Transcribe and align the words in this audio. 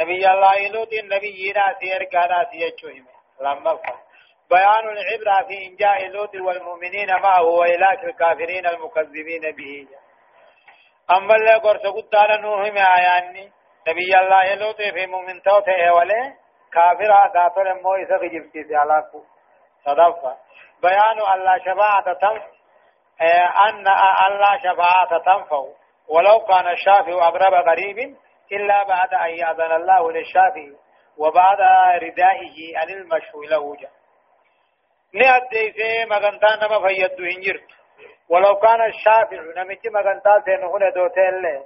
نبي 0.00 0.30
الله 0.30 0.68
لوط 0.68 0.92
النبي 0.92 1.52
ناسي 1.52 1.96
ارقانا 1.96 2.50
سيجوهم 2.50 3.06
لما 3.40 3.72
بيان 4.50 4.84
العبرة 4.96 5.46
في 5.48 5.66
إنجاء 5.66 6.08
لوط 6.08 6.34
والمؤمنين 6.34 7.10
معه 7.22 7.42
وإلاك 7.42 8.04
الكافرين 8.04 8.66
المكذبين 8.66 9.40
به. 9.56 9.88
أما 11.16 11.34
اللي 11.34 11.54
قرص 11.54 11.86
قد 11.86 12.14
على 12.14 12.42
نوح 12.42 12.60
آياني 12.98 13.52
نبي 13.88 14.18
الله 14.20 14.54
لوط 14.54 14.76
في 14.76 15.06
مؤمن 15.06 15.42
توته 15.42 15.92
ولي 15.92 16.34
كافر 16.72 17.12
كافر 17.34 17.74
مويسة 17.82 18.18
في 18.18 18.28
جبتي 18.28 18.62
سيالاكو 18.68 19.20
صدفة. 19.84 20.36
بيان 20.82 21.18
الله 21.34 21.58
شفاعة 21.58 22.12
تنفع 22.12 22.50
أن 23.68 23.86
الله 24.26 24.58
شفاعة 24.58 25.18
تنفع. 25.24 25.64
ولو 26.08 26.40
كان 26.40 26.66
الشافع 26.68 27.28
أقرب 27.28 27.54
قريب 27.68 28.16
إلا 28.52 28.82
بعد 28.82 29.14
أن 29.14 29.30
يأذن 29.30 29.72
الله 29.72 30.12
للشافع 30.12 30.66
وبعد 31.18 31.58
ردائه 32.02 32.78
عن 32.78 32.88
المشهور 32.90 33.46
له 33.46 33.76
جاء 33.76 33.90
نأدي 35.14 35.72
سي 35.72 36.04
مغنطان 36.04 36.58
نما 36.62 36.88
فيدو 36.88 37.24
هنجرت 37.24 37.68
ولو 38.28 38.56
كان 38.56 38.80
الشافع 38.84 39.40
نمتي 39.56 39.88
مغنطان 39.88 40.42
سينهون 40.44 40.92
دوتين 40.92 41.42
له 41.42 41.64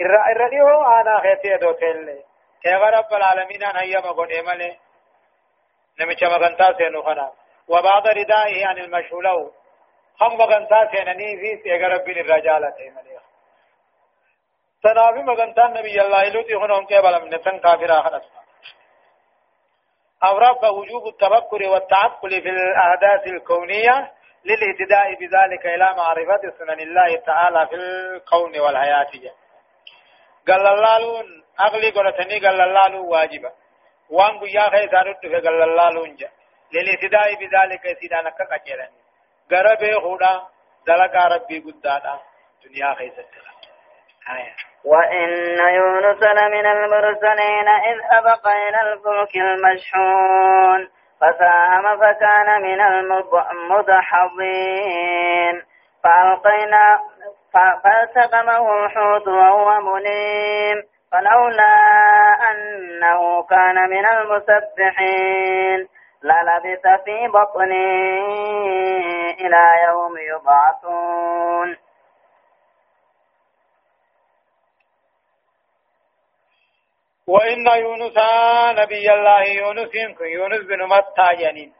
إرى 0.00 0.18
إرى 0.32 0.50
ديو 0.50 0.68
آنا 0.68 1.20
خيتي 1.20 1.56
دوتين 1.56 2.06
له 2.06 2.22
تيغا 2.62 2.90
رب 2.90 3.12
العالمين 3.14 3.64
أن 3.64 3.76
هيا 3.76 4.00
مغن 4.00 4.32
إمالي 4.40 4.76
نمتي 6.00 6.24
مغنطان 6.26 6.74
سينهون 6.78 7.30
وبعد 7.68 8.06
ردائه 8.06 8.66
عن 8.66 8.78
المشهور 8.78 9.22
له 9.22 9.52
هم 10.20 10.38
مغنطان 10.38 10.88
سينني 10.92 11.36
في 11.40 11.56
تيغا 11.62 11.88
رب 11.88 12.08
الرجالة 12.08 12.74
إمالي 12.88 13.17
تنافي 14.82 15.22
مغنطان 15.22 15.70
نبي 15.72 16.00
الله 16.00 16.28
لوتي 16.28 16.54
هنا 16.54 16.78
هم 16.78 16.86
كيبالا 16.86 17.18
من 17.18 17.34
نتن 17.34 17.58
كافر 17.58 18.00
آخر 18.00 18.16
أسفا 18.16 18.38
أوراب 20.24 20.64
وجوب 20.64 21.06
التفكر 21.06 21.62
والتعقل 21.68 22.30
في 22.42 22.48
الأحداث 22.48 23.26
الكونية 23.26 24.12
للإهتداء 24.44 25.14
بذلك 25.14 25.66
إلى 25.66 25.88
معرفة 25.96 26.58
سنن 26.58 26.80
الله 26.80 27.16
تعالى 27.16 27.66
في 27.66 27.74
الكون 27.74 28.60
والحياة 28.60 29.10
قال 30.48 30.66
اللالون 30.66 31.44
أغلي 31.60 31.90
قلتني 31.90 32.38
قال 32.46 32.60
اللالون 32.60 33.08
واجبا 33.08 33.52
وان 34.10 34.38
قيا 34.38 34.70
خيسان 34.70 35.14
في 35.20 35.28
قال 35.34 35.62
اللالون 35.62 36.16
جا. 36.16 36.30
للإهتداء 36.72 37.34
بذلك 37.34 37.98
سيدانا 38.00 38.30
كاكيراني 38.30 39.00
غربي 39.52 39.94
خدا 39.94 40.46
دلقا 40.86 41.28
ربي 41.28 41.58
قدانا 41.58 42.20
دنيا 42.64 42.94
خيسان 42.94 43.24
آية 43.24 43.57
وإن 44.84 45.28
يونس 45.74 46.22
لمن 46.22 46.66
المرسلين 46.66 47.68
إذ 47.68 47.98
أبق 48.12 48.48
إلى 48.48 48.92
الفلك 48.92 49.36
المشحون 49.36 50.88
فساهم 51.20 51.84
فكان 52.00 52.62
من 52.62 52.80
المدحضين 54.40 55.62
فألقينا 56.04 56.84
فألتقمه 57.54 58.84
الحوت 58.84 59.28
وهو 59.28 59.80
مليم. 59.80 60.82
فلولا 61.12 61.74
أنه 62.50 63.42
كان 63.42 63.90
من 63.90 64.06
المسبحين 64.06 65.88
للبث 66.22 66.86
في 67.04 67.28
بطنه 67.28 67.74
إلى 69.40 69.64
يوم 69.88 70.14
يبعثون. 70.18 71.57
وإن 77.28 77.66
يونس 77.66 78.18
نبي 78.80 79.06
الله 79.12 79.42
يونس 79.42 79.94
يونس 80.20 80.62
بن 80.70 80.80
متى 80.92 81.28
جنين 81.40 81.72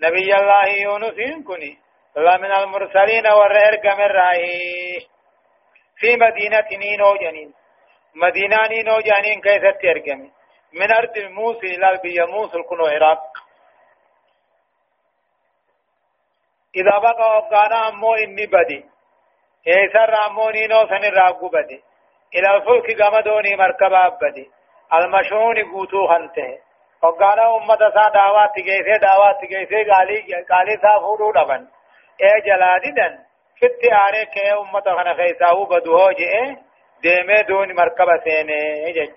نبي 0.00 0.28
الله 0.40 0.66
يونس 0.66 1.18
كني 1.46 1.78
من 2.16 2.52
المرسلين 2.52 3.26
والرئر 3.26 3.96
من 3.98 4.10
رأيه 4.20 5.00
في 5.98 6.16
مدينة 6.16 6.68
نينو 6.72 7.16
جنين. 7.16 7.54
مدينة 8.14 8.66
نينو 8.68 9.00
جنين 9.00 9.40
كيف 9.40 9.62
ترجم 9.82 10.30
من 10.72 10.92
أرض 10.92 11.16
الموسى 11.16 11.66
إلى 11.66 11.90
البي 11.90 12.32
موسى 12.32 12.62
كنو 12.62 12.86
عراق. 12.86 13.22
إذا 16.76 16.98
بقى 16.98 17.38
أبقانا 17.38 17.88
أمو 17.88 18.14
إني 18.14 18.46
بدي. 18.46 18.84
إيسر 19.68 20.26
أمو 20.26 20.50
نينو 20.50 20.86
سنراقو 20.86 21.48
بدي. 21.48 21.82
إلى 22.34 22.56
الفلك 22.56 23.02
قمدوني 23.02 23.56
مركبا 23.56 24.06
أبدي. 24.06 24.50
المشهون 24.92 25.56
قوتو 25.72 26.06
خنته. 26.08 26.58
وقانا 27.02 27.56
أمة 27.56 27.78
سا 27.94 28.04
دعوات 28.14 28.50
تجيسي 28.56 28.98
دعوات 28.98 29.36
تجيسي 29.42 29.84
قالي 29.90 30.18
قالي 30.50 30.74
سا 30.82 30.98
فورو 31.02 31.32
دبن 31.32 31.62
اے 32.22 32.30
جلاددن 32.46 33.12
فت 33.58 33.82
آره 33.92 34.24
كي 34.34 34.52
أمة 34.52 34.86
خنا 34.96 35.14
خيساو 35.14 35.64
بدوهو 35.64 36.10
جئے 36.12 36.68
ديمه 37.02 37.42
دون 37.42 37.74
مركبة 37.76 38.16
سينه 38.24 38.90
جج. 38.96 39.16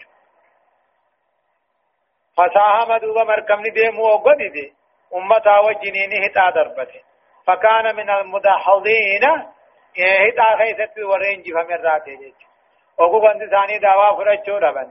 فساهم 2.37 2.97
دوبا 2.97 3.23
مركبني 3.23 3.69
ديمو 3.69 4.03
وقدي 4.03 4.49
دي. 4.49 4.73
أمة 5.15 5.59
وجنيني 5.65 6.27
هتا 6.27 6.49
دربته 6.49 7.01
فكان 7.47 7.95
من 7.95 8.09
المدحضين 8.09 9.25
هتا 9.97 10.57
خيست 10.57 10.99
ورين 10.99 11.43
راته 11.85 12.13
جج. 12.13 12.50
وقو 13.01 13.19
بند 13.19 13.41
ثاني 13.53 13.79
دعوا 13.79 14.17
فرچو 14.17 14.57
ربن 14.57 14.87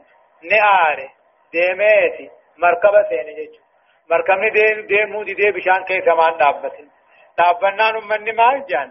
نعاره 0.50 1.08
ديميتي 1.52 2.30
مركبة 2.58 3.02
سيني 3.08 3.34
جيچو 3.38 3.62
مركبني 4.10 4.50
دي 4.50 4.82
ديمو 4.90 5.22
دي 5.22 5.34
دي 5.34 5.50
بشان 5.50 5.84
كي 5.84 6.00
سمان 6.00 6.36
دابتن 6.36 6.88
دابنان 7.38 7.94
من 8.10 8.36
مال 8.36 8.66
جان 8.70 8.90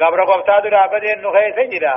غبر 0.00 0.24
قبطا 0.24 0.60
در 0.60 0.74
آبده 0.84 1.14
نخي 1.14 1.52
سجرا 1.56 1.96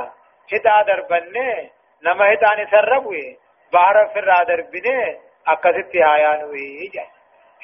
هتا 0.52 0.82
دربنه 0.82 1.70
نما 2.02 2.24
هتاني 2.32 2.66
سربوه 2.70 3.36
بحر 3.72 4.06
فر 4.14 4.44
دربنه 4.48 5.16
اکسیت 5.46 5.94
آیانوی 6.14 6.88
جان 6.94 7.10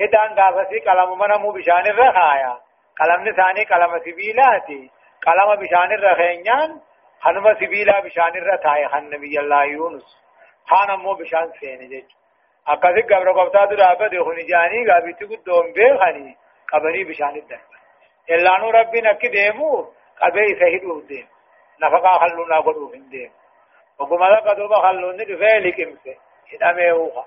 هتان 0.00 0.34
غافسی 0.34 0.78
قلم 0.80 1.18
منمو 1.18 1.52
بشان 1.52 1.86
الرخايا 1.86 2.58
قلم 3.00 3.28
نساني 3.28 3.64
قلم 3.64 3.98
سبيلاتي 3.98 4.90
قلم 5.26 5.56
بشان 5.56 5.92
الرخينيان 5.92 6.80
خنما 7.20 7.54
سبيلا 7.54 8.00
بشان 8.00 8.36
الرتاي 8.36 8.88
خن 8.88 9.04
نبي 9.10 9.40
الله 9.40 9.64
يونس 9.64 10.04
خان 10.66 10.98
مو 10.98 11.14
بشان 11.14 11.52
سين 11.60 11.88
جج 11.88 12.10
اكاسي 12.68 13.02
قبر 13.02 13.32
قبطا 13.32 13.64
در 13.64 13.92
ابد 13.92 14.22
خني 14.22 14.42
جاني 14.42 14.86
غابي 14.90 15.12
تقول 15.12 15.42
دوم 15.46 15.72
بي 15.72 15.98
خني 15.98 16.36
قبري 16.72 17.04
بشان 17.04 17.36
الدر 17.36 17.60
الا 18.30 18.58
نو 18.58 18.70
ربي 18.70 19.00
نك 19.00 19.26
ديمو 19.26 19.92
قبي 20.22 20.54
سهيدو 20.60 21.00
ديم 21.00 21.28
نفقا 21.82 22.18
خلونا 22.18 22.60
قدو 22.60 22.92
من 22.92 23.08
ديم 23.08 23.32
وكما 23.98 24.24
لك 24.24 24.56
دوبا 24.56 24.82
خلونا 24.82 25.24
دفالك 25.24 25.80
امسي 25.80 26.18
هدامي 26.52 26.90
اوخا 26.90 27.24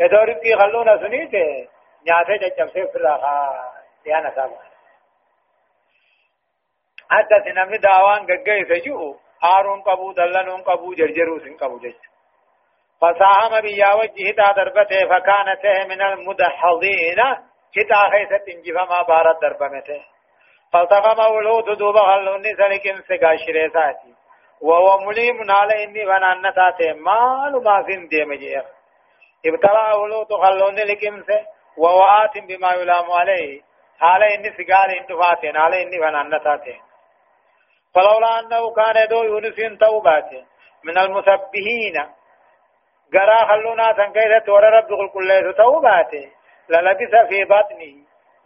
يدورم 0.00 0.38
كي 0.42 0.56
خلونا 0.56 0.96
سنيته 0.96 1.68
نياته 2.06 2.36
ججم 2.36 2.68
سيف 2.68 2.96
الرخا 2.96 3.36
ديانا 4.04 4.30
سابقا 4.34 4.65
حتى 7.10 7.36
سنمي 7.44 7.78
داوان 7.78 8.26
غغي 8.30 8.64
سجو 8.70 9.16
هارون 9.42 9.80
قبو 9.80 10.12
دلنون 10.12 10.62
قبو 10.62 10.94
جرجرو 10.94 11.38
سن 11.38 11.56
قبو 11.56 11.78
جج 11.78 11.94
فساهم 13.00 13.60
بيا 13.60 13.94
وجه 13.94 14.30
تا 14.36 14.52
دربته 14.52 15.00
فكانت 15.10 15.64
من 15.90 16.02
المدحضين 16.02 17.20
كتا 17.74 18.00
خيست 18.12 18.48
انجف 18.48 18.76
ما 18.90 19.02
بارد 19.02 19.40
دربمته 19.40 20.00
فالتقم 20.72 21.34
ولود 21.34 21.78
دوبا 21.78 22.00
خلون 22.00 22.42
سلكن 22.42 23.02
سقاشره 23.08 23.68
ساتي 23.68 24.14
وهو 24.60 24.98
مليم 25.06 25.50
على 25.50 25.84
اني 25.84 26.06
ونانتاته 26.06 26.92
مال 26.92 27.64
ما 27.64 27.82
فين 27.82 28.08
ديم 28.08 28.34
جير 28.34 28.64
ابتلى 29.46 29.98
ولود 30.02 30.32
خلون 30.32 30.74
لكن 30.74 31.24
وهو 31.76 32.02
آت 32.02 32.38
بما 32.48 32.72
يلام 32.72 33.12
عليه 33.12 33.62
على 34.00 34.34
اني 34.34 34.50
سقال 34.50 34.98
انتفاتين 34.98 35.56
على 35.56 35.82
اني 35.82 35.98
ونانتاته 36.00 36.85
فلولا 37.96 38.40
أنه 38.40 38.74
كان 38.74 39.08
دو 39.08 39.22
يونس 39.24 39.78
توبات 39.80 40.30
من 40.84 40.98
المسبحين 40.98 41.96
قرأ 43.14 43.36
خلونا 43.48 43.92
تنكيد 43.92 44.42
تور 44.46 44.62
رب 44.62 44.88
قل 44.88 45.08
كل 45.08 45.54
توبات 45.56 46.12
للبس 46.68 47.28
في 47.28 47.44
بطنه. 47.44 47.94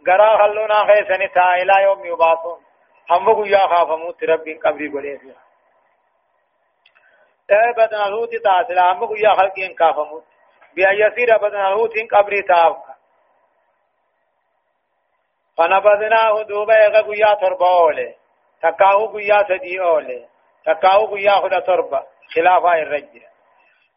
قرأ 0.07 0.37
خلونا 0.37 0.85
خيسن 0.87 1.31
تا 1.33 1.53
إلى 1.53 1.83
يوم 1.83 2.05
يبعثون. 2.05 2.61
هم 3.09 3.45
يا 3.45 3.67
خاف 3.67 3.89
موت 3.89 4.23
رب 4.23 4.45
قبري 4.63 5.17
فيها. 5.17 5.41
اے 7.51 7.73
بدن 7.77 8.01
الهوت 8.01 8.35
تاسل 8.35 8.79
هم 8.79 9.15
يا 9.17 9.35
خلقين 9.35 9.75
كاف 9.75 9.99
موت. 9.99 10.23
بیا 10.75 10.91
يسير 10.91 11.37
بدن 11.37 11.59
الهوت 11.59 11.93
قبري 12.11 12.41
تاف 12.41 12.77
فنبذناه 15.57 16.41
دوبا 16.41 16.73
يغا 16.73 17.15
يا 17.15 17.33
تربوله 17.33 18.20
تکاو 18.63 19.07
گویا 19.11 19.43
سدی 19.49 19.79
اوله 19.79 20.19
تکاو 20.65 21.07
گویا 21.07 21.35
خدا 21.41 21.59
تربا 21.59 22.01
خلافا 22.33 22.73
الرجل. 22.73 23.21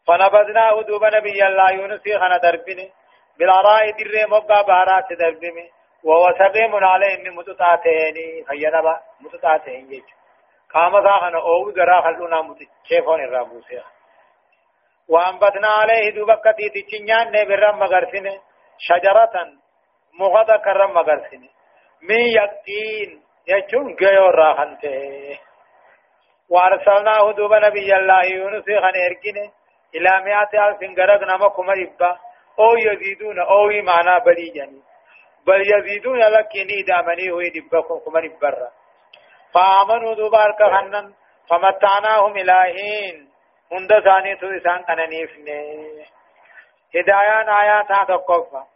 فنبذناه 0.07 0.81
دوب 0.81 1.05
نبي 1.05 1.47
الله 1.47 1.71
يونس 1.71 2.03
خنا 2.21 2.37
دربني 2.37 2.91
بالعراء 3.39 3.91
در 3.91 4.27
مبقى 4.29 4.63
بارات 4.63 5.13
دربني 5.19 5.71
وهو 6.03 6.33
سقيم 6.39 6.75
عليه 6.75 7.23
من 7.23 7.35
متطاتين 7.35 8.45
خينبا 8.47 8.99
متطاتين 9.21 9.91
يجو 9.91 10.15
قام 10.73 10.93
ذاهن 11.03 11.35
أو 11.35 11.69
غرا 11.77 12.01
خلونا 12.01 12.41
متشيفون 12.41 13.23
الرابوسيا. 13.23 13.83
وأنبتنا 15.09 15.67
عليه 15.67 16.09
دوبكتي 16.15 16.69
تچنيان 16.69 17.31
نه 17.31 17.71
مغرسنه 17.71 18.41
شجرة 18.77 19.35
مغدا 20.19 20.57
کرم 20.57 20.93
مغرسنه 20.93 21.49
من 22.01 22.19
يقين 22.19 23.24
يجون 23.47 23.95
غيو 24.01 24.25
راحنته 24.29 25.39
وارسلناه 26.49 27.31
دوب 27.31 27.53
نبي 27.53 27.95
الله 27.95 28.25
يونس 28.25 28.65
خن 28.65 28.95
اركنه 29.07 29.51
إلى 29.95 30.11
مئات 30.25 30.53
ألف 30.53 30.99
غرق 30.99 31.21
نما 31.23 31.47
كما 31.49 31.73
يبا 31.73 32.17
أو 32.59 32.77
يزيدون 32.77 33.39
أو 33.39 33.67
معنا 33.83 34.19
بلي 34.19 34.49
جني 34.55 34.81
بل 35.47 35.61
يزيدون 35.73 36.19
لكني 36.19 36.81
دامني 36.87 37.31
هو 37.31 37.39
يدبكم 37.39 37.99
كما 38.05 38.19
يبرر 38.19 38.69
فآمنوا 39.53 40.13
دوبار 40.15 40.51
كهنن 40.59 41.13
فمتعناهم 41.49 42.37
إلهين 42.37 43.29
هند 43.71 43.89
ثاني 44.05 44.35
تو 44.35 44.47
إسان 44.47 44.83
كننيفني 44.83 45.59
هدايان 46.95 47.49
آيات 47.49 47.87
تقفى 48.07 48.74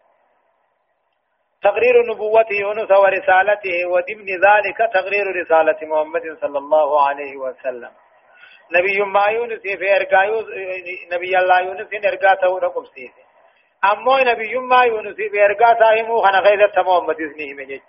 تقرير 1.64 1.96
نبوة 2.12 2.46
يونس 2.52 2.92
ورسالته 2.92 3.86
وضمن 3.88 4.28
ذلك 4.48 4.78
تقرير 4.94 5.26
رسالة 5.42 5.78
محمد 5.82 6.38
صلى 6.42 6.58
الله 6.58 7.08
عليه 7.08 7.38
وسلم. 7.38 7.92
نبي 8.72 9.00
ما 9.02 9.24
يونس 9.30 9.62
في 9.62 9.96
ارقا 9.96 10.26
نبي 11.14 11.38
الله 11.38 11.60
يونس 11.62 11.88
في 11.88 12.08
ارقا 12.08 12.34
تو 12.36 12.58
رقم 12.58 12.84
أما 13.92 14.24
نبي 14.24 14.56
ما 14.56 14.84
يونس 14.84 15.16
في 15.16 15.46
ارقا 15.46 15.80
ساهمو 15.80 16.22
خنا 16.22 16.40
غير 16.40 16.72
محمد 16.78 17.16
اسمه 17.16 17.54
مجد 17.54 17.82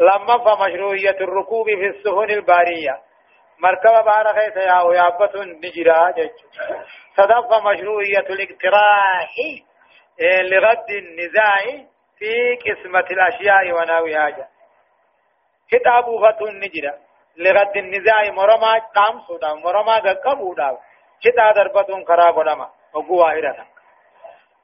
لما 0.00 0.38
فمشروعية 0.44 1.18
الركوب 1.20 1.66
في 1.66 1.86
السفن 1.86 2.30
البارية. 2.30 3.00
مركبة 3.58 4.00
بارا 4.00 4.32
خيث 4.32 4.56
يا 4.56 4.82
ويابة 4.82 5.44
نجرا 5.44 6.10
جج 6.10 6.30
صدف 7.16 7.48
مشروعية 7.66 8.26
الاقتراح 8.30 9.30
إيه، 10.20 10.42
لغد 10.42 10.90
النزاع 10.90 11.86
في 12.18 12.32
قسمة 12.56 13.06
الأشياء 13.10 13.72
وناويها 13.72 14.30
جا 14.30 14.46
كتاب 15.70 16.04
فتون 16.04 16.60
نجرا 16.60 16.94
لغد 17.36 17.76
النزاع 17.76 18.30
مرما 18.30 18.78
قام 18.78 19.20
سودا. 19.26 19.54
مرما 19.54 19.96
قبو 19.98 20.54
داو 20.54 20.78
كتا 21.24 21.52
دربتون 21.52 22.04
خراب 22.04 22.36
ونما 22.36 22.70
وقوا 22.94 23.30
إرنا 23.32 23.66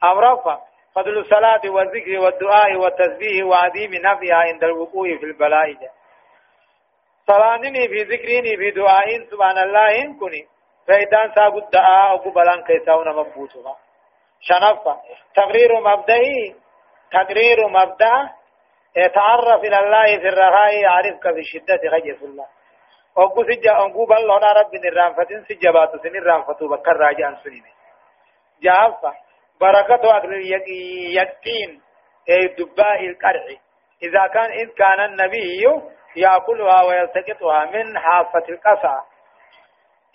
أمرفا 0.05 0.61
فضل 0.95 1.19
الصلاة 1.19 1.61
والذكر 1.65 2.19
والدعاء 2.19 2.77
والتسبيح 2.77 3.47
وعظيم 3.47 3.91
نفعها 3.95 4.35
عند 4.35 4.65
الوقوع 4.65 5.17
في 5.19 5.25
البلاء. 5.25 5.77
صلاني 7.27 7.89
في 7.89 8.03
ذكريني 8.03 8.57
في 8.57 8.71
دعاء 8.71 9.25
سبحان 9.31 9.59
الله 9.59 10.03
إن 10.03 10.19
كني. 10.19 10.47
فإذا 10.87 11.35
ساقوا 11.35 11.61
الدعاء 11.61 12.15
أبو 12.15 12.31
بلان 12.31 12.63
كيساون 12.67 13.09
مبوتها 13.17 13.77
شنفة. 14.41 15.01
تقرير 15.35 15.81
مبدئي. 15.81 16.55
تقرير 17.13 17.69
مبدأ 17.69 18.31
تعرف 19.15 19.65
إلى 19.65 19.79
الله 19.79 20.19
في 20.19 20.29
الرخاء 20.29 20.81
يعرفك 20.83 21.23
في 21.23 21.41
الشدة 21.41 21.81
خجف 21.93 22.23
الله. 22.23 22.47
أقول 23.19 23.55
سجا 23.55 23.73
أقول 23.73 24.09
بالله 24.09 24.53
رب 24.61 24.75
نرام 24.75 25.15
فتن 25.15 25.45
سجبات 25.45 25.91
سنرام 26.03 26.43
فتو 26.43 26.69
بكر 26.69 26.97
راجع 26.97 27.35
سنين. 27.45 27.65
جافة 28.63 29.15
بركة 29.61 30.17
أكل 30.17 30.35
اليقين 30.35 31.83
أي 32.29 32.49
دباء 32.59 33.07
القرع. 33.07 33.47
إذا 34.03 34.27
كان 34.35 34.51
إذ 34.51 34.69
كان 34.75 35.01
النبي 35.01 35.63
يأكلها 36.17 36.83
ويلتقطها 36.83 37.65
من 37.65 37.99
حافة 37.99 38.45
القصع. 38.49 39.03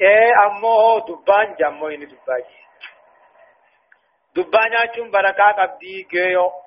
إيه 0.02 0.32
أمه 0.46 1.00
دبان 1.08 1.56
جمعين 1.56 2.00
دباجي. 2.00 2.60
دبان 4.36 4.74
يأتون 4.74 5.12
بركة 5.12 5.52
قبدي 5.52 6.08
جيو 6.12 6.65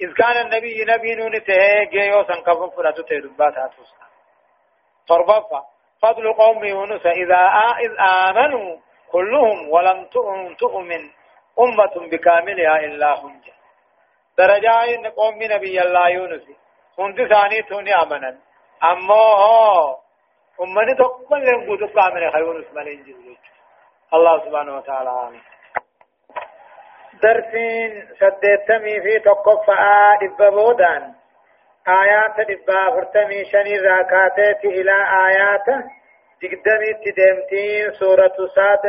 إذ 0.00 0.12
كان 0.12 0.36
النبي 0.46 0.84
نبي 0.84 1.14
نون 1.14 1.44
تهي 1.44 1.86
جيو 1.86 2.24
سنكفن 2.24 2.70
فراتو 2.76 3.02
تهي 3.02 3.20
دبات 3.20 3.58
هاتوسا 3.58 4.06
فربفا 5.08 5.62
فضل 6.02 6.32
قوم 6.32 6.64
يونس 6.64 7.06
إذا 7.06 7.40
إذ 7.84 7.92
آمنوا 8.28 8.76
كلهم 9.12 9.68
ولم 9.68 10.04
تؤمن 10.58 11.10
أمة 11.58 12.08
بكاملها 12.10 12.76
إلا 12.80 13.20
هم 13.20 13.40
درجة 14.38 15.08
قوم 15.16 15.42
نبي 15.42 15.80
الله 15.80 16.08
يونس. 16.08 16.42
هند 16.98 17.28
ثاني 17.28 17.62
توني 17.62 17.94
أمنا 17.94 18.38
أما 18.92 19.22
أمني 20.60 20.94
تقبل 20.94 21.46
لهم 21.46 21.62
قدو 21.70 21.88
كامل 21.88 22.32
خيونس 22.32 22.66
ملين 22.72 23.36
الله 24.14 24.44
سبحانه 24.44 24.76
وتعالى. 24.76 25.10
آمين. 25.10 25.42
درسين 27.22 28.08
سدتمي 28.20 29.00
في 29.00 29.18
تقفى 29.18 29.72
إبابودان 30.22 31.02
آيات 31.88 32.36
دبا 32.48 32.90
فرتمي 32.90 33.44
شني 33.44 33.78
راكاتات 33.78 34.64
إلى 34.64 34.92
آيات 35.26 35.66
تقدمي 36.42 36.90
تدمتين 37.04 37.92
سورة 37.92 38.36
ساد 38.54 38.84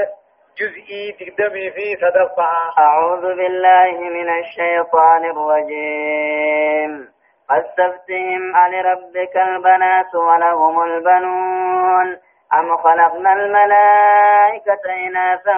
جزئي 0.60 1.12
تقدمي 1.20 1.72
في 1.72 1.96
صدقها 1.96 2.74
أعوذ 2.80 3.22
بالله 3.22 3.92
من 4.00 4.30
الشيطان 4.40 5.26
الرجيم 5.26 7.08
فاستفتهم 7.50 8.56
ألربك 8.56 9.38
البنات 9.38 10.16
ولهم 10.16 10.84
البنون 10.84 12.18
أم 12.54 12.78
خلقنا 12.78 13.34
الملائكة 13.34 14.86
إناثا 15.08 15.58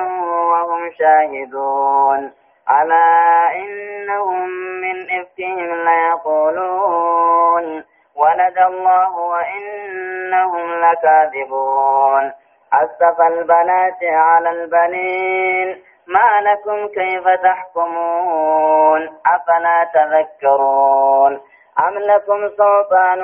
وهم 0.51 0.91
شاهدون 0.99 2.33
ألا 2.71 3.55
إنهم 3.55 4.49
من 4.81 4.95
إفكهم 5.19 5.75
ليقولون 5.89 7.83
ولد 8.15 8.57
الله 8.57 9.17
وإنهم 9.19 10.71
لكاذبون 10.81 12.31
أصطفى 12.73 13.27
البنات 13.27 14.03
على 14.03 14.49
البنين 14.49 15.83
ما 16.07 16.41
لكم 16.41 16.87
كيف 16.87 17.23
تحكمون 17.43 19.01
أفلا 19.35 19.89
تذكرون 19.93 21.41
أم 21.87 21.93
لكم 21.99 22.47
سلطان 22.57 23.19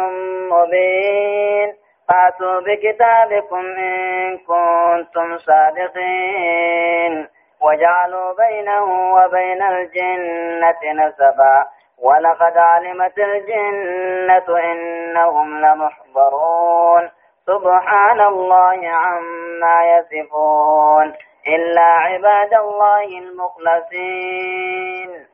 مبين 0.49 1.73
فاتوا 2.09 2.59
بكتابكم 2.61 3.65
إن 3.65 4.37
كنتم 4.37 5.37
صادقين 5.37 7.27
وجعلوا 7.65 8.33
بينه 8.33 9.13
وبين 9.13 9.63
الجنة 9.63 11.05
نسبا. 11.05 11.65
ولقد 12.03 12.57
علمت 12.57 13.17
الجنة 13.17 14.57
إنهم 14.63 15.65
لمحضرون. 15.65 17.09
سبحان 17.45 18.21
الله 18.21 18.89
عما 18.89 19.97
يصفون. 19.97 21.13
إلا 21.47 21.81
عباد 21.81 22.53
الله 22.53 23.03
المخلصين. 23.03 25.25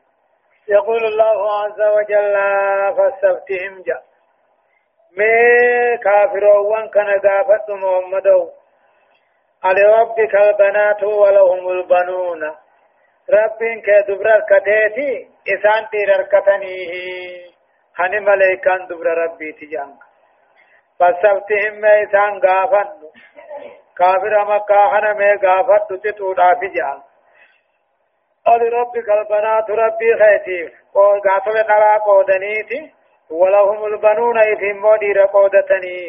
يقول 0.67 1.05
الله 1.05 1.63
عز 1.63 1.81
وجل 1.81 2.33
فاستفتهم 2.97 3.81
جاء. 3.87 4.01
مي 5.17 5.97
كافرون 5.97 6.89
كان 6.89 7.19
قافت 7.19 7.69
محمد 7.69 8.27
ربك 9.65 10.35
البنات 10.35 11.03
ولهم 11.03 11.69
البنون. 11.69 12.43
رب 13.29 13.59
كدبر 13.85 14.39
كتيتي 14.49 15.27
إسان 15.53 15.87
تير 15.91 16.23
كتنيه. 16.23 17.51
هني 17.99 18.19
ملائكان 18.19 18.87
دبر 18.87 19.07
ربي 19.07 19.51
تجانك. 19.51 20.01
فسبتهم 20.99 21.81
ما 21.81 22.03
إسان 22.03 22.39
غافن. 22.45 22.89
كافر 23.97 24.45
مكة 24.45 24.99
هنا 24.99 25.13
ما 25.13 25.39
غافت 25.45 25.93
تتودا 25.93 26.53
في 26.59 26.67
جان 26.67 27.01
قال 28.45 28.73
ربك 28.73 29.09
البنات 29.09 29.69
ربي 29.69 30.15
خيتيف 30.19 30.71
وغاتو 30.95 31.51
نرى 31.51 31.97
قودنيتي. 32.05 32.93
ولهم 33.31 33.85
البنون 33.85 34.37
إذن 34.37 34.75
مدير 34.75 35.25
قودتني 35.25 36.01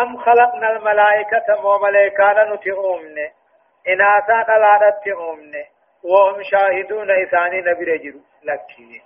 أم 0.00 0.16
خلقنا 0.16 0.70
الملائكة 0.70 1.66
وملائكة 1.66 2.54
نتئومن 2.54 3.18
إناثا 3.88 4.42
قلادت 4.42 5.04
تئومن 5.04 5.52
وهم 6.04 6.42
شاهدون 6.42 7.10
إساني 7.10 7.60
نبي 7.60 7.84
رجل. 7.84 8.20
لكي. 8.42 9.02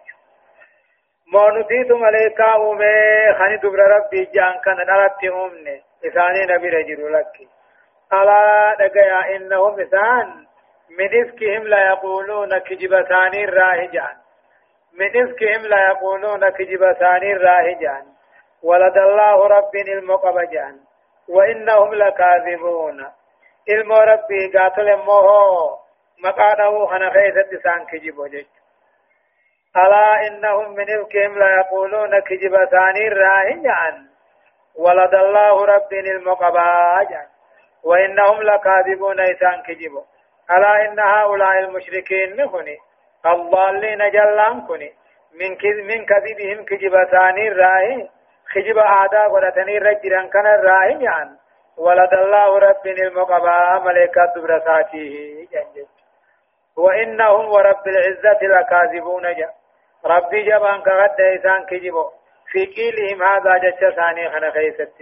ما 1.32 1.58
نتيت 1.58 1.92
ملائكة 1.92 2.44
أومي 2.44 3.34
خاني 3.38 3.56
دبر 3.56 3.78
ربي 3.78 4.24
جان 4.24 4.60
كان 4.64 4.76
نرت 4.76 5.24
أمني. 5.24 5.82
إساني 6.06 6.46
نبي 6.54 6.68
رجل. 6.68 7.12
لك 7.12 7.48
ألا 8.12 8.76
دقيا 8.78 9.36
إنهم 9.36 9.80
إسان 9.80 10.46
من 10.90 11.24
إفكهم 11.24 11.68
لا 11.68 11.86
يقولون 11.86 12.58
كجبتان 12.58 13.48
راهجان 13.48 14.16
من 14.92 15.06
إفكهم 15.06 15.66
لا 15.66 15.88
يقولون 15.90 16.48
كجبتان 16.48 17.36
راهجان 17.36 18.15
ولد 18.62 18.96
الله 18.98 19.46
رب 19.48 19.74
المقبجان. 19.76 20.80
وإنهم 21.28 21.94
لكاذبون. 21.94 23.06
ilmo 23.66 24.04
rabbii 24.04 24.48
gaatole 24.48 24.96
moho 24.96 25.78
مقاده 26.24 26.86
خنا 26.86 27.10
خيثت 27.10 27.62
سان 27.62 27.86
كجب 27.86 28.18
وجج. 28.18 28.46
ألا 29.76 30.26
إنهم 30.26 30.74
من 30.74 30.86
إفكهم 30.90 31.38
لا 31.38 31.56
يقولون 31.56 32.20
كجب 32.20 32.64
ثاني 32.64 33.08
راهن 33.08 33.66
عن 33.66 34.06
ولد 34.78 35.14
الله 35.14 35.64
رب 35.64 35.92
المقباج 35.92 37.08
وإنهم 37.84 38.42
لكاذبون 38.42 39.20
إسان 39.20 39.62
كجب 39.62 40.04
ألا 40.50 40.84
إن 40.84 40.98
هؤلاء 41.00 41.58
المشركين 41.58 42.36
نخني 42.36 42.76
الضالين 43.26 44.10
جلان 44.10 44.66
كني 44.66 44.92
من 45.40 45.56
كذب 45.56 45.84
من 45.84 46.04
كذبهم 46.04 46.64
كجب 46.64 47.04
ثاني 47.04 47.48
راهن 47.48 48.08
خجب 48.54 48.78
آدا 48.78 49.26
ولتني 49.26 49.78
رجران 49.78 50.28
كان 50.28 50.46
راهن 50.46 51.08
عن 51.08 51.36
ولد 51.76 52.14
الله 52.14 52.58
رب 52.58 52.86
المقبى 52.86 53.84
ملائكة 53.84 54.32
برساته 54.36 55.46
وإنهم 56.76 57.48
ورب 57.48 57.86
العزة 57.86 58.38
لكاذبون 58.42 59.34
جا. 59.34 59.50
ربي 60.04 60.42
جبان 60.42 60.82
كغد 60.82 61.20
إسان 61.20 61.64
كجبو 61.66 62.10
في 62.52 62.64
قيلهم 62.64 63.22
هذا 63.22 63.58
جج 63.58 63.94
ثاني 63.94 64.30
خنا 64.30 64.50
خيست 64.50 64.92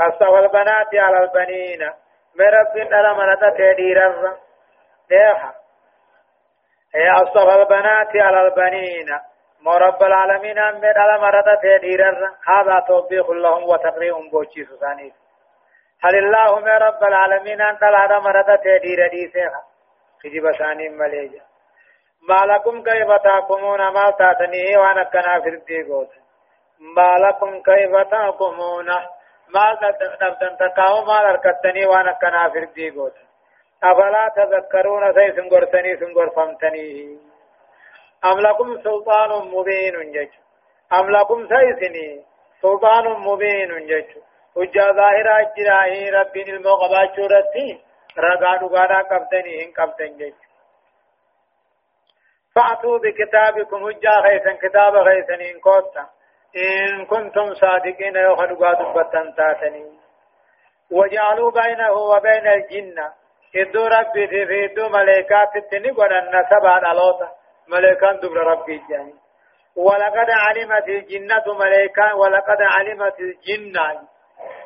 أصطفى 0.00 0.38
البنات 0.38 0.94
على 0.94 1.18
البنين. 1.18 1.90
مرب 2.38 2.76
ألمنة 2.76 3.50
تدير 3.50 3.98
ديخا 5.08 5.54
هي 6.94 7.10
أصطفى 7.10 7.54
البنات 7.54 8.16
على 8.16 8.40
البنين. 8.46 9.06
مرب 9.62 10.02
العالمين 10.02 10.58
أمر 10.58 10.96
ألمنة 11.04 11.54
تدير 11.62 12.00
هذا 12.48 12.80
توبيخ 12.88 13.30
لهم 13.30 13.62
وتقريهم 13.62 14.30
بوشي 14.30 14.64
سانيس 14.80 15.12
هل 16.04 16.14
اللهم 16.16 16.64
رب 16.64 17.04
العالمين 17.04 17.60
أنت 17.60 17.82
الهدى 17.82 18.18
مرة 18.24 18.56
تدير 18.56 19.08
ديسيها 19.08 19.62
خجب 20.22 20.52
ثاني 20.58 20.88
مليجا 20.88 21.42
ما 22.28 22.52
لكم 22.52 22.82
كيف 22.82 23.12
تحكمون 23.24 23.88
ما 23.88 24.10
تاتنيه 24.10 24.78
وانا 24.78 25.04
كنا 25.04 25.40
في 25.40 25.48
الديقوت 25.48 26.10
ما 26.96 27.14
لكم 27.18 27.62
كيف 27.62 27.96
تحكمون 28.10 28.86
ما 29.54 29.78
تبدن 30.20 30.56
تقاو 30.56 31.04
ما 31.04 31.18
لركتني 31.24 31.86
وانا 31.86 32.12
كنا 32.12 32.48
في 32.48 32.58
الديقوت 32.58 33.14
أفلا 33.84 34.28
تذكرون 34.36 35.12
سي 35.12 35.32
سنغرتني 35.36 35.96
سنغر 35.96 36.30
فمتني 36.30 37.18
أم 38.24 38.40
لكم 38.40 38.82
سلطان 38.82 39.30
مبين 39.48 40.12
جج 40.12 40.28
أم 40.98 41.10
لكم 41.10 41.48
سيسني 41.48 42.24
سلطان 42.62 43.04
مبين 43.04 43.86
جج 43.86 44.10
حجة 44.56 44.92
ظاهرة 44.92 45.52
جراهي 45.56 46.10
ربين 46.10 46.48
المقبات 46.48 47.16
شورتي 47.16 47.80
رقا 48.18 48.56
دقانا 48.56 49.02
قبضني 49.02 49.64
إن 49.64 49.72
قبضن 49.72 50.16
جيش. 50.16 50.34
فأتوا 52.54 52.98
بكتابكم 52.98 53.86
حجة 53.86 54.22
خيسا 54.22 54.52
كتاب 54.52 55.04
خيسا 55.04 55.34
إن 55.34 55.60
كوتا 55.60 56.06
إن 56.56 57.06
كنتم 57.06 57.54
صادقين 57.54 58.16
يخلقا 58.16 58.72
دبتا 58.72 59.34
تاتني. 59.36 60.00
وجعلوا 60.90 61.50
بينه 61.50 61.92
وبين 61.92 62.46
الجنة 62.46 63.12
إدو 63.56 63.86
ربي 63.86 64.26
في 64.28 64.64
إدو 64.64 64.88
ملائكات 64.88 65.56
التنقل 65.56 66.12
أن 66.12 66.44
سبع 66.50 66.78
الألوطة 66.78 67.39
ملائكان 67.72 68.20
دبر 68.20 68.36
ربي 68.36 68.80
جاني 68.90 69.14
ولقد 69.76 70.30
علمت 70.30 70.88
الجنة 70.88 71.44
ملائكان 71.58 72.12
ولقد 72.12 72.62
علمت 72.62 73.20
الجنة 73.20 74.08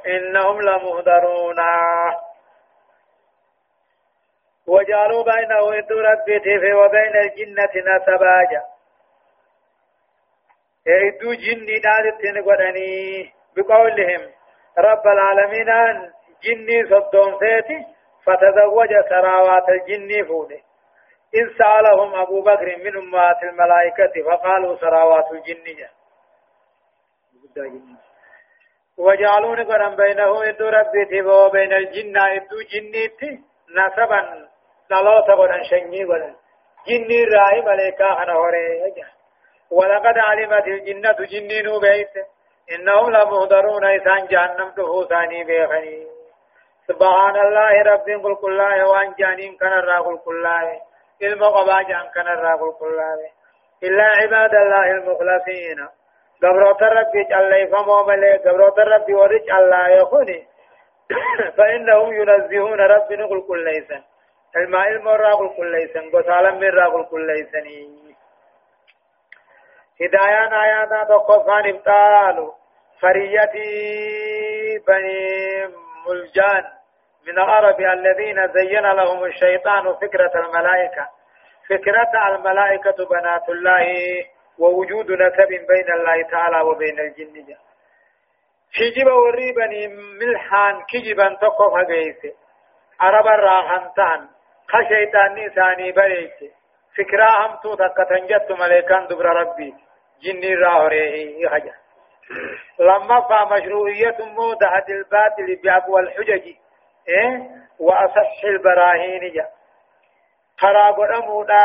إنهم 0.07 0.61
لمهدرون 0.61 1.61
وجعلوا 4.67 5.25
بينه 5.25 5.61
ربته 6.11 6.75
وبين 6.77 7.17
الجنة 7.25 7.75
نسباجا۔ 7.89 8.63
إذ 10.87 11.37
جن 11.45 11.67
نادتين 11.85 12.37
قدني 12.45 13.33
بقولهم 13.57 14.23
رب 14.79 15.07
العالمين 15.07 15.71
جني 16.45 16.85
صدون 16.91 17.39
سيتي 17.39 17.79
فتزوج 18.27 18.89
سراوات 19.09 19.69
الجن 19.69 20.27
فوله 20.29 20.61
إذ 21.35 21.47
سألهم 21.59 22.15
أبو 22.15 22.43
بكر 22.43 22.77
من 22.85 22.97
أمهات 22.97 23.43
الملائكة 23.43 24.15
فقالوا 24.27 24.77
سراوات 24.77 25.33
الجن. 25.33 25.65
جا 27.57 27.71
وجعلون 28.99 29.65
قرن 29.65 29.97
بينه 29.97 30.49
إدو 30.49 30.69
ربي 30.69 31.23
وبين 31.23 31.73
الجنة 31.73 32.25
إدو 32.37 32.59
جنيتي 32.73 33.31
نسبا 33.77 34.49
نلوت 34.91 35.31
قرن 35.31 35.63
شنجي 35.71 36.05
قرن. 36.05 36.35
جني 36.89 37.25
رأي 37.25 37.61
ملائكة 37.61 38.23
أنا 38.23 38.35
ولقد 39.71 40.19
علمت 40.19 40.67
الجنة 40.67 41.13
جنين 41.13 41.81
بيت 41.81 42.15
إنهم 42.73 43.11
لمهدرون 43.11 43.85
إسان 43.85 44.27
جهنم 44.27 44.71
تفوساني 44.71 45.45
بيخني. 45.45 46.07
سبحان 46.89 47.37
الله 47.37 47.83
رب 47.83 48.09
قل 48.25 48.35
كل 48.37 48.53
الله 48.53 48.89
وأن 48.89 49.15
جانين 49.19 49.57
كان 49.57 49.73
الراقل 49.73 50.19
كل 50.19 50.37
الله. 50.37 50.94
المقبا 51.23 51.83
جان 51.83 52.11
كان 52.15 52.27
الراقل 52.29 52.73
كل 52.81 52.87
الله 52.87 53.31
إلا 53.83 54.05
عباد 54.05 54.55
الله 54.55 54.91
المخلصين 54.91 55.89
قبروت 56.43 56.83
ربي 56.83 57.25
جل 57.25 57.69
فمو 57.73 58.05
ملي 58.05 58.37
قبروت 58.37 58.79
ربي 58.79 59.15
ورج 59.15 59.51
الله 59.51 59.89
يخوني 59.89 60.47
فإنهم 61.57 62.13
ينزهون 62.13 62.81
ربي 62.81 63.17
نقول 63.17 63.45
كل 63.49 63.65
ليسن 63.65 64.03
الماء 64.57 64.89
المرى 64.89 65.33
قل 65.33 65.57
كل 65.57 65.73
ليسن 65.73 66.11
قتالا 66.11 66.51
من 66.51 66.69
راقل 66.71 67.05
كل 67.05 67.27
ليسني 67.27 68.05
هدايان 70.01 70.53
آيانا 70.55 71.05
تقفان 71.05 71.69
ابطالوا 71.69 72.53
فريتي 73.01 73.71
بني 74.89 75.67
ملجان 76.07 76.65
من 77.27 77.39
العرب 77.39 77.81
الذين 77.81 78.49
زين 78.49 78.87
لهم 78.87 79.25
الشيطان 79.25 79.95
فكرة 79.95 80.33
الملائكة. 80.35 81.09
فكرة 81.69 82.35
الملائكة 82.35 83.05
بنات 83.11 83.49
الله 83.49 83.87
ووجود 84.59 85.11
نسب 85.11 85.49
بين 85.49 85.93
الله 85.95 86.23
تعالى 86.31 86.61
وبين 86.61 87.01
الجن. 87.01 87.57
كجب 88.77 89.07
وريبني 89.07 89.89
ملحان 90.21 90.83
كجبا 90.93 91.29
تقف 91.41 91.73
هجيس 91.77 92.35
عرب 93.01 93.27
الراحنتان 93.27 94.29
خشيطان 94.69 95.35
نساني 95.35 95.93
بريك 95.93 96.53
فكرة 96.99 97.25
هم 97.25 97.59
تو 97.63 97.75
تكتنجت 97.75 98.53
ملائكان 98.53 99.07
دبر 99.07 99.25
ربي. 99.27 99.75
جني 100.23 100.55
راهره 100.55 101.49
هجا 101.49 101.75
لما 102.81 103.21
فمشروعية 103.21 104.17
مودعة 104.21 104.85
الباطل 104.89 105.61
بأقوى 105.63 106.01
الحجج. 106.01 106.55
وأصح 107.81 108.45
البراهين 108.45 109.33
جا. 109.33 109.49
خرا 110.59 110.91
قدمو 110.91 111.45
دا 111.45 111.65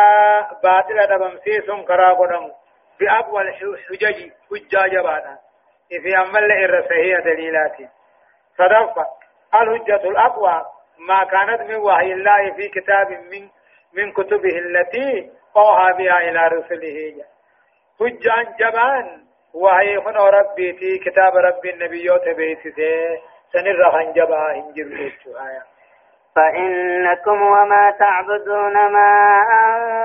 باطل 0.64 1.08
دبمسيس 1.08 1.72
خرا 1.88 2.14
قدمو 2.14 2.52
بأقوى 3.00 3.42
الحجج 3.42 4.32
حجاج 4.50 4.98
بعدا 5.04 5.38
في 5.90 6.18
أمل 6.18 6.52
الرسهية 6.52 7.18
دليلات 7.20 7.78
صدفة. 8.58 9.06
الحجة 9.56 10.10
الأقوى 10.10 10.66
ما 11.00 11.20
كانت 11.24 11.62
من 11.62 11.76
وحي 11.76 12.14
الله 12.14 12.54
في 12.56 12.68
كتاب 12.68 13.12
من 13.12 13.50
من 13.94 14.12
كتبه 14.14 14.58
التي 14.58 15.32
أوحى 15.58 15.94
بها 15.98 16.18
إلى 16.30 16.48
رسله 16.48 17.26
حجان 18.00 18.56
جبان. 18.60 19.30
هنا 20.06 20.30
ربي 20.30 20.74
في 20.74 20.98
كتاب 20.98 21.36
ربي 21.36 21.74
النبيوت 21.74 22.30
بيسسه 22.30 23.22
سنر 23.54 23.90
هنجبا 23.90 24.52
هنجر 24.52 25.12
فإنكم 26.36 27.42
وما 27.42 27.92
تعبدون 28.00 28.74
ما 28.74 29.42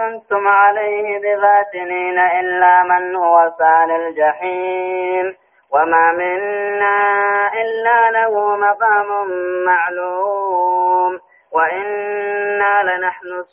أنتم 0.07 0.49
عليه 0.49 1.19
بفاتنين 1.19 2.19
إلا 2.19 2.83
من 2.83 3.17
هو 3.17 3.53
صال 3.59 3.91
الجحيم. 3.91 5.37
وما 5.71 6.13
منا 6.13 7.51
إلا 7.55 8.11
له 8.11 8.57
مقام 8.57 9.29
معلوم. 9.65 11.21
وإنا 11.53 12.83
لنحن 12.83 13.45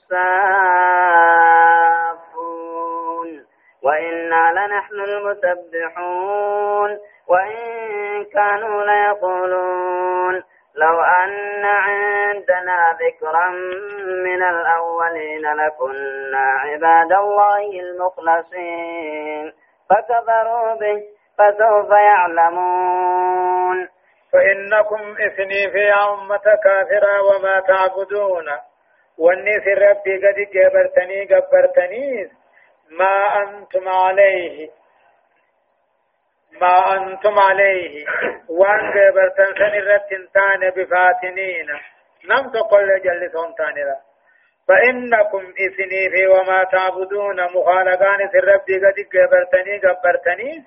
السافون 2.14 3.46
وإنا 3.84 4.52
لنحن 4.52 4.96
المسبحون. 4.96 6.98
وإن 7.32 8.26
كانوا 8.34 8.84
ليقولون 8.84 10.44
لو 10.76 11.02
أن 11.02 11.66
عندنا 11.66 12.98
ذكرا 13.02 13.50
من 14.26 14.44
الأولين 14.44 15.42
لكنا 15.42 16.40
عباد 16.40 17.12
الله 17.12 17.80
المخلصين 17.80 19.54
فكفروا 19.90 20.74
به 20.74 21.04
فسوف 21.38 21.90
يعلمون. 21.90 23.88
فإنكم 24.34 25.16
إثني 25.26 25.72
في 25.72 25.94
أمة 25.94 26.46
كافرة 26.64 27.22
وما 27.22 27.60
تعبدون. 27.60 28.46
واني 29.18 29.62
في 29.62 29.74
ربي 29.74 30.28
قد 30.28 30.36
جبرتني 30.54 31.26
جبرتني 31.26 32.30
ما 33.00 33.44
أنتم 33.44 33.90
عليه. 33.90 34.70
ما 36.62 36.94
أنتم 36.98 37.40
عليه. 37.40 38.06
وان 38.50 38.92
جبرتن 38.92 39.54
سن 39.58 39.76
الرتن 39.76 40.70
بفاتنين. 40.76 41.68
نم 42.30 42.50
تقل 42.50 43.02
جلسون 43.02 43.56
تاني 43.56 43.84
فإنكم 44.68 45.54
إثني 45.66 46.10
في 46.10 46.28
وما 46.28 46.64
تعبدون 46.64 47.44
مخالقان 47.44 48.30
في 48.30 48.38
ربي 48.38 48.86
قد 48.86 48.96
جبرتني 49.14 49.78
جبرتني 49.78 50.64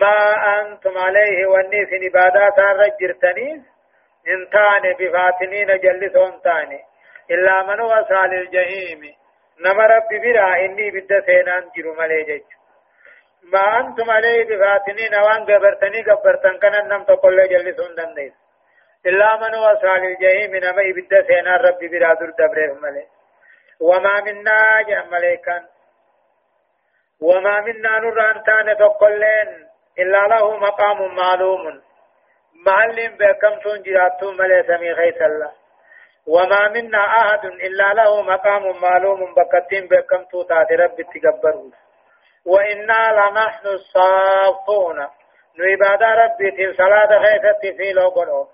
ما 0.00 0.34
أنتم 0.60 0.98
عليه 0.98 1.46
والنيس 1.46 1.88
عبادات 2.04 2.58
الرجرتني 2.58 3.52
إن 4.28 4.48
بفاتنين 4.98 5.78
جلسون 5.78 6.40
تاني. 6.44 6.80
إلا 7.30 7.62
من 7.62 7.80
رب 9.80 10.08
برا 10.22 10.56
إني 10.64 10.90
ما 13.52 13.80
أنتم 13.80 14.10
عليه 14.10 14.44
بفاتنين 14.44 15.14
وأن 15.14 15.44
قبرتني 15.44 16.02
قبرتن 16.02 16.58
كان 16.58 16.88
نم 16.88 17.04
تقول 17.04 17.48
جلسون 17.48 17.94
دنديس 17.94 18.32
إلا 19.06 19.36
من 19.36 19.54
وصال 19.54 20.04
الجحيم 20.04 20.56
نما 20.56 20.82
بد 20.96 21.26
سينان 21.26 21.60
رب 21.66 21.78
برا 21.92 22.14
در 22.14 22.30
دبره 22.38 22.74
ملي. 22.82 23.06
وما 23.80 24.20
منا 24.20 24.82
جاء 24.88 25.06
مليكا 25.06 25.64
وما 27.20 27.60
منا 27.60 27.98
نران 27.98 28.42
تاني 28.46 28.74
تقولين 28.74 29.48
إلا 29.98 30.26
له 30.32 30.56
مقام 30.56 31.14
معلوم. 31.14 31.82
معلم 32.66 33.16
بكم 33.20 33.54
تنجراتو 33.64 34.32
ملي 34.32 34.62
سمي 34.62 34.94
خيس 34.94 35.22
الله. 35.22 35.52
وما 36.26 36.68
منا 36.68 36.98
أحد 36.98 37.44
إلا 37.44 37.94
له 37.94 38.22
مقام 38.22 38.80
معلوم. 38.82 39.34
بكتين 39.34 39.88
بكم 39.88 40.24
توتات 40.24 40.72
رب 40.72 40.96
تقبره 40.96 41.85
وإنا 42.46 43.12
لنحن 43.12 43.66
الصافون 43.66 44.96
نعبادة 45.58 46.06
ربي 46.06 46.74
صلاة 46.76 47.22
خيثة 47.22 47.76
في 47.76 47.92
لوغنو 47.92 48.48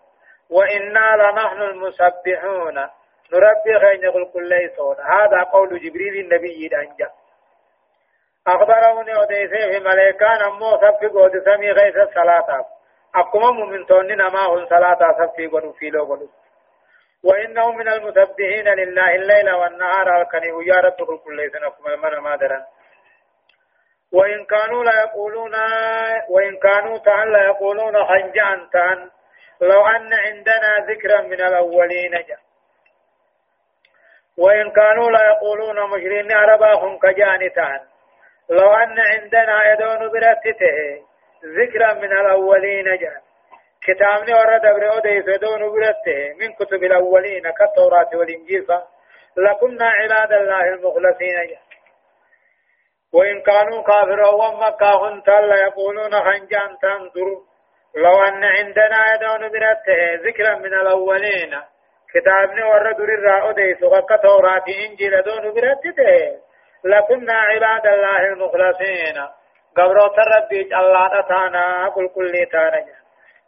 وإنا 0.51 1.17
لنحن 1.17 1.63
المسبحون. 1.63 2.89
نربي 3.33 3.79
خير 3.81 4.05
يقول 4.05 4.31
كل 4.33 4.71
هذا 5.01 5.43
قول 5.43 5.69
جبريل 5.69 6.15
النبي 6.25 6.67
الأنجا 6.67 7.11
أخبروني 8.47 9.23
أديسي 9.23 9.73
في 9.73 9.81
ملائكان 9.81 10.43
أمو 10.43 10.77
سفي 10.77 11.07
قد 11.07 11.43
سمي 11.45 11.71
غيث 11.71 11.97
الصلاة 11.97 12.67
أقوم 13.15 13.71
من 13.71 13.87
توني 13.87 14.15
نما 14.15 14.47
هم 14.47 14.67
صلاة 14.67 15.13
قد 15.53 15.73
في 15.79 15.91
لوغنو 15.91 16.29
وإنه 17.25 17.73
من 17.73 17.89
المسبحين 17.89 18.69
لله 18.69 19.15
الليل 19.15 19.51
والنهار 19.51 20.23
الكني 20.23 20.67
يا 20.67 20.75
رب 20.75 21.19
كل 21.25 21.51
سنكم 21.53 21.85
من 21.91 22.19
ما 22.19 22.37
درن 22.37 22.65
وإن 24.13 24.45
كانوا 24.45 24.85
لا 24.85 25.01
يقولون 25.01 25.55
وإن 26.29 26.57
كانوا 26.57 26.99
تعالى 26.99 27.39
يقولون 27.39 28.05
حنجان 28.05 28.71
تان. 28.73 29.11
لو 29.61 29.87
أن 29.87 30.11
عندنا 30.15 30.87
ذكرا 30.89 31.21
من 31.21 31.41
الأولين 31.41 32.11
جاء. 32.11 32.39
وإن 34.39 34.71
كانوا 34.71 35.11
لا 35.11 35.25
يقولون 35.27 35.91
مشرين 35.91 36.33
عرباهم 36.33 36.99
كجانتان 36.99 37.81
لو 38.51 38.75
أن 38.75 38.97
عندنا 38.99 39.73
يدون 39.73 40.09
برتته 40.13 41.03
ذكرا 41.45 41.95
من 41.95 42.13
الأولين 42.13 42.85
جاء. 42.85 43.23
كتابني 43.83 44.35
ورد 44.35 44.67
أبرئ 44.67 44.99
أديس 44.99 45.29
يدون 45.29 45.61
برتته 45.73 46.35
من 46.41 46.53
كتب 46.53 46.85
الأولين 46.85 47.43
كالتوراة 47.43 48.11
والإنجيل. 48.15 48.67
لكنا 49.37 49.89
عباد 49.91 50.33
الله 50.33 50.61
المخلصين 50.61 51.37
جاء. 51.51 51.72
وإن 53.15 53.43
كانوا 53.43 53.83
كافرا 53.83 54.31
ومكة 54.31 55.09
هنتل 55.09 55.51
يقولون 55.67 56.13
خنجان 56.13 56.79
تنظر 56.83 57.29
لو 57.97 58.25
أن 58.25 58.45
عندنا 58.45 59.15
يدون 59.15 59.49
برته 59.49 60.15
ذكرا 60.27 60.55
من 60.55 60.75
الأولين. 60.75 61.61
كتابني 62.15 62.63
ورد 62.63 63.01
الرا 63.01 63.51
أديس 63.51 63.83
وكتوراة 63.83 64.65
إنجيل 64.89 65.23
دون 65.23 65.55
برته. 65.55 66.39
لكنا 66.85 67.35
عباد 67.35 67.87
الله 67.87 68.19
المخلصين. 68.19 69.27
قبروا 69.77 70.09
تربي 70.09 70.63
الله 70.77 71.21
تانا 71.29 71.89
قل 71.89 72.09
كل 72.09 72.47
تانا 72.53 72.85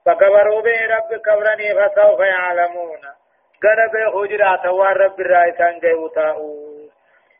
فكبروا 0.06 0.62
به 0.62 0.78
رب 0.96 1.20
كبرني 1.26 1.74
فسوف 1.74 2.20
يعلمون. 2.20 3.00
قرب 3.64 3.94
حجرات 4.14 4.66
ورب 4.66 5.20
الرائسان 5.20 5.78
جيوتاؤ 5.78 6.38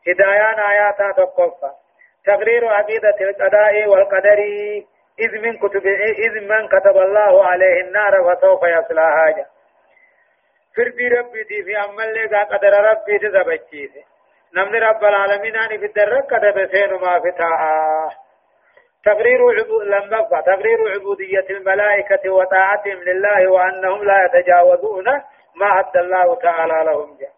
هدايان 0.09 0.59
آياتا 0.59 1.13
تقفى 1.17 1.84
تقرير 2.27 2.69
عقيدة 2.69 3.17
القضاء 3.21 3.87
والقدر 3.87 4.39
إذ 5.21 5.41
من 5.41 5.59
كتب 5.59 5.87
إذ 6.27 6.41
من 6.41 6.69
كتب 6.69 6.97
الله 6.97 7.47
عليه 7.47 7.81
النار 7.81 8.13
فسوف 8.25 8.63
يصلها 8.63 9.31
جا 9.37 9.47
فردي 10.77 11.09
ربي 11.09 11.45
تي 11.45 11.63
في 11.63 11.79
أمال 11.79 12.29
قدر 12.53 12.73
ربي 12.91 13.19
تزبچيسي 13.19 14.05
نمن 14.57 14.75
رب 14.75 15.05
العالمين 15.05 15.57
أن 15.57 15.69
في 15.69 15.87
الدرك 15.87 16.27
كتب 16.27 16.67
سين 16.73 16.93
ما 16.95 17.21
فتاء 17.21 17.61
تقرير 19.05 19.41
عبود 19.59 19.83
لما 19.83 20.41
تقرير 20.47 20.79
عبودية 20.95 21.47
الملائكة 21.51 22.31
وطاعتهم 22.31 23.03
لله 23.03 23.49
وأنهم 23.49 24.05
لا 24.05 24.25
يتجاوزون 24.25 25.05
ما 25.55 25.67
حد 25.73 25.97
الله 25.97 26.35
تعالى 26.35 26.85
لهم 26.85 27.17
جاء 27.21 27.33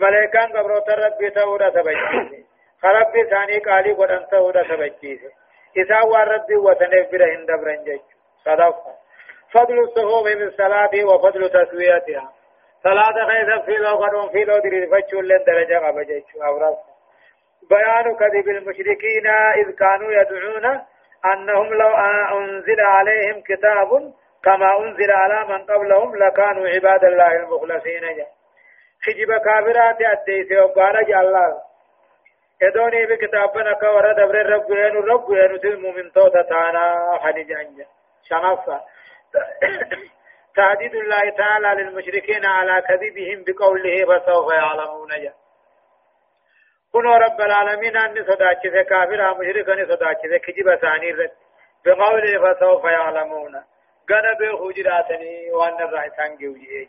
ملائكان 0.00 0.56
قبروت 0.56 0.88
ربي 0.90 1.30
تورا 1.30 1.70
سبجيسي 1.70 2.45
خربي 2.86 3.24
ثاني 3.30 3.58
قالي 3.58 3.92
قدن 3.92 4.26
تورا 4.30 4.62
سبجيسي 4.62 5.30
إذا 5.76 6.00
وربي 6.00 6.56
وتنف 6.56 7.10
برهن 7.12 7.46
دبرن 7.46 7.84
جيش 7.84 8.00
صدفة 8.44 8.92
فضل 9.54 9.78
الصفوف 9.78 10.24
بالصلاة 10.24 10.90
وفضل 11.04 11.50
تسويتها 11.50 12.32
صلاة 12.84 13.26
خيث 13.28 13.64
في 13.64 13.76
لو 13.76 13.96
قدوم 13.96 14.28
في 14.28 14.44
لو 14.44 14.58
دري 14.58 14.86
فجو 14.86 15.20
لن 15.20 15.44
درجة 15.46 15.78
قبجيش 15.86 16.24
أورس 16.44 16.78
بيان 17.70 18.16
كذب 18.16 18.48
المشركين 18.48 19.26
إذ 19.60 19.70
كانوا 19.70 20.12
يدعون 20.12 20.80
أنهم 21.32 21.74
لو 21.74 21.94
أنزل 22.38 22.80
عليهم 22.80 23.40
كتاب 23.40 24.12
كما 24.44 24.78
أنزل 24.78 25.10
على 25.10 25.48
من 25.48 25.64
قبلهم 25.64 26.16
لكانوا 26.16 26.68
عباد 26.68 27.04
الله 27.04 27.36
المخلصين 27.36 28.04
خجب 29.04 29.32
كافرات 29.44 29.98
أديس 30.00 30.52
وقال 30.52 31.14
الله 31.14 31.65
يدوني 32.62 33.06
بكتابنا 33.06 33.72
كورا 33.72 34.12
دبر 34.12 34.40
الرب 34.40 34.70
ينو 34.70 35.00
الرب 35.00 35.30
ينو 35.30 35.56
تلم 35.56 35.94
من 35.94 36.12
توتا 36.12 36.42
تانا 36.42 37.18
حنجانجا 37.22 37.86
شنفا 38.28 38.80
تهديد 40.56 40.94
الله 40.94 41.30
تعالى 41.30 41.82
للمشركين 41.82 42.46
على 42.46 42.82
كذبهم 42.82 43.44
بقوله 43.46 44.04
فسوف 44.04 44.52
يعلمون 44.52 45.08
جا 45.08 45.32
كنوا 46.92 47.16
رب 47.16 47.40
العالمين 47.40 47.96
أن 47.96 48.24
صداتي 48.24 48.84
كافر 48.84 49.38
مشركا 49.38 49.94
صداتي 49.94 50.38
كجب 50.38 50.74
ثاني 50.74 51.10
رد 51.10 51.30
بقوله 51.84 52.52
فسوف 52.52 52.84
يعلمون 52.84 53.54
قنا 54.08 54.32
بخجراتني 54.40 55.52
وأن 55.52 55.80
الرأيتان 55.80 56.36
جوجيه 56.36 56.88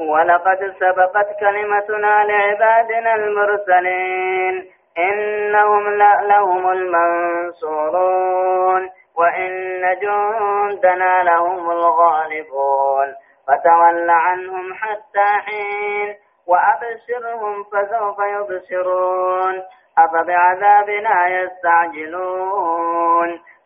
ولقد 0.00 0.74
سبقت 0.80 1.26
كلمتنا 1.40 2.24
لعبادنا 2.24 3.14
المرسلين. 3.14 4.70
إنهم 4.98 5.88
لهم 6.22 6.72
المنصورون. 6.72 8.90
وإن 9.16 9.82
جندنا 10.02 11.22
لهم 11.22 11.70
الغالبون. 11.70 13.14
فتول 13.48 14.10
عنهم 14.10 14.74
حتى 14.74 15.26
حين 15.46 16.16
وأبشرهم 16.46 17.64
فسوف 17.64 18.18
يبصرون 18.18 19.62
أفبعذابنا 19.98 21.28
يستعجلون. 21.28 23.40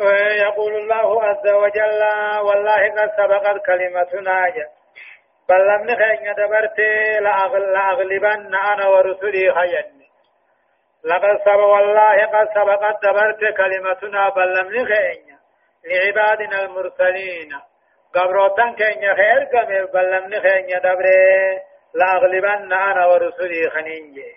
يقول 0.00 0.74
الله 0.76 1.24
عز 1.24 1.46
وجل 1.52 2.02
والله 2.42 2.90
قد 2.90 3.10
سبقت 3.16 3.66
كلمتنا. 3.66 4.46
بل 5.48 5.66
لم 5.66 5.90
نخين 5.90 6.34
دبرت 6.34 6.78
لأغلبن 7.20 8.54
أنا 8.54 8.86
ورسلي 8.88 9.54
خيني. 9.54 10.08
لقد 11.04 11.38
سبق 11.44 11.64
والله 11.64 12.26
قد 12.26 12.48
سبقت 12.54 13.02
دبرت 13.02 13.56
كلمتنا 13.56 14.28
بل 14.28 14.58
لم 14.58 14.82
نخين 14.82 15.38
لعبادنا 15.84 16.62
المرسلين. 16.62 17.52
قبروتن 18.14 18.74
كين 18.74 19.14
خير 19.14 19.44
كم 19.44 19.92
بل 19.92 20.10
لم 20.10 20.24
نخين 20.34 20.66
دبرت 20.66 21.62
لأغلبن 21.94 22.72
أنا 22.72 23.06
ورسلي 23.06 23.70
خنينجي 23.70 24.32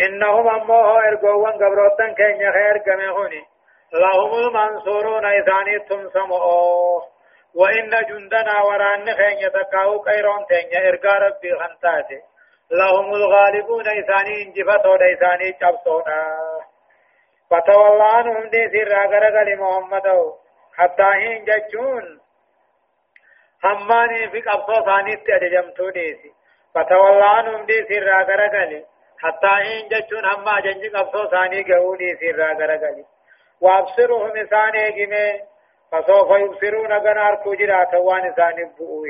إنهم 0.00 0.48
أموه 0.48 1.08
إرقوان 1.08 1.52
قبروتن 1.52 2.14
كين 2.14 2.52
خير 2.52 2.78
كم 2.78 3.00
هوني 3.00 3.44
لهم 3.92 4.34
المنصورون 4.34 5.24
إذاني 5.24 5.78
تمسمؤوه 5.78 7.02
وإن 7.54 7.90
جندنا 8.08 8.62
وران 8.62 9.14
خين 9.14 9.38
يتقاو 9.38 9.98
قيرون 9.98 10.46
تين 10.46 10.86
إرقا 10.86 11.18
ربي 11.18 11.54
خنتاتي. 11.58 12.20
لهم 12.70 13.14
الغالبون 13.14 13.84
إثاني 13.88 14.42
انجفتو 14.42 14.94
إثاني 14.94 15.52
چبسونا 15.60 16.38
فتولى 17.50 18.04
عنهم 18.04 18.48
دي 18.48 18.68
سر 18.72 19.06
غرغل 19.12 19.58
محمد 19.58 20.06
حتى 20.76 21.02
هين 21.02 21.44
جچون 21.44 22.20
هماني 23.64 24.28
في 24.30 24.40
قبصو 24.40 24.84
ثانيت 24.84 25.30
أدجمتو 25.30 25.90
ديسي. 25.90 26.32
فتولى 26.74 27.24
عنهم 27.24 27.66
دي 27.66 27.84
سر 27.88 28.10
غرغل 28.28 28.84
حتى 29.18 29.52
هين 29.62 29.88
جچون 29.88 30.24
هما 30.24 30.60
جنج 30.60 30.96
قبصو 30.96 31.30
ثاني 31.30 31.62
قهو 31.62 31.96
سر 32.20 32.54
غرغل 32.58 33.04
وابصرهم 33.60 34.36
إثاني 34.36 34.90
جمي 34.90 35.40
فسوف 35.92 36.30
يبصرون 36.30 36.92
غنار 36.92 37.34
كجرا 37.34 37.84
توان 37.84 38.34
ثاني 38.34 38.64
بؤوه 38.78 39.08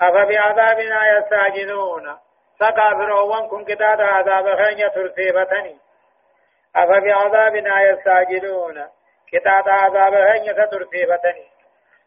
أفبعذابنا 0.00 1.18
يستعجلون. 1.18 2.16
فقابرون 2.60 3.48
كن 3.48 3.64
كتاب 3.64 4.00
عذاب 4.00 4.56
خين 4.56 4.90
ترسيبتني. 4.94 5.78
أفبعذابنا 6.76 7.82
يستعجلون. 7.82 8.88
كتاب 9.32 9.68
عذاب 9.68 10.14
خين 10.14 10.54
ترسيبتني. 10.70 11.46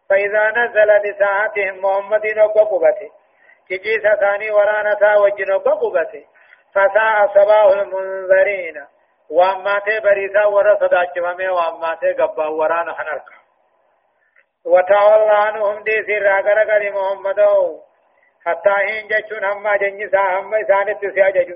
فإذا 0.09 0.51
نزل 0.51 1.11
بساعتهم 1.11 1.85
محمد 1.85 2.37
وقبته 2.37 3.11
كجيس 3.69 4.01
ثاني 4.19 4.51
ورانا 4.51 5.17
وجن 5.17 5.51
وقبته 5.51 6.25
فساء 6.73 7.27
صباح 7.27 7.65
المنذرين. 7.65 8.85
واما 9.31 9.79
ته 9.79 9.99
بريسا 9.99 10.45
ورا 10.45 10.75
صداچمه 10.75 11.51
واما 11.51 11.95
ته 12.01 12.11
غبا 12.19 12.47
ورانا 12.47 12.93
حنرك 12.93 13.29
وتولى 14.65 15.33
عنهم 15.33 15.83
دي 15.83 16.03
سر 16.07 16.41
غرغري 16.47 16.89
محمد 16.89 17.39
حتى 18.45 18.75
هين 18.87 19.07
جچون 19.07 19.43
هم 19.43 19.75
جنجسا 19.75 20.19
هم 20.19 20.63
سانت 20.67 21.05
سياجج 21.13 21.55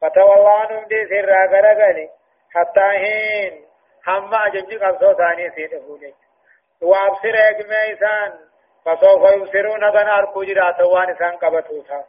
فتولى 0.00 0.50
عنهم 0.50 0.84
دي 0.84 1.06
سر 1.06 1.30
غرغري 1.52 2.10
حتى 2.54 2.80
هين 2.80 3.64
هم 4.06 4.30
جنج 4.54 4.74
قصو 4.82 5.12
ثاني 5.12 5.50
سيد 5.50 5.78
فوجي 5.86 6.14
وابصر 6.82 7.34
اجمعيسان 7.50 8.32
فسوف 8.84 9.22
يبصرون 9.32 9.84
غنار 9.84 10.32
كجرات 10.34 10.80
وان 10.80 11.14
سان 11.18 11.36
قبطوسا 11.36 12.04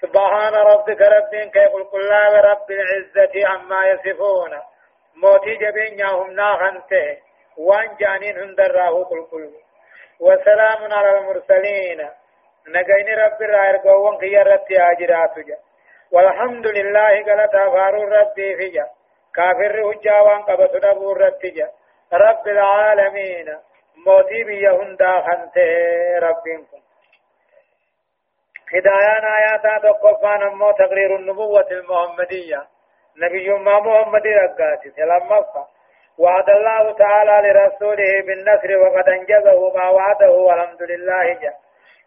سبحان 0.00 0.54
ربك 0.54 1.00
رب 1.00 1.50
كيف 1.52 1.72
كل 1.92 2.10
رب 2.44 2.70
العزة 2.70 3.48
عما 3.48 3.86
يصفون. 3.86 4.52
موتي 5.16 5.54
جبين 5.56 5.98
ياهم 5.98 6.30
ناخنته 6.30 7.18
وان 7.58 7.96
جانين 8.00 8.38
هندراه 8.38 9.04
كل 9.04 9.26
كل 9.30 9.50
وسلام 10.20 10.92
على 10.92 11.18
المرسلين. 11.18 12.00
نجين 12.68 13.08
رب 13.18 13.42
الرائر 13.42 13.76
قوان 13.76 14.18
خيارت 14.20 14.72
آجرات 14.72 15.38
جا. 15.38 15.58
والحمد 16.12 16.66
لله 16.66 17.22
قلت 17.22 17.54
أفار 17.54 17.94
ربي 17.94 18.56
فيجا 18.56 18.86
كافر 19.34 19.92
هجاوان 19.92 20.42
قبط 20.42 20.84
نبو 20.84 21.12
رتجا 21.12 21.68
رب 22.12 22.48
العالمين. 22.48 23.58
موتي 24.06 24.44
بيهن 24.44 24.96
داخنته 24.96 25.70
ربكم 26.18 26.85
هدايان 28.74 29.24
آيات 29.24 29.82
تقفان 29.82 30.42
أمو 30.42 30.70
تقرير 30.72 31.16
النبوة 31.16 31.66
المحمدية. 31.70 32.62
نبي 33.22 33.48
ما 33.48 33.80
محمد 33.80 34.26
رقاتي 34.26 34.92
لما 34.98 35.46
وعد 36.18 36.50
الله 36.50 36.92
تعالى 36.92 37.48
لرسوله 37.48 38.22
بالنصر 38.26 38.76
وقد 38.76 39.08
أنجزه 39.08 39.72
ما 39.74 39.88
وعده 39.88 40.30
والحمد 40.30 40.82
لله. 40.82 41.32
جا 41.32 41.52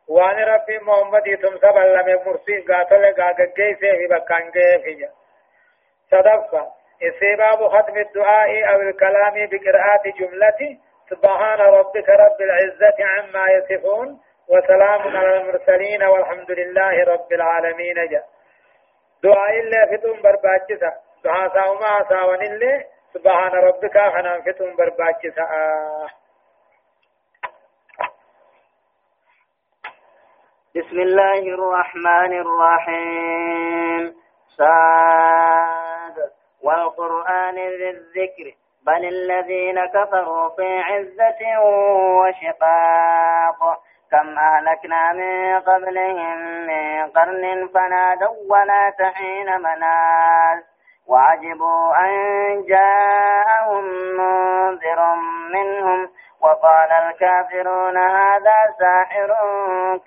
وان 0.09 0.37
ربي 0.39 0.79
محمد 0.79 1.37
تم 1.41 1.57
سبا 1.57 1.79
لم 1.79 2.19
مرسي 2.25 2.57
قاتل 2.67 3.15
قاقجي 3.21 3.75
في 3.75 4.07
بكان 4.07 4.51
جا 4.51 5.09
صدفة 6.11 6.67
استباب 7.03 7.67
ختم 7.67 7.97
الدعاء 7.97 8.73
أو 8.73 8.81
الكلام 8.81 9.33
بقراءة 9.51 10.03
جملة. 10.19 10.77
سبحان 11.09 11.59
ربك 11.59 12.09
رب 12.09 12.41
العزة 12.41 12.97
عما 12.99 13.51
يصفون. 13.51 14.19
وسلام 14.49 15.17
على 15.17 15.37
المرسلين 15.37 16.03
والحمد 16.03 16.51
لله 16.51 17.03
رب 17.03 17.33
العالمين. 17.33 18.07
جاء. 18.09 18.23
دعاء 19.23 19.59
الله 19.59 19.97
فتون 19.97 20.21
برباچسا 20.21 20.93
دعاء 21.23 21.47
ساوما 21.53 22.03
ساون 22.09 22.41
الله 22.41 22.85
سبحان 23.13 23.51
ربك 23.51 23.97
خنا 23.97 24.39
فتون 24.39 24.75
برباچسا 24.75 25.45
بسم 30.75 30.99
الله 30.99 31.39
الرحمن 31.39 32.33
الرحيم. 32.41 34.15
صاد. 34.57 36.31
والقرآن 36.63 37.55
ذي 37.55 37.89
الذكر. 37.89 38.53
بل 38.85 39.05
الذين 39.05 39.85
كفروا 39.85 40.49
في 40.49 40.79
عزة 40.79 41.59
وشقاق. 42.19 43.88
كم 44.11 44.39
أهلكنا 44.39 45.13
من 45.13 45.59
قبلهم 45.59 46.37
من 46.67 47.09
قرن 47.09 47.69
فنادوا 47.73 48.35
ولا 48.49 48.89
تحين 48.99 49.61
مناس 49.61 50.63
وعجبوا 51.07 51.95
أن 52.05 52.11
جاءهم 52.67 53.83
منذر 54.17 55.15
منهم 55.53 56.09
وقال 56.41 56.91
الكافرون 56.91 57.97
هذا 57.97 58.55
ساحر 58.79 59.27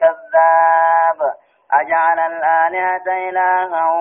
كذاب. 0.01 1.35
أجعل 1.73 2.19
الآلهة 2.19 3.29
إلها 3.29 3.93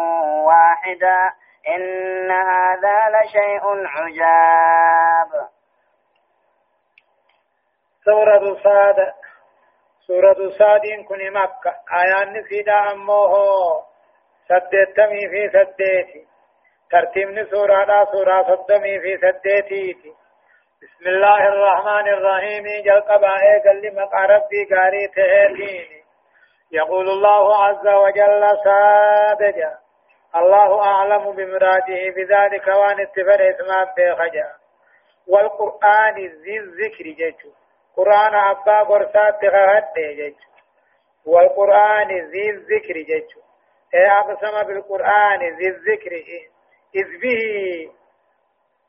واحدا 0.46 1.34
إن 1.78 2.32
هذا 2.32 3.10
لشيء 3.10 3.88
عجاب. 3.88 5.48
سورة 8.06 8.58
صاد 8.64 9.14
سورة 10.12 10.50
سادين 10.58 11.04
كن 11.04 11.32
مكة 11.34 11.72
آيان 12.02 12.44
سيدا 12.44 12.92
أموه 12.92 13.34
سدتمي 14.48 15.30
في 15.30 15.50
سديتي 15.50 16.28
ترتيب 16.92 17.48
سورة 17.52 18.06
سورة 18.12 18.44
صدمي 18.44 19.00
في 19.00 19.18
سديتي 19.18 20.14
بسم 20.82 21.08
الله 21.08 21.48
الرحمن 21.48 22.08
الرحيم 22.08 22.64
جل 22.86 23.02
قبائي 23.02 23.60
قل 23.66 23.96
مقع 23.96 24.26
ربي 24.26 24.62
قاري 24.72 25.08
تهيتيني 25.08 26.04
يقول 26.72 27.10
الله 27.10 27.64
عز 27.64 27.88
وجل 27.88 28.44
سادجا 28.64 29.78
الله 30.36 30.84
أعلم 30.84 31.32
بمراده 31.32 32.02
بذلك 32.16 32.68
وان 32.68 33.00
اتفر 33.02 33.50
اسمه 33.50 33.84
بخجا 33.98 34.50
والقرآن 35.28 36.16
ذي 36.16 36.60
الذكر 36.60 37.04
جيشه 37.04 37.61
قرآن 37.98 38.36
أبا 38.36 38.80
قرصات 38.84 39.42
تغهد 39.42 39.94
جيش 39.96 40.36
والقرآن 41.26 42.08
ذي 42.08 42.50
الذكر 42.50 42.94
جيش 42.94 43.38
إيه 43.94 44.12
أقسم 44.20 44.68
بالقرآن 44.68 45.40
ذي 45.40 45.68
الذكر 45.68 46.12
إذ 46.96 47.22
به 47.22 47.92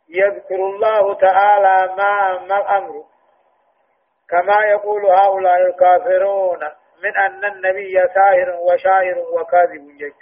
يذكر 0.09 0.55
الله 0.55 1.15
تعالى 1.15 1.95
ما 1.97 2.39
ما 2.39 2.57
الأمر 2.61 3.05
كما 4.29 4.67
يقول 4.71 5.07
هؤلاء 5.07 5.57
الكافرون 5.57 6.59
من 7.03 7.17
أن 7.17 7.45
النبي 7.45 7.95
ساهر 8.15 8.57
وشاعر 8.61 9.19
وكاذب 9.19 9.97
جيش 9.99 10.15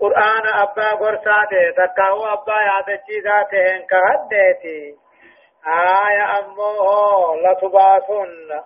قرآن 0.00 0.46
أبا 0.54 0.90
قرصات 0.90 1.48
تكاو 1.76 2.26
أبا 2.26 2.60
يعتشي 2.62 3.20
ذاته 3.24 3.86
كهدتي 3.90 4.96
آية 5.68 6.38
أمه 6.38 7.36
لتبعثن 7.36 8.62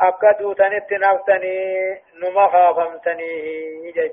أكدو 0.00 0.52
تنت 0.52 0.92
نفتني 0.92 1.58
نما 2.22 2.48
خافمتني 2.48 3.90
جج 3.90 4.12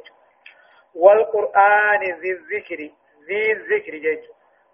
والقرآن 0.96 2.02
ذي 2.02 2.32
الذكر 2.32 2.90
ذي 3.28 3.52
الذكر 3.52 3.98
جج 3.98 4.24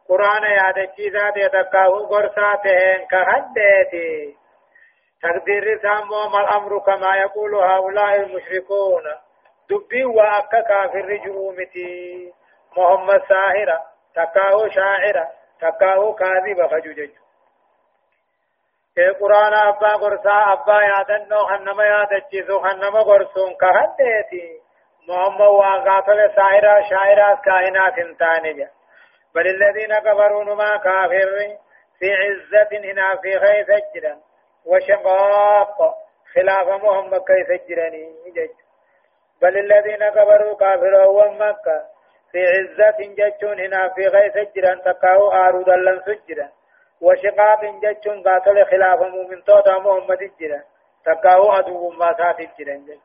قرآن 0.10 0.44
يادتي 0.44 1.10
ذات 1.10 1.38
يتكاو 1.38 2.06
قرصاتهن 2.06 3.06
كهدتي 3.12 4.36
تقدير 5.24 5.80
سامو 5.82 6.30
ما 6.30 6.40
الأمر 6.42 6.80
كما 6.80 7.18
يقول 7.18 7.56
هؤلاء 7.56 8.16
المشركون 8.16 9.04
دبي 9.70 10.06
وأكا 10.06 10.62
كافر 10.62 11.18
جرومتي 11.26 12.34
محمد 12.78 13.22
ساهرة 13.30 13.84
تكاو 14.16 14.70
شاعرة 14.70 15.28
تكاو 15.62 16.14
كاذبة 16.14 16.68
فجوجج 18.96 19.20
قرآن 19.20 19.54
أبا 19.54 19.96
قرصا 19.96 20.54
أبا 20.54 20.82
يادنو 20.82 21.46
خنما 21.46 21.86
يادتشيسو 21.86 22.60
خنما 22.60 23.02
قرصون 23.02 23.56
كهدتي 23.62 24.60
محمد 25.08 25.42
وقاتل 25.42 26.32
ساهرة 26.36 26.90
شاعرة 26.90 27.42
كائنات 27.46 28.18
تانية 28.20 28.72
بل 29.36 29.48
الذين 29.48 29.96
كفروا 29.96 30.44
نما 30.44 30.78
كافر 30.78 31.58
في 32.00 32.14
عزة 32.14 32.92
هنا 32.92 33.16
في 33.22 33.40
خيف 33.40 33.68
جدا 33.96 34.18
وشقاق 34.66 35.78
خلاف 36.36 36.68
محمد 36.84 37.22
كيف 37.28 37.68
جراني 37.70 38.14
بل 39.42 39.58
الذين 39.58 40.10
كفروا 40.10 40.56
كافروا 40.56 41.26
ومكة 41.26 41.84
في 42.32 42.40
عزة 42.48 42.98
جتون 43.18 43.60
هنا 43.60 43.90
في 43.90 44.08
غيث 44.08 44.38
جران 44.56 44.82
تقاو 44.82 45.32
آرو 45.32 45.62
دلن 45.62 46.02
سجرا 46.06 46.50
وشقاق 47.02 47.62
جتون 47.84 48.24
قاتل 48.24 48.66
خلاف 48.72 49.00
مؤمن 49.02 49.44
توتا 49.44 49.80
محمد 49.80 50.32
جران 50.40 50.64
تقاو 51.06 51.52
أدو 51.54 51.90
ما 51.90 52.14
سات 52.18 52.40
جران 52.60 53.00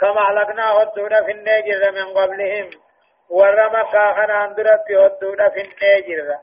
كما 0.00 0.20
علقنا 0.20 0.72
هدونا 0.72 1.22
في 1.22 1.32
النجر 1.32 1.92
من 1.92 2.14
قبلهم. 2.14 2.70
ورما 3.30 3.82
كاخنا 3.92 4.44
اندرت 4.44 4.90
هدونا 4.90 5.48
في 5.48 5.60
النجر. 5.60 6.38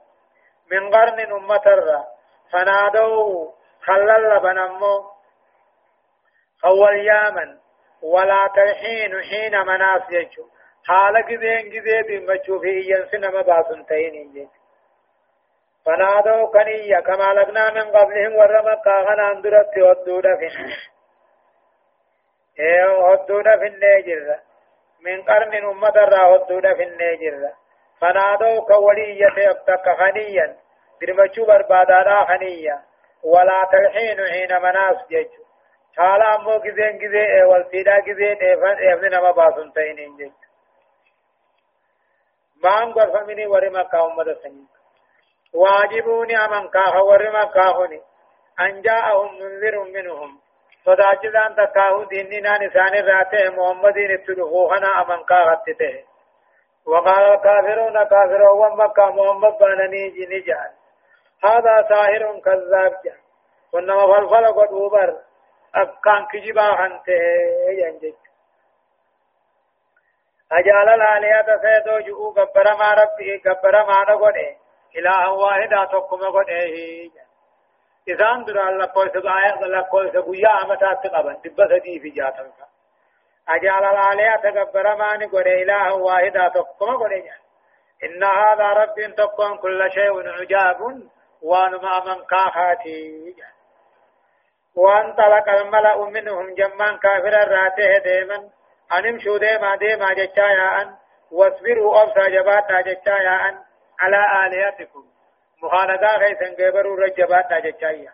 من 0.72 0.90
قرن 0.90 1.20
أمتر 1.32 2.04
فنادوا 2.52 3.52
خلل 3.82 4.40
بنمو. 4.40 5.12
هو 6.66 6.88
اليمن 6.88 7.58
ولا 8.02 8.50
تلحين 8.56 9.22
حين 9.22 9.62
مناس 9.62 10.12
يجو. 10.12 10.46
حال 10.88 11.26
جذين 11.30 11.70
جذين 11.70 12.02
بمجو 12.02 12.60
في 12.60 12.82
ينسن 12.92 13.34
ما 13.34 13.42
باسن 13.42 13.86
تين 13.86 14.16
يجو. 14.16 14.50
فنادوا 15.88 16.52
كنية 16.52 17.00
كما 17.00 17.34
لقنا 17.34 17.72
من 17.72 17.92
قبلهم 17.92 18.36
ورما 18.36 18.74
قاغنا 18.74 19.32
اندرت 19.32 19.78
ودودا 19.78 20.36
في 20.36 20.48
إيه 22.60 22.90
ودودا 23.00 23.58
في 23.58 23.68
النجر 23.68 24.40
من 25.02 25.22
قرن 25.22 25.54
أمة 25.66 25.96
را 25.96 26.28
ودودا 26.28 26.74
في 26.74 26.84
النجر 26.84 27.52
فنادوا 28.02 28.66
كولية 28.68 29.34
يبتك 29.38 29.86
خنيا 30.00 30.58
برمجو 31.02 31.46
بربادانا 31.46 32.26
خنيا 32.26 32.82
ولا 33.24 33.64
تلحين 33.72 34.18
حين 34.28 34.62
مناس 34.62 34.98
يجو 35.10 35.48
حالا 35.98 36.36
امو 36.36 36.60
گزين 36.60 36.98
گزي 37.02 37.44
والسيدا 37.44 38.00
گزين 38.00 38.38
افن 38.42 39.10
نما 39.14 39.32
باسن 39.32 39.74
تين 39.74 40.18
جج. 40.18 40.32
مان 42.64 42.92
غرفمني 42.92 43.48
ورما 43.48 43.84
كاومد 43.84 44.38
سنين. 44.44 44.77
واجبوني 45.54 46.38
امن 46.46 46.68
كاه 46.70 47.04
ورما 47.04 47.46
كاهوني 47.46 48.02
ان 48.60 48.82
جاءهم 48.82 49.40
منذر 49.40 49.84
منهم 49.84 50.40
صداجدان 50.86 51.56
تكاهو 51.56 52.04
ديننا 52.04 52.58
نسان 52.58 52.94
راته 53.08 53.50
محمدين 53.50 54.12
اتدخوهنا 54.12 55.02
امن 55.02 55.24
كاهتته 55.24 56.04
وقال 56.86 57.24
الكافرون 57.34 58.04
كافرون 58.04 58.60
ومكة 58.62 59.10
محمد 59.12 59.58
بانني 59.60 60.10
جنجان 60.10 60.72
هذا 61.44 61.88
ساهر 61.90 62.40
كذاب 62.46 62.94
جان 63.06 63.20
ونما 63.74 64.08
فلفل 64.08 64.46
قد 64.60 64.72
وبر 64.72 65.18
أكان 65.76 66.26
كجبا 66.32 66.76
خنته 66.76 67.22
ينجج 67.70 68.14
أجال 70.52 70.90
الآلهة 70.90 71.62
سيدو 71.62 72.00
جؤو 72.00 72.32
قبر 72.32 72.76
ما 72.80 72.90
ربه 72.94 73.42
قبر 73.46 73.86
ما 73.86 74.14
نقوده 74.14 74.67
إله 74.96 75.32
واحدا 75.32 75.86
تقم 75.86 76.18
قوده 76.18 76.66
إذان 78.08 78.46
در 78.46 78.70
لقوي 78.70 79.10
سبعايا 79.10 79.56
لقوي 79.56 80.12
سبويا 80.12 80.64
أمتات 80.64 81.08
قبن 81.08 81.38
دبا 81.46 81.68
سدي 81.68 82.00
في 82.00 82.10
جاتن 82.10 82.52
أجال 83.50 83.84
الآلهة 83.86 84.64
قبر 84.64 84.96
ما 84.96 85.18
نقوده 85.18 85.52
إله 85.52 85.94
واحدا 85.94 86.48
تقم 86.48 86.98
قوده 86.98 87.24
إن 88.04 88.24
هذا 88.24 88.68
رب 88.68 89.16
تقم 89.18 89.56
كل 89.58 89.92
شيء 89.92 90.30
عجاب 90.30 91.02
وانما 91.42 92.00
من 92.06 92.26
كاخاتي 92.26 93.36
وانطلق 94.76 95.50
الملأ 95.50 96.06
منهم 96.06 96.56
جمان 96.56 96.98
كافر 96.98 97.52
راته 97.52 97.98
ديما 97.98 98.50
أن 98.98 99.06
امشوا 99.08 99.38
ديما 99.38 99.76
ديما 99.76 100.14
جتايا 100.14 100.82
أن 100.82 100.96
واصبروا 101.32 102.04
أبسا 102.04 102.30
جباتا 102.30 102.82
جتايا 102.82 103.50
أن 103.50 103.67
على 104.00 104.48
آلهتكم. 104.48 105.06
مخالدا 105.64 106.08
غيثا 106.18 106.48
قبروا 106.60 107.00
رجباتا 107.00 107.60
جتايا 107.60 108.14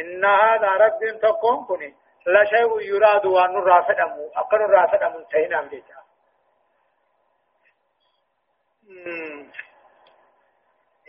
إن 0.00 0.24
هذا 0.24 0.68
رب 0.68 1.20
تقوم 1.22 1.66
كني. 1.66 1.94
لا 2.26 2.44
شيء 2.44 2.80
يراد 2.80 3.26
وأن 3.26 3.56
الرافد 3.56 3.98
أمو 4.00 4.30
أقل 4.36 4.62
الرافد 4.62 5.02
أمو 5.02 5.18
انتهينا 5.18 5.62
بجتا 5.62 6.04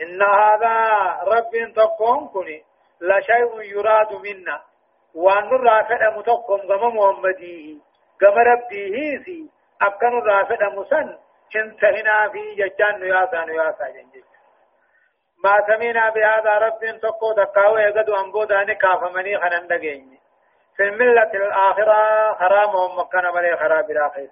إن 0.00 0.22
هذا 0.22 0.76
رب 1.22 1.72
تقوم 1.76 2.28
كني. 2.28 2.64
لا 3.00 3.20
شيء 3.20 3.60
يراد 3.62 4.12
منا. 4.12 4.62
وأن 5.14 5.54
الرافد 5.54 6.02
متقم 6.18 6.60
غم 6.72 6.96
محمدي. 6.96 7.80
غم 8.22 8.38
ربيه 8.38 9.24
سي 9.24 9.50
أكن 9.82 10.18
الرافد 10.18 10.62
مسن 10.62 11.18
انتهنا 11.56 12.28
في 12.32 12.54
ججان 12.54 13.00
نياسا 13.00 13.44
نياسا 13.44 13.88
جنجج 13.88 14.24
ما 15.44 15.54
سمينا 15.66 16.10
بهذا 16.10 16.58
رب 16.58 17.00
تقو 17.02 17.32
دقاو 17.32 17.78
يقدو 17.78 18.16
أنبوداني 18.16 18.74
كافمني 18.74 19.38
خنن 19.38 19.66
دقيني 19.66 20.18
في 20.76 20.82
الملة 20.82 21.30
الآخرة 21.34 22.34
حرام 22.34 22.98
مكان 22.98 23.34
ملي 23.34 23.56
خراب 23.56 23.90
الآخرة. 23.90 24.30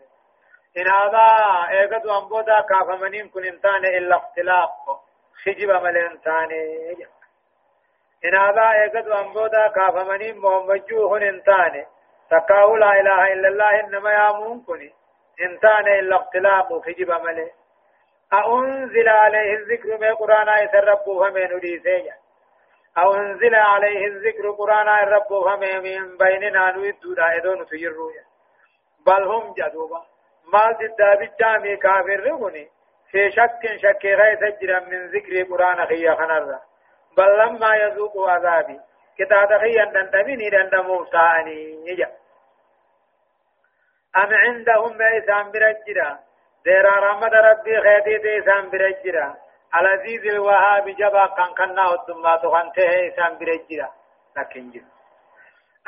إن 0.76 0.88
هذا 0.88 1.26
يقدو 1.70 2.18
أنبودا 2.18 2.60
كافمني 2.60 3.28
كن 3.28 3.44
انتان 3.44 3.84
إلا 3.84 4.16
اختلاق. 4.16 5.00
خجب 5.44 5.70
ملي 5.70 6.06
انتان 6.06 6.50
إن 8.24 8.34
هذا 8.34 8.72
يقد 8.84 9.08
أنبودا 9.08 9.68
كافمني 9.68 10.32
محمد 10.32 10.86
جوهن 10.86 11.22
انتاني. 11.22 11.86
تقاو 12.30 12.76
لا 12.76 13.00
إله 13.00 13.32
إلا 13.32 13.48
الله 13.48 13.80
إنما 13.80 14.12
يامون 14.12 14.64
كني. 14.66 14.94
انتاني 15.40 15.98
إلا 15.98 16.16
اختلاق 16.16 16.82
في 16.84 16.92
جب 16.92 17.10
ملي 17.10 17.50
أنزل 18.32 19.08
عليه 19.08 19.54
الذكر 19.54 19.98
من 19.98 20.14
قرآن 20.14 20.64
يسربه 20.64 21.24
فمن 21.24 21.54
وديسيا 21.54 22.14
أو 22.98 23.14
أنزل 23.14 23.54
عليه 23.54 24.06
الذكر 24.06 24.50
قرآن 24.50 24.86
يربه 25.06 25.42
فمن 25.44 25.82
من 25.82 26.16
بيننا 26.16 26.70
نويدو 26.70 27.14
دائدون 27.14 27.66
تجرويا 27.66 28.24
بل 29.06 29.22
هم 29.22 29.54
جدوبا. 29.58 30.02
ما 30.52 30.72
جدا 30.80 31.14
بالجامي 31.14 31.76
كافر 31.76 32.20
رغني. 32.20 32.68
في 33.10 33.30
شك 33.30 33.62
شك 33.82 34.04
غيث 34.04 34.60
جرا 34.60 34.80
من 34.80 35.06
ذكر 35.06 35.42
قرآن 35.42 35.86
خيا 35.86 36.14
خنرا 36.14 36.60
بل 37.16 37.38
لما 37.38 37.76
يذوقوا 37.76 38.30
عذابي. 38.30 38.80
كتا 39.18 39.44
تخيا 39.44 39.84
دندميني 39.84 40.50
دندمو 40.50 41.04
ساني. 41.04 41.88
يجا 41.88 42.10
أم 44.16 44.34
عندهم 44.34 45.02
إسان 45.02 45.50
برجرا 45.52 46.18
ديرا 46.64 46.94
رحمة 47.06 47.34
ربي 47.48 47.80
خيدي 47.80 48.38
إسان 48.38 48.70
برجرا 48.70 49.34
العزيز 49.80 50.26
الوهاب 50.26 50.88
جبا 50.88 51.26
كان 51.26 51.50
كنا 51.58 51.82
ودما 51.90 52.36
تغنته 52.36 53.08
إسان 53.08 53.38
برجرا 53.38 53.88
لكن 54.36 54.70
جل. 54.70 54.84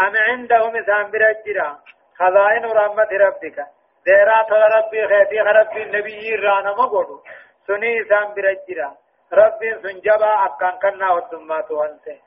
أم 0.01 0.13
عندهم 0.29 0.77
إسان 0.77 1.11
برجرا 1.11 1.79
خزائن 2.19 2.65
رحمة 2.65 3.11
ربك. 3.13 3.59
ديرا 4.07 4.43
تغ 4.49 4.63
ربي 4.77 5.09
خيدي 5.09 5.41
ربي 5.41 5.83
النبي 5.83 6.35
رانا 6.35 6.71
مقودو 6.71 7.21
سني 7.67 8.03
إسان 8.03 8.35
برجرا 8.35 8.91
ربي 9.33 9.75
سنجبا 9.83 10.45
أكان 10.47 10.75
كنا 10.83 11.13
ودمات 11.13 11.71
وانته 11.71 12.19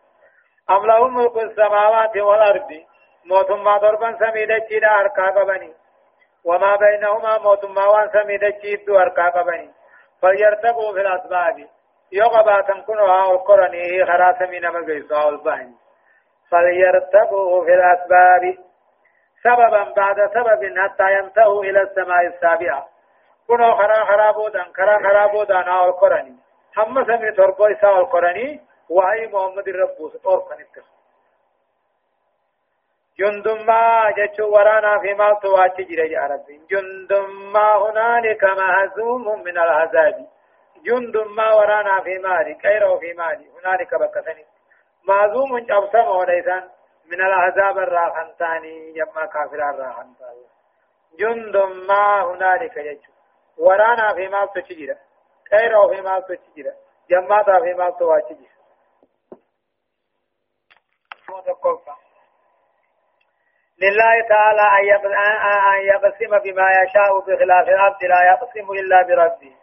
أم 0.69 0.85
له 0.85 1.07
ملك 1.07 1.37
السماوات 1.37 2.17
والأرض. 2.17 2.71
موتما 3.25 3.77
ضربا 3.77 4.17
سميدة 4.19 4.67
جدا 4.71 4.87
أركا 4.87 5.25
قبني. 5.35 5.73
وما 6.45 6.75
بينهما 6.75 7.37
موتما 7.37 7.85
وان 7.87 8.09
سميدة 8.09 8.49
جد 8.63 8.89
أركا 8.89 9.29
قبني 9.29 9.71
فليرتقوا 10.21 10.93
في 10.93 11.01
الأسباب. 11.01 11.67
يقبا 12.11 12.61
تنكنها 12.61 13.31
القرني 13.31 14.05
خراس 14.05 14.41
من 14.41 14.61
مقيسها 14.67 15.29
البهن 15.29 15.73
فليرتبوا 16.51 17.65
في 17.65 17.73
الأسباب. 17.73 18.57
سببا 19.43 19.93
بعد 19.97 20.15
سبب 20.33 20.77
حتى 20.79 21.13
ينتهوا 21.13 21.63
إلى 21.63 21.81
السماء 21.81 22.27
السابعة. 22.27 22.87
كنوا 23.47 23.75
خرا 23.75 24.05
خرابودا 24.05 24.63
خرا 24.77 24.97
خرابودا 25.09 25.53
نا 25.53 25.85
القرآن 25.85 26.35
هم 26.77 27.05
سمي 27.05 27.31
تربو 27.31 27.65
إساء 27.65 27.99
القرآن 27.99 28.59
وهي 28.89 29.27
محمد 29.27 29.69
ربوس 29.69 30.25
أورقن 30.25 30.61
اتخذ 30.61 30.98
جندما 33.19 34.11
جچو 34.17 34.45
ورانا 34.49 34.99
في 34.99 35.13
ما 35.13 35.33
تواچ 35.33 35.77
جرى 35.89 36.11
يا 36.11 36.21
رب 36.31 36.45
جندما 36.71 37.67
هنالك 37.83 38.43
مهزوم 38.43 39.43
من 39.43 39.57
العذاب. 39.57 40.27
جندما 40.85 41.53
ورانا 41.53 42.01
في 42.01 42.17
مالي 42.17 42.53
كيرو 42.53 42.99
في 42.99 43.13
مالي 43.13 43.49
هنالك 43.55 43.95
بكثني 43.95 44.45
مهزوم 45.07 45.59
جبسم 45.59 46.07
وليسان 46.07 46.69
من 47.11 47.21
العذاب 47.21 47.77
الراحنتاني 47.77 48.93
يما 48.97 49.25
كافر 49.25 49.69
الراحنتاني. 49.69 50.45
جندما 51.19 52.23
هنالك 52.23 52.79
جچو 52.79 53.11
ورانا 53.57 54.13
في 54.13 54.27
ما 54.27 54.45
تجرى 54.45 54.95
كيرو 55.49 55.89
في 55.89 56.01
ما 56.01 56.19
تجرى 56.19 56.73
جماتا 57.09 57.59
في 57.59 57.73
ما 57.73 57.89
تواچ 57.89 58.27
جرى 58.27 58.59
لله 63.81 64.27
تعالى 64.29 64.61
أن 64.79 64.85
يقسم 65.85 66.39
بما 66.39 66.67
يشاء 66.83 67.19
بخلاف 67.19 67.67
العبد 67.69 68.03
لا 68.03 68.21
يقسم 68.31 68.71
إلا 68.71 69.01
بربه. 69.01 69.55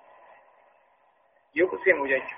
يقسم 1.57 2.07
جج 2.07 2.29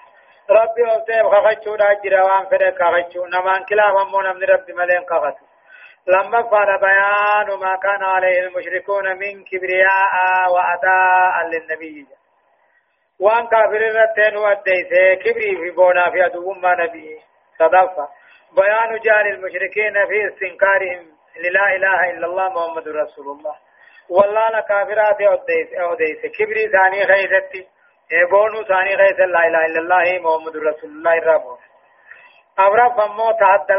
ربي 0.50 0.82
أوتيب 0.92 1.28
خخشو 1.28 1.74
راجر 1.74 2.22
وأن 2.22 2.46
فرق 2.50 2.74
خخشو 2.82 3.26
نمان 3.26 3.64
كلا 3.68 3.86
فمون 3.94 4.36
من 4.36 4.42
ربي 4.42 4.72
ملين 4.72 5.04
خخشو 5.10 5.46
لما 6.06 6.42
فعل 6.50 6.78
بيان 6.78 7.58
ما 7.60 7.76
كان 7.76 8.02
عليه 8.02 8.40
المشركون 8.40 9.18
من 9.18 9.44
كبرياء 9.44 10.52
وأداء 10.52 11.46
للنبي. 11.46 12.06
وأن 13.20 13.46
كافر 13.46 13.82
رتين 13.98 14.36
وديسه 14.36 15.14
كبري 15.14 15.56
في 15.56 15.70
بونا 15.76 16.10
في 16.10 16.26
أدو 16.26 16.52
ما 16.52 16.74
نبي. 16.74 17.20
صدفة. 17.58 18.08
بيان 18.56 18.98
جال 19.04 19.26
المشركين 19.34 20.06
في 20.06 20.28
استنكارهم. 20.28 21.17
لا 21.42 21.76
إله 21.76 22.10
إلا 22.10 22.26
الله 22.26 22.48
محمد 22.48 22.88
رسول 22.88 23.26
الله. 23.38 23.56
والله 24.10 24.48
لكافرات 24.48 25.20
أوديس 25.20 25.72
أوديس. 25.74 26.20
كبري 26.38 26.68
ثاني 26.68 27.06
خيثتي 27.06 27.66
بونو 28.30 28.62
ثاني 28.62 28.96
خيث 28.96 29.20
لا 29.20 29.46
إله 29.46 29.66
إلا 29.66 29.80
الله 29.80 30.04
محمد 30.18 30.56
رسول 30.56 30.90
الله 30.90 31.14
رب 31.32 31.58
أمر 32.58 32.90
فمو 32.96 33.30
تعدى 33.30 33.74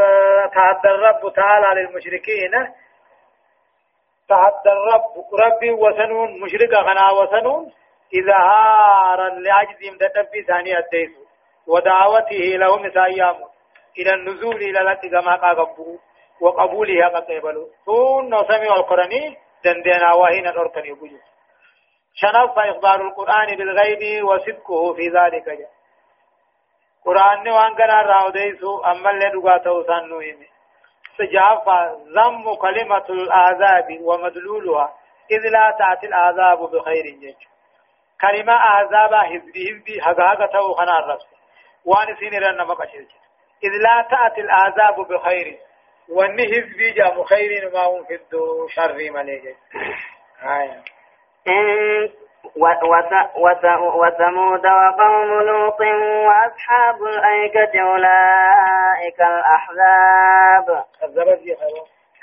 تعدى 0.56 0.90
الرب 0.96 1.34
تعالى 1.36 1.82
للمشركين. 1.82 2.54
تعدى 4.30 4.72
الرب 4.78 5.14
ربي 5.44 5.72
وسنون 5.72 6.42
مشرك 6.42 6.74
غنا 6.74 7.12
وسنون 7.22 7.72
إظهارا 8.20 9.30
لعجزهم 9.30 9.98
تدبي 9.98 10.44
ثاني 10.48 10.78
أديس. 10.78 11.12
ودعوته 11.68 12.44
لهم 12.62 12.90
سايام 12.90 13.36
إلى 13.98 14.14
النزول 14.14 14.56
إلى 14.56 14.92
التي 14.92 15.10
كما 15.10 15.36
قابلوا 15.36 15.98
وقبولها 16.42 17.08
قد 17.08 17.30
يبلو 17.30 17.70
ثم 17.86 18.36
نسمع 18.36 18.76
القرآن 18.76 19.36
دندنا 19.66 20.14
وهين 20.14 20.48
الأركن 20.48 20.86
يبجو 20.86 21.18
شنف 22.16 22.60
إخبار 22.60 23.02
القرآن 23.02 23.56
بالغيب 23.56 24.26
وصدقه 24.26 24.94
في 24.94 25.08
ذلك. 25.08 25.46
جاء 25.46 25.70
قرآن 27.06 27.50
وان 27.50 27.76
كان 27.76 27.90
راوديسو 27.90 28.84
أما 28.84 29.10
اللي 29.12 29.30
دقاته 29.30 29.84
سنو 29.84 30.20
إمي 30.20 30.48
سجاف 31.18 31.70
ذم 32.16 32.56
كلمة 32.56 33.06
العذاب 33.10 34.00
ومدلولها 34.02 34.94
إذ 35.32 35.50
لا 35.50 35.76
تأتي 35.80 36.08
العذاب 36.08 36.60
بخير 36.72 37.04
جج 37.22 37.42
كلمة 38.22 38.54
عذاب 38.54 39.14
هزبي 39.14 39.72
هزبي 39.72 40.02
حقاقته 40.02 40.74
خنا 40.74 41.00
الرب 41.00 41.20
وان 41.86 42.16
سيني 42.16 42.64
مقشل 42.64 43.08
إذ 43.64 43.70
لا 43.70 44.08
تأتي 44.12 44.42
العذاب 44.42 45.08
بخير. 45.08 45.69
واني 46.12 46.44
حزبي 46.44 46.92
جاء 46.92 47.24
خير 47.24 47.72
ما 47.74 47.80
هم 47.80 48.04
في 48.04 48.16
الدو 48.16 48.68
شر 48.68 49.12
مليجي 49.14 49.56
آية 50.44 50.84
وثمود 53.96 54.66
وقوم 54.66 55.42
لوط 55.42 55.82
وأصحاب 56.28 57.04
الأيكة 57.04 57.82
أولئك 57.82 59.22
الأحزاب. 59.22 60.84
كذبت 61.02 61.40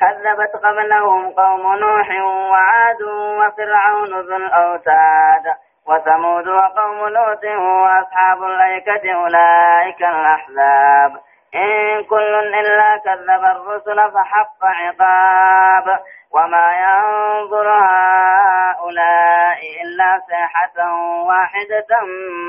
كذبت 0.01 0.65
قبلهم 0.65 1.31
قوم 1.31 1.77
نوح 1.77 2.11
وعاد 2.51 3.03
وفرعون 3.03 4.21
ذو 4.21 4.37
الأوتاد. 4.37 5.45
وثمود 5.87 6.49
وقوم 6.49 7.09
لوط 7.09 7.45
وأصحاب 7.45 8.45
الأيكة 8.45 9.15
أولئك 9.15 10.01
الأحزاب. 10.01 11.21
إن 11.55 12.05
كل 12.05 12.35
إلا 12.55 12.97
كذب 13.05 13.45
الرسل 13.45 14.13
فحق 14.13 14.65
عقاب 14.65 16.01
وما 16.31 16.67
ينظر 16.85 17.69
هؤلاء 17.69 19.59
إلا 19.85 20.21
صيحة 20.29 20.93
واحدة 21.29 22.01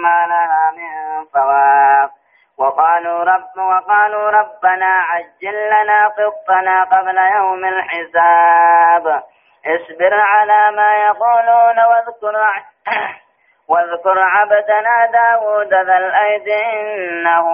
ما 0.03 0.25
لها 0.27 0.71
من 0.77 1.25
فواق 1.33 2.11
وقالوا 2.57 3.23
رب 3.23 3.57
وقالوا 3.57 4.29
ربنا 4.29 4.85
عجل 5.09 5.55
لنا 5.69 6.07
قطنا 6.07 6.83
قبل 6.83 7.17
يوم 7.35 7.65
الحساب. 7.65 9.23
اصبر 9.65 10.13
على 10.13 10.75
ما 10.75 10.95
يقولون 10.95 11.79
واذكر 11.89 12.35
واذكر 13.69 14.19
عبدنا 14.19 15.11
داود 15.11 15.73
ذا 15.73 15.97
الأيد 15.97 16.47
إنه 16.47 17.47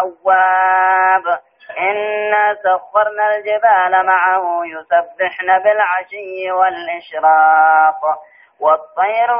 أواب. 0.00 1.40
إنا 1.78 2.54
سخرنا 2.54 3.36
الجبال 3.36 4.06
معه 4.06 4.62
يسبحن 4.64 5.58
بالعشي 5.62 6.52
والإشراق. 6.52 8.00
والطير 8.60 9.32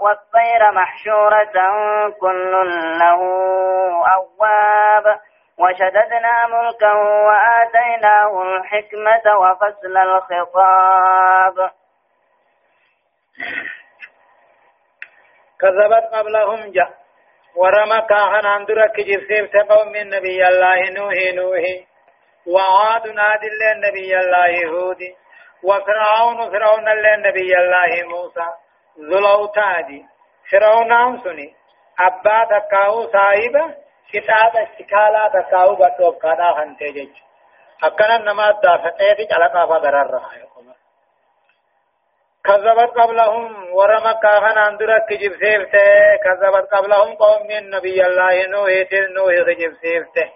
والطير 0.00 0.72
محشورة 0.72 1.52
كل 2.20 2.52
له 2.98 3.20
أواب. 4.14 5.20
وشددنا 5.58 6.46
ملكه 6.46 6.94
وآتيناه 6.96 8.42
الحكمة 8.42 9.38
وفصل 9.38 9.96
الخطاب. 9.96 11.70
كذبت 15.60 16.04
قبلهم 16.14 16.72
جاء 16.72 16.90
ورمى 17.56 18.00
كاهن 18.08 18.46
اندرك 18.46 19.00
جرسيب 19.00 19.46
سبب 19.52 19.86
من 19.94 20.08
نبي 20.10 20.48
الله 20.48 20.90
نوح 20.90 21.14
نوح 21.34 21.64
وعاد 22.46 23.06
نادل 23.08 23.62
النبي 23.74 24.18
الله 24.20 24.66
هود 24.70 25.00
وفرعون 25.62 26.50
فرعون 26.50 26.88
النبي 26.88 27.50
الله 27.58 27.92
موسى. 28.08 28.46
ذو 28.98 29.18
الاوتاد 29.18 29.88
فرعون 30.50 30.92
انسني 30.92 31.54
ابا 32.00 32.44
تكاو 32.44 33.02
صاحب 33.12 33.74
كتاب 34.12 34.56
استكالا 34.56 35.30
تكاو 35.34 35.74
بطوب 35.74 36.18
كادا 36.22 36.50
هنتي 36.58 36.84
جج. 36.84 37.16
اكنا 37.84 38.18
نما 38.18 38.50
دافتي 38.50 39.14
دي 39.14 39.34
على 39.34 39.66
فدرر 39.68 40.10
رها 40.10 40.55
كذبت 42.46 42.90
قبلهم 42.98 43.74
ورما 43.74 44.12
كافن 44.12 44.58
اندرا 44.58 44.98
كجب 44.98 45.32
سيفته 45.32 46.16
كذبت 46.24 46.74
قبلهم 46.74 47.14
قوم 47.14 47.46
من 47.46 47.70
نبي 47.70 48.06
الله 48.06 48.46
نوح 48.46 48.70
تل 48.90 49.12
نوح 49.12 49.34
كجب 49.34 49.72
سيفته 49.82 50.32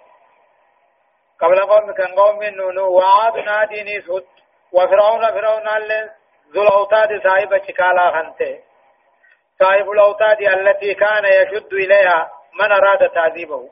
قبل 1.40 1.60
قوم 1.60 1.92
كان 1.92 2.14
قوم 2.14 2.38
من 2.38 2.56
نوح 2.56 2.88
وعاد 2.88 3.36
ناديني 3.38 4.00
سود 4.00 4.26
وفرعون 4.72 5.28
فرعون 5.30 5.66
ذو 6.54 6.62
الأوتاد 6.62 7.22
صاحب 7.22 7.58
چكالا 7.58 8.10
خنته. 8.10 8.60
صاحب 9.58 9.90
الأوتاد 9.90 10.40
التي 10.42 10.94
كان 10.94 11.24
يشد 11.24 11.72
إليها 11.72 12.30
من 12.60 12.72
أراد 12.72 13.10
تعذيبه. 13.10 13.70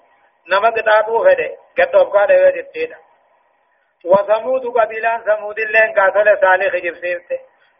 نما 0.48 0.70
قطابو 0.70 1.24
فده 1.24 1.56
قطب 1.78 2.06
قاد 2.12 2.30
ويدتين 2.30 2.94
وثمود 4.04 4.66
قبيلان 4.66 5.22
ثمود 5.22 5.58
اللين 5.58 5.92
قاتل 5.98 6.38
صالح 6.40 6.76
جب 6.76 6.94
سيفته 6.94 7.38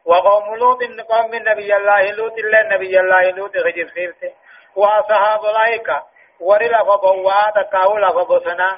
وقوم 0.09 0.54
لوط 0.56 0.82
قوم 1.11 1.30
من 1.30 1.42
نبي 1.44 1.76
الله 1.76 2.11
لوط 2.11 2.38
الله 2.38 2.62
نبي 2.74 3.00
الله 3.00 3.30
لوط 3.30 3.56
غجر 3.56 3.88
سيرته 3.94 4.32
وأصحاب 4.76 5.44
الأيكة 5.44 5.98
وري 6.40 6.68
لفا 6.68 6.96
بوا 7.02 7.50
تكاو 7.56 7.98
لفا 7.98 8.22
بوسنا 8.22 8.70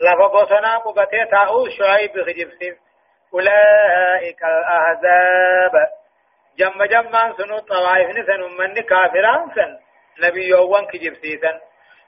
لفا 0.00 0.26
بوسنا 0.26 0.78
قبته 0.78 1.24
تاو 1.24 1.68
شعيب 1.68 2.16
غجر 2.16 2.48
سيرته 2.58 2.90
أولئك 3.34 4.42
الأحزاب. 4.44 5.74
جم 6.58 6.84
جمان 6.84 7.32
سنو 7.38 7.58
طوائف 7.58 8.08
نسن 8.16 8.40
من 8.58 8.74
كافران 8.74 9.50
سن. 9.54 9.70
نبي 10.22 10.48
يوان 10.48 10.86
كجر 10.86 11.14
سيسن 11.14 11.60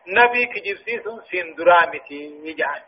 نبي 0.06 0.46
كجبسيس 0.46 1.02
سندرامتي 1.30 2.22
يجعل 2.44 2.82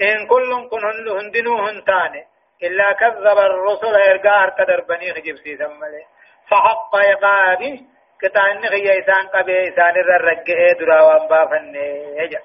إن 0.00 0.26
كل 0.28 0.68
كن 0.70 0.84
هندنو 1.18 1.58
هنتاني. 1.66 2.26
إلا 2.62 2.92
كذب 2.92 3.38
الرسل 3.38 3.96
إرقار 3.96 4.50
قدر 4.50 4.80
بني 4.80 5.14
خجبسيس 5.14 5.60
ملي. 5.60 6.04
فحق 6.50 6.96
إقابي 6.96 7.86
كتان 8.22 8.58
غي 8.58 8.98
إسان 8.98 9.28
قبي 9.28 9.68
إسان 9.68 9.96
الرقئ 9.96 10.74
دراوان 10.78 11.28
بافن 11.28 11.74
يجعل 12.20 12.42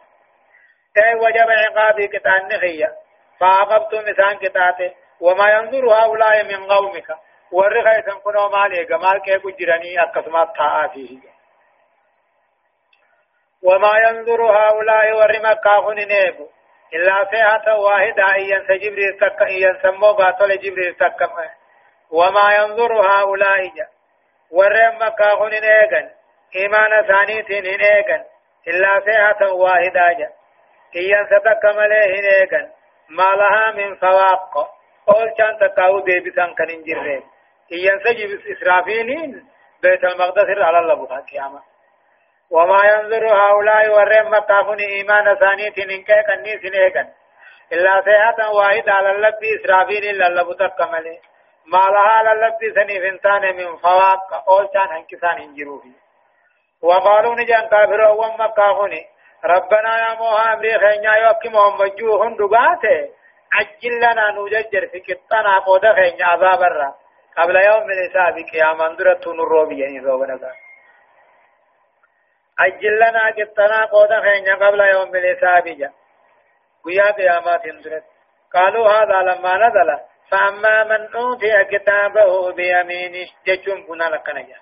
أي 0.97 1.15
وجب 1.15 1.49
عقابي 1.49 2.07
كتان 2.07 2.47
غي 2.51 2.88
فعقبتم 3.39 3.97
إسان 3.97 4.38
كتاته. 4.38 4.93
وما 5.20 5.49
ينظر 5.49 5.86
هؤلاء 5.93 6.43
من 6.43 6.72
قومك. 6.72 7.09
ورغي 7.51 8.01
سنكونوا 8.01 8.49
مالي 8.49 8.84
قمال 8.84 9.22
كيف 9.22 9.43
جراني 9.59 10.03
أكسمات 10.03 10.47
تاآتيه 10.57 11.20
وما 13.63 13.91
ينظر 14.07 14.41
هؤلاء 14.41 15.18
ورمك 15.18 15.59
كاهن 15.59 16.07
نيبو. 16.07 16.47
إلا 16.93 17.25
فئة 17.25 17.73
واحدة 17.73 18.23
إيان 18.33 18.67
سجبريل 18.67 19.19
تك 19.19 19.41
إيان 19.41 19.77
سمو 19.83 20.13
باطل 20.13 20.59
جبريل 20.59 20.93
تك 20.93 21.29
وما 22.11 22.53
ينظر 22.59 22.91
هؤلاء 22.93 23.67
جا 23.75 23.88
ورمك 24.51 25.15
كاهن 25.15 25.49
نيغن 25.49 26.09
إيمان 26.55 27.07
ثانيتين 27.07 27.63
نيغن. 27.63 28.23
إلا 28.67 28.99
فئة 28.99 29.51
واحدة 29.51 30.13
جا 30.19 30.29
إيان 30.95 31.25
ستك 31.25 31.65
مليه 31.65 32.21
نيغن. 32.21 32.69
ما 33.09 33.35
لها 33.35 33.71
من 33.71 33.95
فواق. 33.95 34.53
أول 35.09 35.33
كان 35.38 35.57
تكاو 35.59 35.99
ديبسان 35.99 36.55
كان 36.55 36.69
انجرين 36.69 37.23
إيان 37.71 37.99
سجب 37.99 38.39
إسرافيلين 38.51 39.47
بيت 39.81 40.03
المقدس 40.03 40.49
على 40.61 40.79
الله 40.79 40.95
بها 40.95 41.19
قيامة. 41.31 41.61
وما 42.52 42.80
ينظر 42.86 43.24
هؤلاء 43.36 43.89
ورم 43.95 44.32
مكافون 44.32 44.80
إيمان 44.80 45.36
ثانية 45.36 45.74
إنك 45.84 46.10
كني 46.28 46.60
سنيكا 46.62 47.08
إلا 47.74 48.02
سيئة 48.06 48.50
واحدة 48.50 48.91
على 48.93 49.12
اللب 49.12 49.39
إسرافيل 49.60 50.04
إلا 50.10 50.28
اللب 50.28 50.54
تكمل 50.54 51.06
ما 51.74 51.78
لها 51.93 52.12
على 52.18 52.32
اللب 52.32 52.60
سني 52.76 53.00
فنتان 53.00 53.56
من 53.56 53.76
فواق 53.78 54.50
أول 54.50 54.68
كان 54.68 54.88
هنكسان 54.98 55.38
انجروا 55.41 55.82
فيه 55.82 56.08
وقالوا 56.84 57.36
نجان 57.36 57.68
كافر 57.68 58.02
وما 58.02 58.48
مكافون 58.48 58.91
ربنا 59.45 59.98
يا 60.00 60.16
موها 60.20 60.54
أمري 60.54 60.80
خينيا 60.80 61.12
يوكي 61.28 61.50
محمد 61.50 61.95
دقاته 62.39 63.10
عجل 63.54 63.98
لنا 63.98 64.32
نججر 64.32 64.88
في 64.88 65.00
كتنا 65.00 65.60
قود 65.66 65.82
خينيا 65.95 66.26
عذاب 66.26 66.62
الرا 66.62 66.95
قبل 67.38 67.56
يوم 67.56 67.91
الحساب 67.91 68.36
قياما 68.54 68.95
درت 68.95 69.28
نور 69.28 69.66
بيني 69.66 70.00
روبنا 70.00 70.66
عجل 72.60 72.95
لنا 72.95 73.32
كتنا 73.38 73.86
قود 73.86 74.10
خينيا 74.26 74.55
قبل 74.55 74.80
يوم 74.80 75.16
الحساب 75.16 75.64
جا 75.64 75.91
قيا 76.86 77.12
قيامات 77.12 77.62
درت 77.84 78.03
قالوا 78.53 78.88
هذا 78.88 79.18
لما 79.30 79.68
نزل 79.68 79.99
فأما 80.32 80.84
من 80.84 81.16
أوتي 81.16 81.64
كتابه 81.72 82.51
بيمينه 82.51 83.28
جچون 83.47 83.84
كنا 83.88 84.03
لكنا 84.03 84.41
جا 84.41 84.58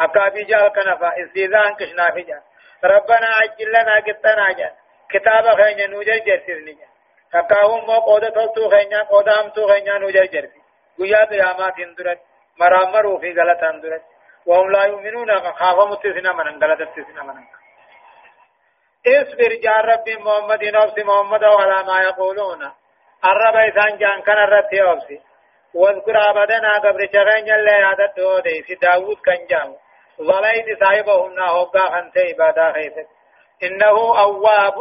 أكابي 0.00 0.44
جال 0.44 0.68
كنفا 0.68 1.12
استيذان 1.22 1.74
كشنا 1.78 2.10
في 2.14 2.22
جا 2.22 2.42
ربنا 2.84 3.28
عجل 3.40 3.68
لنا 3.68 4.00
كتنا 4.06 4.52
جا 4.52 4.70
كتاب 5.10 5.44
خينيا 5.62 5.86
نوجر 5.86 6.18
جرسرني 6.26 6.72
جا 6.72 6.88
تكاهم 7.32 7.86
مو 7.86 7.98
قودة 8.00 8.28
تلتو 8.28 8.70
خينيا 8.70 9.02
قودة 9.02 9.32
همتو 9.40 9.68
خينيا 9.68 9.98
نوجر 9.98 10.24
جرسي 10.24 10.62
قيا 10.98 11.24
قيامات 11.24 11.74
درت 11.98 12.20
مرامروا 12.60 13.18
في 13.18 13.32
غلطان 13.32 13.80
درت 13.80 14.11
وهم 14.46 14.70
لا 14.70 14.84
يؤمنون. 14.84 15.52
خافوا 15.52 15.88
متسنا 15.88 16.32
من 16.32 16.64
غلط 16.64 16.88
تسنا 16.96 17.22
من 17.22 17.44
اصبر 19.06 19.54
جار 19.64 19.84
ربي 19.84 20.16
محمد 20.16 20.64
نفس 20.64 20.98
محمد 20.98 21.44
وعلى 21.44 21.84
ما 21.86 22.02
يقولون. 22.02 22.62
الرب 23.24 23.56
إسان 23.56 23.98
جان 23.98 24.22
كان 24.22 24.38
الرب 24.38 24.72
يوبسي 24.72 25.20
واذكر 25.74 26.16
عبدنا 26.16 26.78
قبر 26.78 27.08
شغين 27.12 27.54
اللي 27.54 27.70
عدد 27.70 28.14
دودي 28.16 28.62
في 28.62 28.74
داود 28.74 29.16
كان 29.16 29.46
جامو 29.50 29.76
ظليت 30.22 30.80
صاحبهم 30.80 31.34
ناهوغا 31.34 31.90
خنت 31.90 32.18
عبادة 32.18 32.72
خيثت 32.72 33.08
إنه 33.62 34.20
أواب. 34.20 34.78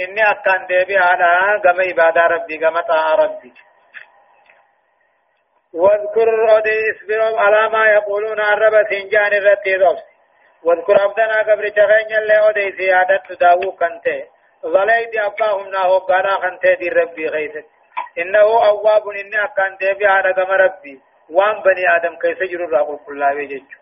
إني 0.00 0.22
أكان 0.30 0.66
ديبي 0.66 0.98
على 0.98 1.60
قم 1.64 1.80
عبادة 1.80 2.20
ربي 2.20 2.66
قم 2.66 2.80
طاعة 2.80 3.14
ربي. 3.14 3.52
واذكر 5.74 6.56
أدي 6.58 6.90
اصبروا 6.90 7.40
على 7.40 7.68
ما 7.68 7.86
يقولون 7.86 8.40
الرب 8.40 8.86
سنجان 8.90 9.32
الرتي 9.32 9.78
دوس 9.78 9.98
واذكر 10.64 11.00
عبدنا 11.00 11.40
قبر 11.40 11.70
شغين 11.76 12.16
اللي 12.18 12.48
أدي 12.50 12.76
سيادة 12.76 13.22
داو 13.40 13.72
كنت 13.72 14.04
ظليت 14.66 15.16
أباهم 15.16 15.70
ناهوغا 15.70 16.22
خنت 16.42 16.66
دي 16.66 16.88
ربي 16.88 17.28
خيثت 17.28 17.66
إنه 18.18 18.66
أواب 18.66 19.08
إني 19.08 19.44
أكان 19.44 19.76
ديبي 19.76 20.06
على 20.06 20.32
قم 20.32 20.50
ربي. 20.50 21.00
وان 21.30 21.62
بني 21.62 21.96
آدم 21.96 22.16
كيف 22.18 22.40
يجروا 22.40 22.70
راقل 22.78 22.98
كلها 23.06 23.34
بيجيجو. 23.34 23.78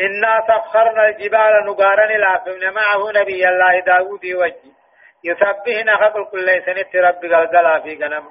إنا 0.00 0.44
سخرنا 0.48 1.08
الجبال 1.08 1.66
نقارن 1.66 2.10
العفن 2.16 2.74
معه 2.74 3.10
نبي 3.20 3.48
الله 3.48 3.80
داود 3.80 4.26
وجي 4.26 4.77
يسبحنا 5.24 5.96
خلق 5.96 6.30
كل 6.30 6.62
سنة 6.66 7.08
رب 7.08 7.24
قلقلا 7.24 7.80
في 7.80 7.94
غنم 8.04 8.24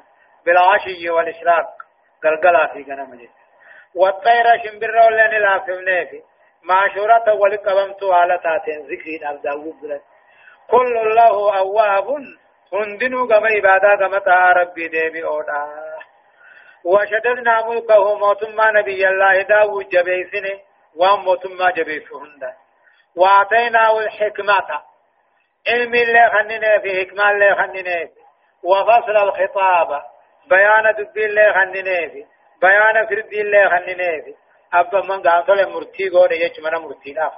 بالعشي 0.46 1.10
والإشراق 1.10 1.68
قلقلا 2.24 2.68
في 2.68 2.84
غنم 2.92 3.16
جد 3.16 3.30
والطير 3.96 4.46
شمبر 4.64 4.96
ولن 5.06 5.36
العفن 5.36 5.86
في 5.86 6.22
معشورة 6.64 7.34
ولقبمت 7.34 8.04
على 8.04 8.40
تاتين 8.44 8.88
ذكرين 8.88 9.26
أب 9.28 9.42
داود 9.42 9.82
بلد 9.82 10.02
كل 10.70 11.16
له 11.16 11.58
أواب. 11.58 12.08
هندنو 12.74 13.28
كما 13.28 13.48
عبادة 13.56 13.96
كما 13.96 14.52
ربي 14.52 14.88
ديبي 14.88 15.24
أودا. 15.26 15.68
وشددنا 16.84 17.68
ملكه 17.68 18.16
موتما 18.18 18.72
نبي 18.72 19.08
الله 19.08 19.42
داود 19.42 19.90
جبيسنه 19.90 20.60
وان 20.96 21.20
موتما 21.20 21.72
جبيس 21.72 22.14
هندا. 22.14 22.54
وآتيناه 23.16 24.00
الحكمة. 24.00 24.82
علم 25.68 25.96
اللي 25.96 26.30
خننه 26.34 26.78
في 26.82 27.00
حكمة 27.06 27.32
اللي 27.32 27.56
خننه 27.56 28.06
في 28.06 28.12
وفصل 28.64 29.18
الخطاب 29.18 30.02
بيان 30.50 30.94
دبي 30.98 31.26
اللي 31.26 31.54
خننه 31.54 32.08
في 32.08 32.26
بيان 32.62 33.06
فرد 33.08 33.34
اللي 33.34 33.70
خننه 33.70 34.24
في. 34.24 34.36
أبا 34.74 35.02
من 35.02 35.22
قانطل 35.22 35.70
مرتي 35.74 36.10
قول 36.10 36.32
يجمنا 36.32 36.80
مرتي 36.80 37.14
لا 37.14 37.32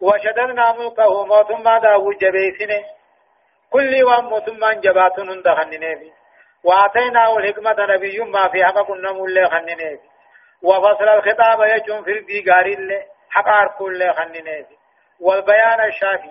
وشددنا 0.00 0.72
ملكه 0.72 1.24
موتما 1.24 1.78
داود 1.78 2.16
جبيسنه 2.18 2.84
كل 3.70 4.04
وان 4.04 4.24
موتما 4.24 4.72
جباتن 4.72 5.28
هند 5.30 5.48
خننه 5.48 5.94
في. 5.98 6.10
واتيناه 6.64 7.38
الحكمة 7.38 7.76
نبي 7.78 8.18
ما 8.20 8.48
في 8.48 8.64
حق 8.64 8.82
كنا 8.82 9.12
مولي 9.12 9.46
خننه 9.50 9.76
في. 9.76 10.10
وفصل 10.62 11.08
الخطاب 11.08 11.60
يجون 11.60 12.04
في 12.04 12.10
الدي 12.10 12.44
غاري 12.52 12.74
اللي 12.74 13.04
حقار 13.30 13.68
كل 13.78 14.12
خنينه 14.12 14.66
والبيان 15.20 15.80
الشافي 15.84 16.30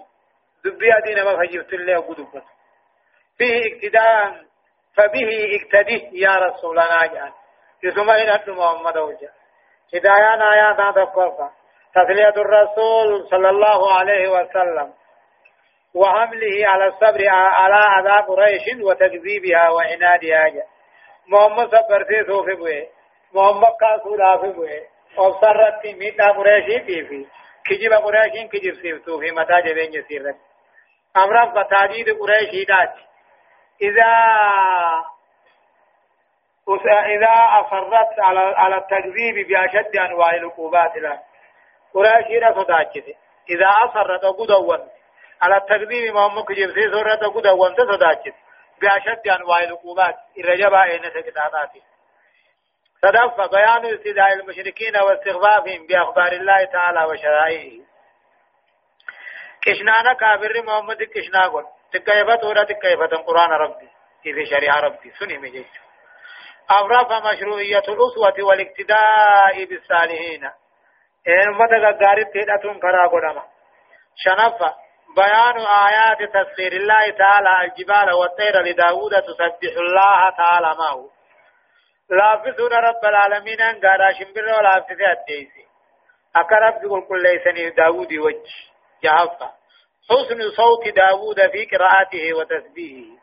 دبي 0.65 0.93
أدين 0.97 1.23
ما 1.23 1.37
فجبت 1.37 1.73
الله 1.73 2.15
فيه 3.37 3.75
اقتداء 3.75 4.49
فبه 4.95 5.29
اقتدي 5.55 6.09
يا 6.13 6.35
رسول 6.35 6.79
الله 6.79 7.05
جان. 7.13 7.31
يسمى 7.83 8.11
إن 8.11 8.55
محمد 8.55 8.97
وجه. 8.97 9.29
هدايان 9.95 10.41
آيات 10.41 10.95
تقرأ 10.95 11.51
تسلية 11.95 12.35
الرسول 12.37 13.27
صلى 13.29 13.49
الله 13.49 13.93
عليه 13.93 14.29
وسلم. 14.29 14.93
وحمله 15.95 16.67
على 16.67 16.85
الصبر 16.85 17.29
على 17.29 17.75
عذاب 17.75 18.27
قريش 18.27 18.63
وتكذيبها 18.81 19.69
وعنادها 19.69 20.63
محمد 21.27 21.67
صبر 21.67 22.03
في 22.03 22.23
صوف 22.27 22.45
بوه. 22.45 22.87
محمد 23.33 23.73
كاسو 23.79 24.15
رافي 24.15 24.51
بوئے 24.51 24.99
وبصرت 25.17 25.85
ميتا 25.85 26.31
قريشي 26.31 26.79
في 26.85 27.05
في. 27.05 27.25
كجب 27.65 27.93
قريشين 27.93 28.47
كجب 28.47 28.73
سيفتو 28.81 29.19
في 29.19 29.31
أمرا 31.17 31.63
فتاجيد 31.63 32.09
قريشي 32.19 32.63
دات 32.63 32.93
إذا 33.81 34.11
إذا 37.15 37.33
أصرت 37.61 38.19
على 38.19 38.39
على 38.39 38.77
التكذيب 38.77 39.47
بأشد 39.47 39.95
أنواع 39.97 40.33
العقوبات 40.33 40.95
لا 40.95 41.19
قريشي 41.93 42.39
لا 42.39 42.53
صداكت 42.53 43.15
إذا 43.49 43.69
أصرت 43.83 44.25
قدوا 44.25 44.77
على 45.41 45.57
التكذيب 45.57 46.15
محمد 46.15 46.43
كجب 46.43 46.71
سيرت 46.71 47.23
قدوا 47.23 47.75
صداكت 47.75 48.35
بأشد 48.81 49.27
أنواع 49.27 49.59
العقوبات۔ 49.59 50.15
الرجبة 50.37 50.83
إن 50.83 51.03
سكتاتاتي 51.03 51.81
صدف 53.01 53.51
بيان 53.51 53.85
استدعاء 53.85 54.33
المشركين 54.33 54.97
واستخفافهم 54.97 55.87
بأخبار 55.87 56.31
الله 56.31 56.65
تعالى 56.65 57.05
وشرائعه 57.05 57.88
كشنانا 59.61 60.13
كافر 60.13 60.63
محمد 60.63 61.03
كشنا 61.03 61.41
قل 61.47 61.65
تكيفت 61.93 62.43
ولا 62.43 62.63
تكيفت 62.63 63.13
قرآن 63.27 63.49
ربي 63.51 63.89
في 64.23 64.45
شريعة 64.45 64.79
ربي 64.79 65.11
سني 65.19 65.37
مجيش 65.37 65.67
أفرف 66.69 67.11
مشروعية 67.33 67.79
الأسوة 67.87 68.45
والاقتداء 68.47 69.65
بالصالحين 69.69 70.43
أمة 71.47 71.71
غارت 71.83 72.37
هدتون 72.37 72.79
كرا 72.79 73.07
قدما 73.07 73.43
شنفة 74.15 74.75
بيان 75.15 75.57
آيات 75.57 76.29
تسخير 76.33 76.71
الله 76.71 77.09
تعالى 77.09 77.53
الجبال 77.63 78.13
والطير 78.13 78.61
لداود 78.61 79.11
تسبح 79.11 79.73
الله 79.77 80.29
تعالى 80.37 80.75
معه 80.79 81.09
لافظون 82.09 82.73
رب 82.73 83.05
العالمين 83.05 83.61
أن 83.61 83.75
قارا 83.87 84.13
شمبر 84.13 84.43
ولافظ 84.43 85.01
الديسي 85.17 85.65
أكرب 86.35 86.81
تقول 86.81 87.07
كل 87.07 87.23
ليسني 87.23 87.69
داود 87.69 88.13
وجه 88.13 88.53
جهفة 89.03 89.51
حسن 90.09 90.51
صوت 90.55 90.87
داود 90.87 91.47
في 91.51 91.65
قراءته 91.65 92.33
وتسبيحه. 92.33 93.19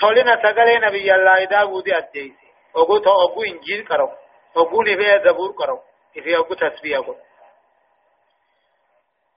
تولنا 0.00 0.36
سقل 0.42 0.80
نبي 0.80 1.14
الله 1.14 1.44
داود 1.44 1.88
الديسي 1.88 2.48
أقول 2.76 3.02
أقول 3.06 3.46
إنجيل 3.46 3.88
كرو 3.88 4.10
أقول 4.56 4.92
نبي 4.92 5.18
زبور 5.24 5.52
كرو 5.52 5.80
في 6.12 6.36
أقول 6.36 6.56
تسبيح 6.56 6.98
أقول 6.98 7.16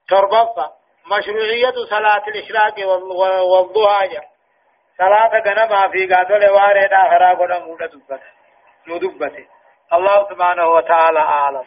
تربطة 0.08 0.72
مشروعية 1.06 1.74
صلاة 1.90 2.24
الإشراق 2.28 2.74
والضحى 3.52 4.20
صلاة 4.98 5.38
جنبها 5.38 5.88
في 5.88 6.14
قادل 6.14 6.50
وارد 6.50 6.92
آخرا 6.92 7.34
قد 7.34 7.62
مودة 7.62 7.90
دبته. 8.86 9.46
الله 9.92 10.28
سبحانه 10.28 10.66
وتعالى 10.66 11.18
أعلم. 11.18 11.64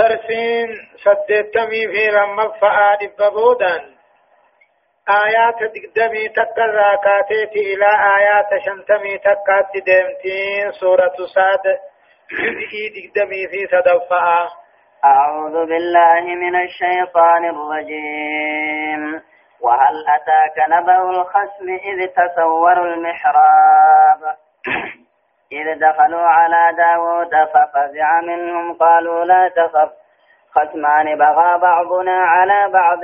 درسين 0.00 0.68
سدتمي 1.04 1.82
في 1.92 2.08
رمك 2.08 2.52
فآد 2.60 3.12
ببودا 3.18 3.76
آيات 5.08 5.58
دقدمي 5.74 6.28
تكر 6.28 6.70
راكاتيت 6.82 7.52
إلى 7.56 7.90
آيات 8.18 8.50
شنتمي 8.64 9.18
تكات 9.18 9.72
دمتين 9.86 10.72
سورة 10.72 11.16
ساد 11.34 11.64
جزئي 12.32 12.84
دقدمي 12.96 13.48
في 13.48 13.66
صدفاء 13.66 14.48
أعوذ 15.04 15.66
بالله 15.66 16.20
من 16.20 16.56
الشيطان 16.62 17.44
الرجيم. 17.44 19.22
وهل 19.60 20.04
أتاك 20.08 20.68
نبأ 20.68 21.10
الخصم 21.10 21.68
إذ 21.68 22.06
تسوروا 22.06 22.86
المحراب؟ 22.86 24.36
إذ 25.52 25.78
دخلوا 25.80 26.22
على 26.22 26.76
داود 26.76 27.30
ففزع 27.54 28.20
منهم 28.20 28.72
قالوا 28.74 29.24
لا 29.24 29.48
تخف. 29.48 29.90
خصمان 30.54 31.18
بغى 31.18 31.58
بعضنا 31.58 32.22
على 32.22 32.72
بعض 32.72 33.00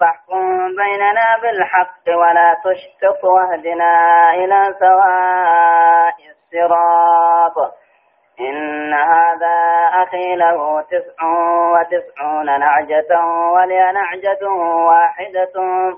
فاحكم 0.00 0.66
بيننا 0.76 1.26
بالحق 1.42 2.08
ولا 2.08 2.56
تشتط 2.64 3.24
واهدنا 3.24 3.94
إلى 4.34 4.74
سواء 4.80 6.16
الصراط. 6.30 7.74
إن 8.40 8.94
هذا 8.94 9.56
أخي 10.02 10.36
له 10.36 10.80
تسع 10.80 11.24
وتسعون 11.72 12.60
نعجة 12.60 13.24
ولي 13.52 13.92
نعجة 13.92 14.48
واحدة 14.88 15.52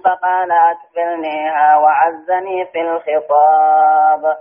فقال 0.04 0.52
أكفلنيها 0.52 1.76
وعزني 1.76 2.66
في 2.66 2.80
الخطاب. 2.80 4.36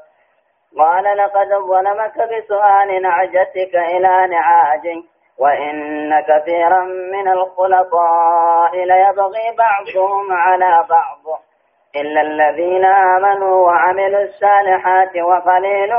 قال 0.80 1.18
لقد 1.18 1.50
ظلمك 1.50 2.18
بسؤال 2.18 3.02
نعجتك 3.02 3.76
إلى 3.76 4.28
نعاجه 4.28 5.04
وإن 5.40 6.14
كثيرا 6.22 6.84
من 6.84 7.28
الخلطاء 7.28 8.76
ليبغي 8.76 9.56
بعضهم 9.58 10.32
على 10.32 10.86
بعض 10.90 11.40
إلا 11.96 12.22
الذين 12.22 12.86
آمنوا 12.86 13.66
وعملوا 13.66 14.22
الصالحات 14.22 15.18
وقليل 15.18 15.94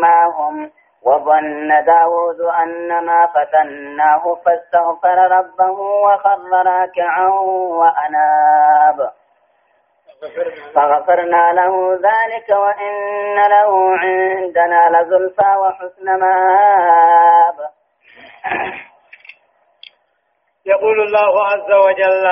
ما 0.00 0.24
هم 0.24 0.70
وظن 1.02 1.84
داود 1.86 2.40
أن 2.40 3.04
ما 3.04 3.26
فتناه 3.26 4.34
فاستغفر 4.44 5.18
ربه 5.38 5.80
وخر 5.80 6.66
راكعا 6.66 7.28
وأناب. 7.80 9.10
فغفرنا 10.74 11.52
له 11.52 11.94
ذلك 11.94 12.50
وإن 12.50 13.36
له 13.36 13.98
عندنا 13.98 14.80
لزلفى 14.90 15.56
وحسن 15.62 16.04
مآب. 16.20 17.70
يقول 20.66 21.00
الله 21.00 21.46
عز 21.46 21.72
وجل 21.72 22.24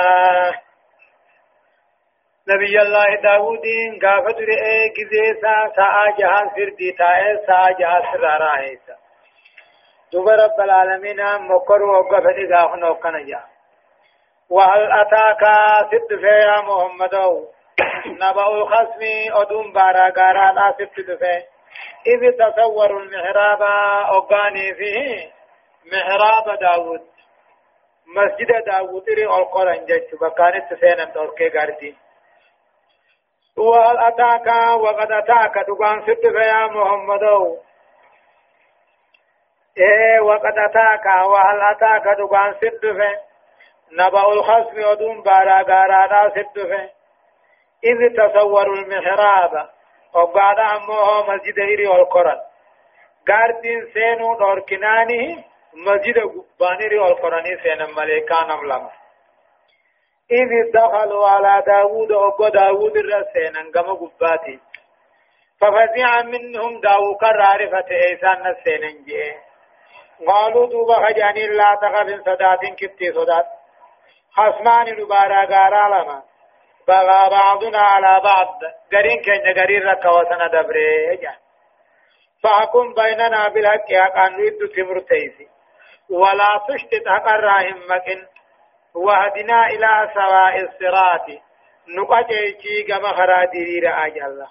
نبي 2.49 2.81
الله 2.81 3.21
داود 3.23 3.65
قافت 4.03 4.37
رئي 4.51 4.89
قزيسا 4.97 5.55
ساعة 5.75 6.17
جهاز 6.19 6.47
فردي 6.55 6.91
تائه 6.91 7.45
ساعة 7.47 7.77
جهاز 7.79 8.03
سرارا 8.13 8.59
هيسا 8.59 8.95
دوب 10.13 10.29
رب 10.29 10.61
العالمين 10.63 11.19
مكر 11.39 11.83
وقفت 11.83 12.37
إذا 12.45 12.75
نوكنا 12.75 13.19
جا 13.19 13.41
وهل 14.49 14.91
أتاك 14.91 15.43
ست 15.91 16.11
يا 16.23 16.61
محمد؟ 16.61 17.13
نبأ 18.05 18.47
الخصم 18.47 19.01
أدوم 19.33 19.73
بارا 19.73 20.09
غارا 20.17 20.51
لا 20.51 20.75
ست 20.79 20.99
إذ 22.07 22.31
تصور 22.31 22.97
المحراب 22.97 23.61
أقاني 24.17 24.73
فيه 24.73 25.31
محراب 25.93 26.59
داود. 26.59 27.01
مسجد 28.15 28.63
داود 28.65 29.09
ري 29.09 29.25
القرآن 29.25 29.85
جيش 29.85 30.15
بكانت 30.21 30.73
سينا 30.73 31.05
توركي 31.05 31.49
غاردين 31.49 31.97
وهل 33.57 33.97
أتاك 33.97 34.47
وقد 34.79 35.11
أتاك 35.11 35.65
دقان 35.67 36.01
ست 36.01 36.23
يا 36.23 36.67
محمد. 36.67 37.23
إيه 39.77 40.19
وقد 40.19 40.57
أتاك 40.57 41.05
وهل 41.05 41.61
أتاك 41.61 42.17
دقان 42.17 42.53
ست 42.53 42.85
نبأ 43.91 44.31
الخصم 44.33 44.89
ودون 44.89 45.21
بارا 45.21 45.61
غارا 45.61 46.29
ست 46.29 46.57
إذ 47.83 48.15
تصوروا 48.17 48.75
المحراب 48.75 49.69
وقال 50.13 50.59
أمه 50.59 51.35
مسجد 51.35 51.59
إيري 51.59 51.87
والقرآن 51.87 52.39
قاردين 53.27 53.85
سينو 53.93 54.37
دوركناني 54.37 55.43
مسجد 55.73 56.17
قبانيري 56.59 56.99
والقرآن 56.99 57.43
سينا 57.63 57.87
ملكان 57.97 58.51
أملما. 58.51 58.91
إذ 60.31 60.71
دخلوا 60.73 61.27
على 61.27 61.63
داود 61.67 62.11
أبو 62.11 62.47
داود 62.47 62.97
الرسينا 62.97 63.61
قم 63.75 63.95
قباتي. 63.95 64.59
ففزع 65.61 66.21
منهم 66.21 66.79
داو 66.81 67.15
كرارفة 67.21 67.89
إيسان 67.91 68.47
السينا 68.47 69.05
جيه 69.05 69.43
قالوا 70.27 70.67
دوبا 70.67 70.93
خجاني 70.93 71.47
لا 71.47 71.77
تخف 71.81 72.07
صدات 72.25 72.59
كبتي 72.79 73.11
صدات. 73.13 73.45
خصمان 74.31 74.85
نبارا 74.99 75.45
غارا 75.45 76.03
لما. 76.03 76.23
بغى 76.87 77.29
بعضنا 77.29 77.79
على 77.79 78.21
بعض. 78.23 78.59
قرين 78.93 79.21
كن 79.21 79.61
قرين 79.61 79.83
ركا 79.83 80.09
وسنا 80.09 80.47
دبري. 80.47 81.27
فحكم 82.43 82.93
بيننا 82.93 83.47
بالحق 83.47 83.93
حقا 83.93 84.29
نريد 84.29 84.57
تمر 84.75 84.99
تيسي. 84.99 85.47
ولا 86.09 86.61
تشتت 86.67 87.07
حق 87.07 87.27
الراهم 87.27 87.81
مكن. 87.89 88.25
وهدنا 88.95 89.67
إلى 89.67 90.11
سواء 90.13 90.59
الصراط. 90.63 91.27
نقجيشي 91.87 92.83
كما 92.87 93.13
خرادير 93.13 94.05
أجل 94.05 94.45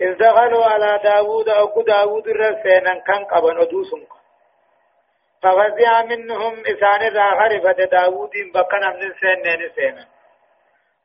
إذ 0.00 0.14
دخلوا 0.18 0.64
على 0.64 1.00
داود 1.04 1.48
أو 1.48 1.82
داود 1.82 2.28
الرسينا 2.28 3.00
كان 3.06 3.24
قبن 3.24 3.60
أدوسنك 3.60 4.15
ففزع 5.42 6.02
منهم 6.02 6.52
إسان 6.60 7.06
الآخر 7.06 7.60
فد 7.60 7.90
داود 7.90 8.30
بكنا 8.54 8.88
من 8.90 9.12
سنين 9.20 9.70
سنة 9.76 10.06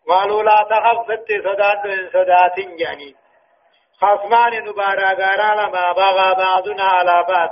قالوا 0.08 0.44
لا 0.44 0.68
تخف 0.70 1.08
فتي 1.08 1.42
صدات 1.42 1.86
من 1.86 2.10
صدات 2.10 2.58
يعني 2.58 3.16
خصمان 4.02 4.54
نبارا 4.66 5.14
غارا 5.14 5.56
لما 5.56 5.92
بغى 5.92 6.36
بعضنا 6.36 6.84
على 6.84 7.26
بعض. 7.30 7.50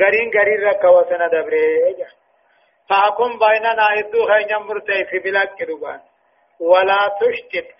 غرين 0.00 0.30
غرين 0.36 0.68
رك 0.68 0.84
وسنا 0.84 1.26
دبري 1.26 2.06
فاكم 2.88 3.38
بيننا 3.38 3.86
إدو 3.98 4.26
خينا 4.26 4.58
مرتي 4.58 5.04
في 5.04 5.18
بلاك 5.18 5.54
كدوبان. 5.58 6.00
ولا 6.60 6.98
تشتت. 7.20 7.74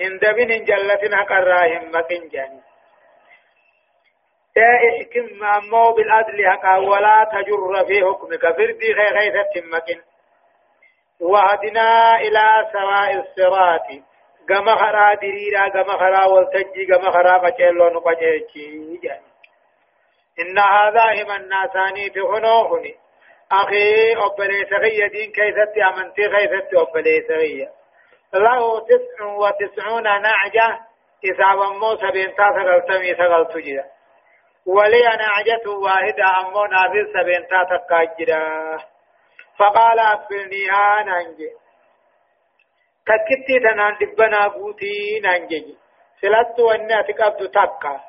هندبين 0.00 0.64
جلتنا 0.64 1.22
قراهم 1.22 1.90
مكين 1.94 2.28
جاني. 2.28 2.62
إحكم 4.58 5.44
أمو 5.44 5.92
بالعدل 5.92 6.48
حقا 6.50 6.76
ولا 6.76 7.28
تجر 7.32 7.84
في 7.86 8.04
حكمك 8.04 8.56
فردي 8.56 8.94
خي 8.94 9.18
خيثة 9.18 9.66
مكن. 9.72 10.00
وهدنا 11.20 12.20
إلى 12.20 12.70
سواء 12.72 13.14
الصراط. 13.14 13.86
كما 14.48 14.74
خرا 14.76 15.14
دريرا 15.14 15.68
كما 15.68 15.92
خرا 15.92 16.24
والتجي 16.26 16.86
كما 16.86 17.10
خرا 17.10 17.38
قچلو 17.38 17.88
نقجيچي 17.88 19.20
إن 20.40 20.58
هذا 20.58 21.22
هم 21.22 21.30
الناساني 21.30 22.10
في 22.10 22.20
خنوخني 22.20 22.94
أخي 23.52 24.12
أبلي 24.12 24.66
سغية 24.70 25.06
دين 25.08 25.32
كيست 25.32 25.78
أمنتي 25.88 26.22
خيست 26.30 26.74
أبلي 26.74 27.24
سغية. 27.28 27.68
له 28.34 28.80
تسع 28.80 29.24
وتسعون 29.24 30.02
نعجة 30.02 30.78
إذا 31.24 31.52
ومو 31.52 31.96
سبين 31.96 32.34
تاسغل 32.34 32.82
تمي 32.88 33.14
سغل 33.14 33.46
ولي 34.68 35.02
نعجة 35.02 35.70
واحدة 35.70 36.24
أمو 36.40 36.64
نافذ 36.64 37.12
سبينتا 37.14 37.62
تكاجرا 37.70 38.78
فقال 39.58 39.98
أقبلنيها 39.98 41.02
نانجي. 41.06 41.50
تكتي 43.06 43.58
تنان 43.64 43.96
دبنا 44.00 44.48
بوتي 44.48 45.20
نانجي. 45.22 45.76
سلطت 46.20 46.60
وإني 46.60 47.00
أتقبض 47.00 47.50
تكا 47.50 48.00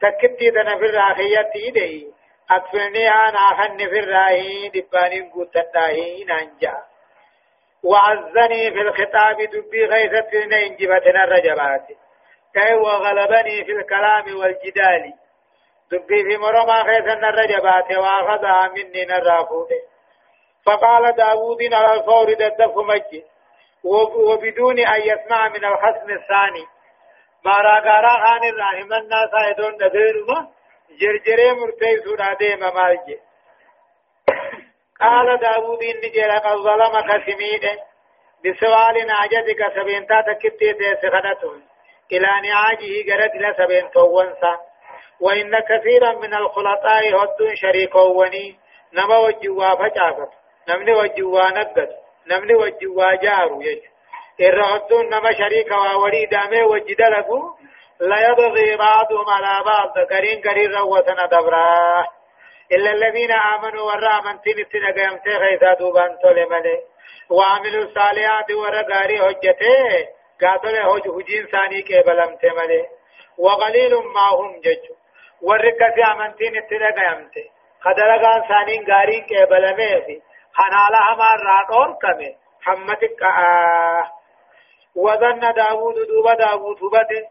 تكتي 0.00 0.50
تنا 0.50 0.78
في 0.78 0.84
الراخية 0.84 1.50
دي. 1.72 2.12
أقبلنيها 2.50 3.30
ناخن 3.30 3.78
في 3.78 3.98
الراهي 3.98 4.68
دباني 4.68 5.30
قوتتاهي 5.30 6.24
نانجا. 6.24 6.76
وعزني 7.84 8.70
في 8.70 8.80
الخطاب 8.80 9.36
دبي 9.36 9.84
غيثت 9.84 10.34
نينجبتنا 10.34 11.24
الرجبات. 11.24 11.86
كي 12.54 12.74
وغلبني 12.74 13.64
في 13.64 13.72
الكلام 13.72 14.36
والجدال. 14.40 15.25
دبي 15.90 16.22
في 16.24 16.36
مرمى 16.36 16.84
خيثنا 16.84 17.28
الرجبات 17.28 17.96
واخذها 17.96 18.68
مني 18.76 19.04
نرافوت 19.04 19.68
فقال 20.66 21.16
داود 21.16 21.74
على 21.74 22.00
الفور 22.00 22.32
ددف 22.32 22.76
مجي 22.76 23.24
وبدون 23.84 24.78
أن 24.78 25.00
يسمع 25.00 25.48
من 25.48 25.64
الخصم 25.64 26.10
الثاني 26.10 26.66
ما 27.44 27.52
راقارا 27.52 28.26
خان 28.26 28.44
الرحم 28.44 28.92
الناس 28.92 29.30
ايدون 29.46 29.74
نديرما 29.74 30.48
جرجري 31.00 31.52
مرتي 31.52 31.96
سودا 32.04 32.34
ديما 32.34 32.70
مالجي 32.70 33.18
قال 35.00 35.38
داود 35.40 35.82
إني 35.82 36.08
جل 36.08 36.32
قد 36.32 36.56
ظلمك 36.56 37.10
سميد 37.26 37.64
بسوال 38.44 39.06
نعجتك 39.06 39.60
سبينتا 39.76 40.20
تكتي 40.20 40.72
تسخنته 40.72 41.52
إلى 42.12 42.28
نعاجه 42.48 43.12
قرد 43.12 43.36
لسبين 43.36 43.90
توانسا 43.90 44.60
وإن 45.20 45.58
كثيرا 45.60 46.12
من 46.12 46.34
الخلطاء 46.34 47.22
هد 47.22 47.54
شريكوني 47.54 48.58
نما 48.92 49.18
وجوا 49.18 49.74
فجافت 49.74 50.30
نمني 50.68 50.92
وجوا 50.92 51.50
نقد 51.50 51.88
نمني 52.26 52.54
وجوا 52.54 53.14
جارو 53.14 53.60
يج. 53.60 53.82
إرهدون 54.40 55.06
نما 55.06 55.32
شريك 55.32 55.70
وولي 55.72 56.26
دامي 56.26 56.62
وجدلقو 56.62 57.40
لا 58.00 58.28
يبغي 58.28 58.76
بعضهم 58.76 59.28
على 59.28 59.64
بعض. 59.64 60.06
كرين 60.08 60.40
كرين 60.40 60.74
روتنا 60.74 61.26
دبراه 61.26 62.06
إلا 62.72 62.92
الذين 62.92 63.32
آمنوا 63.32 63.82
ورا 63.82 64.18
أمنتين 64.18 64.58
اتنقيم 64.60 65.18
تغيثا 65.24 65.74
دوبان 65.74 66.18
تولي 66.22 66.46
وعملوا 67.30 67.84
الصالحات 67.84 68.50
ورا 68.50 68.82
غاري 68.90 69.18
حجته 69.18 70.08
قاتل 70.42 70.76
هج 70.76 71.08
هجين 71.08 71.46
ثاني 71.46 71.82
كبلم 71.82 72.36
تملي 72.42 72.86
وقليل 73.38 73.94
ما 73.94 74.28
هم 74.38 74.60
جج. 74.60 74.84
ورقة 75.42 76.12
أمنتين 76.12 76.56
اتنقيم 76.56 77.28
تي 77.28 77.50
خدرغان 77.80 78.42
ثاني 78.48 78.84
غاري 78.92 79.20
كبلمه 79.20 80.00
في 80.06 80.22
حنالا 80.54 81.00
همان 81.12 81.38
راتور 81.46 81.92
كمي 82.02 82.36
حمتك 82.62 83.22
آه 83.22 84.10
وظن 84.96 85.52
داود 85.52 85.94
دوبا 86.08 86.34
داود 86.34 86.76
هبته 86.82 87.22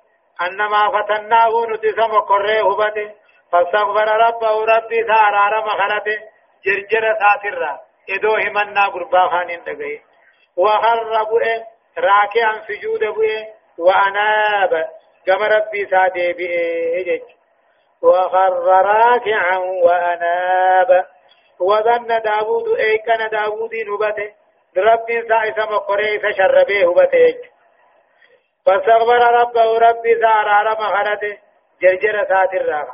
أنما 0.41 1.01
فتناه 1.01 1.65
نتسم 1.69 2.19
قره 2.19 2.71
هبته 2.71 3.11
فاستغفر 3.51 4.07
ربه 4.27 4.65
ربي 4.65 5.03
ثار 5.03 5.65
مخلته 5.65 6.17
جرجر 6.65 7.15
ساترا 7.19 7.79
ادو 8.09 8.35
همنا 8.35 8.87
قربا 8.87 9.27
خانين 9.29 9.63
دغي 9.63 10.01
وخر 10.57 11.23
بؤه 11.23 11.63
راكعا 11.97 12.61
سجود 12.67 13.03
بؤه 13.03 13.47
واناب 13.77 14.89
كما 15.25 15.47
ربي 15.47 15.85
سادي 15.85 16.33
بئه 16.33 17.21
وخر 18.01 18.53
راكعا 18.65 19.57
وأناب. 19.57 21.05
وظن 21.59 22.07
داود 22.07 22.79
أي 22.79 22.97
كان 22.97 23.29
داود 23.29 23.71
نبته. 23.73 24.33
ربي 24.77 25.27
سائسا 25.27 25.65
مقرئ 25.65 26.19
فشربه 26.19 26.89
هبته 26.89 27.35
فاستغفر 28.65 29.21
ربه 29.41 29.77
ربي 29.77 30.15
ثار 30.21 30.71
مخلته 30.71 31.37
جرجر 31.81 32.25
ساترا 32.29 32.87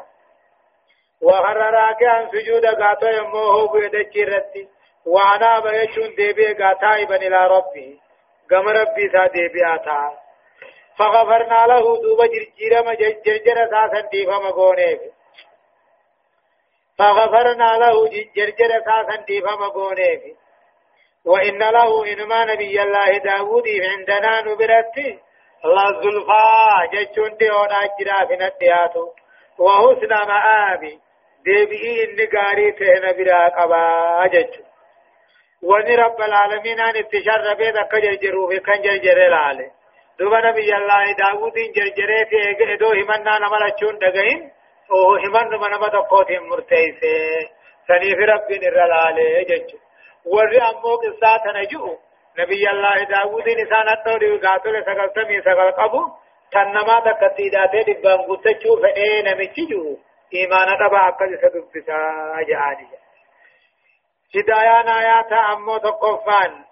وخر 1.22 1.58
راكعا 1.58 2.30
سجود 2.32 2.66
قاتو 2.66 3.08
يموه 3.08 3.72
بيدچي 3.72 4.24
رتي. 4.24 4.70
وأنا 5.06 5.60
بيشون 5.60 6.16
ديبي 6.16 6.54
قاتائبا 6.54 7.16
إلى 7.16 7.48
ربه 7.48 8.00
قم 8.52 8.68
ربي 8.68 9.10
سا 9.14 9.28
ديبي 9.28 9.66
آتا. 9.76 10.21
فغفرنا 11.02 11.66
له 11.68 12.02
دوب 12.02 12.20
جرجير 12.34 12.84
ما 12.86 12.94
جرجر 12.94 13.58
ساسا 13.72 14.02
ديفا 14.12 14.38
مقونيف 14.40 15.00
فغفرنا 16.98 17.70
له 17.84 18.10
جرجر 18.36 18.72
ساسا 18.88 19.16
ديفا 19.28 19.56
مقونيف 19.56 20.22
وإن 21.26 21.60
له 21.60 22.14
إنما 22.14 22.46
نبي 22.46 22.82
الله 22.82 23.18
داود 23.18 23.68
عندنا 23.68 24.42
نبرتي 24.42 25.20
الله 25.66 26.02
زلفا 26.02 26.86
جتشون 26.94 27.38
دي 27.38 27.50
هنا 27.50 27.80
جرافنا 28.00 28.48
الدياتو 28.48 29.06
وحسن 29.60 30.14
مآبي. 30.30 31.00
ديبئي 31.46 32.04
إني 32.04 32.26
قاري 32.26 32.72
تهنا 32.72 33.12
برا 33.12 33.48
قبا 33.48 34.28
جج 34.34 34.54
وني 35.62 35.96
رب 35.96 36.22
العالمين 36.22 36.80
أن 36.80 36.96
اتشار 36.98 37.54
بيدا 37.54 37.84
كجرجرو 37.92 38.48
في 38.50 38.60
كان 38.60 38.82
جرجر 38.82 39.28
العالي 39.28 39.81
دوبا 40.20 40.40
نبي 40.50 40.76
الله 40.76 41.14
داود 41.14 41.54
جرجره 41.76 42.24
في 42.30 42.74
ادو 42.74 42.90
همنا 42.94 43.38
نملا 43.40 43.70
چون 43.80 43.98
دغين 43.98 44.52
أو 44.92 45.16
همن 45.16 45.50
من 45.50 45.76
ما 45.82 45.88
دقوت 45.88 46.32
مرتيسه 46.32 47.50
سني 47.88 48.16
في 48.16 48.26
رب 48.26 48.52
العالي 48.52 49.44
جج 49.44 49.76
ور 50.26 50.54
امو 50.70 50.96
قصات 50.96 51.56
نجو 51.56 51.98
نبي 52.40 52.70
الله 52.70 53.04
داود 53.04 53.50
نسان 53.50 53.90
الدوري 53.98 54.38
قاتل 54.38 54.84
سقل 54.86 55.10
سمي 55.16 55.42
سقل 55.42 55.72
قبو 55.72 56.02
تنما 56.52 57.00
تكتيداته 57.00 57.82
دبان 57.82 58.20
قتچو 58.22 58.76
فئه 58.82 59.22
نمچي 59.22 59.66
جو 59.66 59.98
إيمان 60.34 60.68
دبا 60.82 61.08
أكل 61.08 61.40
سدبسا 61.42 62.00
أجعاني 62.42 62.88
هدايان 64.36 64.88
آيات 64.88 65.34
أمو 65.34 65.78
تقفان 65.78 66.71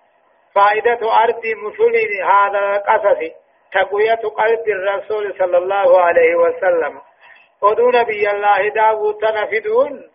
فائدة 0.56 1.14
أرض 1.24 1.42
مثل 1.46 1.96
هذا 2.24 2.60
القصص 2.76 3.36
تقوية 3.74 4.16
قلب 4.16 4.68
الرسول 4.68 5.36
صلى 5.40 5.58
الله 5.58 6.02
عليه 6.02 6.36
وسلم. 6.36 7.02
ودون 7.62 7.96
نبي 7.96 8.32
الله 8.32 8.70
داود 8.70 9.16
تنفدون 9.18 10.10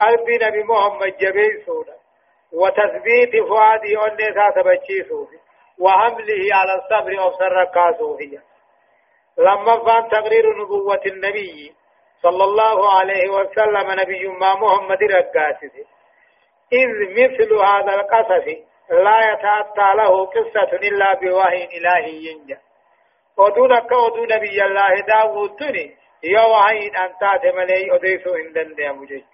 قلب 0.00 0.26
نبي 0.42 0.62
محمد 0.64 1.16
جبي 1.16 1.62
سودا. 1.66 1.98
وتثبيت 2.52 3.44
فؤادي 3.48 3.98
أني 3.98 4.34
ساتبتشي 4.34 5.08
سوفي 5.08 5.38
وحمله 5.80 6.54
على 6.54 6.74
الصبر 6.74 7.26
أبصر 7.26 7.64
كاسوفيا 7.64 8.42
لما 9.38 9.84
فان 9.84 10.08
تقرير 10.08 10.62
نبوة 10.62 11.00
النبي 11.06 11.72
صلى 12.22 12.44
الله 12.44 12.94
عليه 12.94 13.28
وسلم 13.30 14.00
نبي 14.00 14.28
ما 14.28 14.54
محمد 14.54 14.98
رقاسه 15.02 15.84
إذ 16.72 16.88
مثل 17.10 17.54
هذا 17.54 17.94
القصص 17.94 18.67
لا 18.90 19.32
يتأتى 19.32 19.88
له 19.94 20.26
قصة 20.26 20.76
إلا 20.88 21.14
بوحي 21.14 21.64
إلهي 21.64 22.26
ينجا. 22.26 22.58
ودونك 23.38 23.92
ودو 23.92 24.24
نبي 24.24 24.64
الله 24.64 25.00
داود 25.00 25.56
تني 25.56 25.96
يا 26.22 26.42
وحي 26.42 26.86
أن 26.86 27.12
تات 27.20 27.54
ملي 27.54 27.94
أديسو 27.94 28.34
إندن 28.34 28.74
دي 28.74 28.88
مجيج 28.88 29.24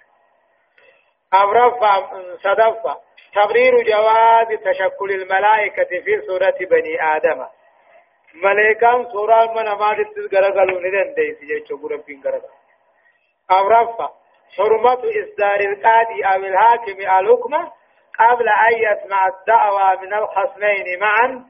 أمرفا 1.35 1.95
صدفا. 2.43 2.95
تقرير 3.35 3.83
جواز 3.83 4.49
تشكل 4.65 5.11
الملائكة 5.11 5.85
في 6.05 6.21
سورة 6.27 6.59
بني 6.71 7.03
آدم. 7.17 7.47
ملائكان 8.35 9.13
سورة 9.13 9.53
من 9.53 9.65
ما 9.65 9.97
تتغرغلون 10.17 10.87
ندن 10.87 11.15
دي 11.15 11.35
سيجي 11.35 11.75
ربين 11.91 12.23
غرغلون 12.25 12.65
أو 13.51 13.69
رفع 13.69 14.09
حرمة 14.57 15.03
إصدار 15.23 15.61
القاضي 15.61 16.25
أو 16.25 16.45
الحاكم 16.45 17.01
الحكم 17.01 17.55
قبل 18.19 18.49
أن 18.49 18.75
يسمع 18.75 19.27
الدعوة 19.27 20.01
من 20.01 20.15
الخصمين 20.15 21.01
معا 21.01 21.45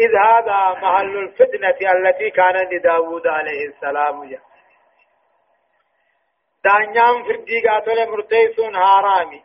إذ 0.00 0.16
هذا 0.16 0.80
محل 0.80 1.16
الفتنة 1.16 1.90
التي 1.92 2.30
كان 2.30 2.68
لداود 2.72 3.26
عليه 3.26 3.66
السلام. 3.68 4.30
جاء 4.30 4.40
دانيان 6.64 7.22
فردي 7.22 7.68
قاتل 7.68 8.10
مرتيسون 8.10 8.76
هارامي. 8.76 9.42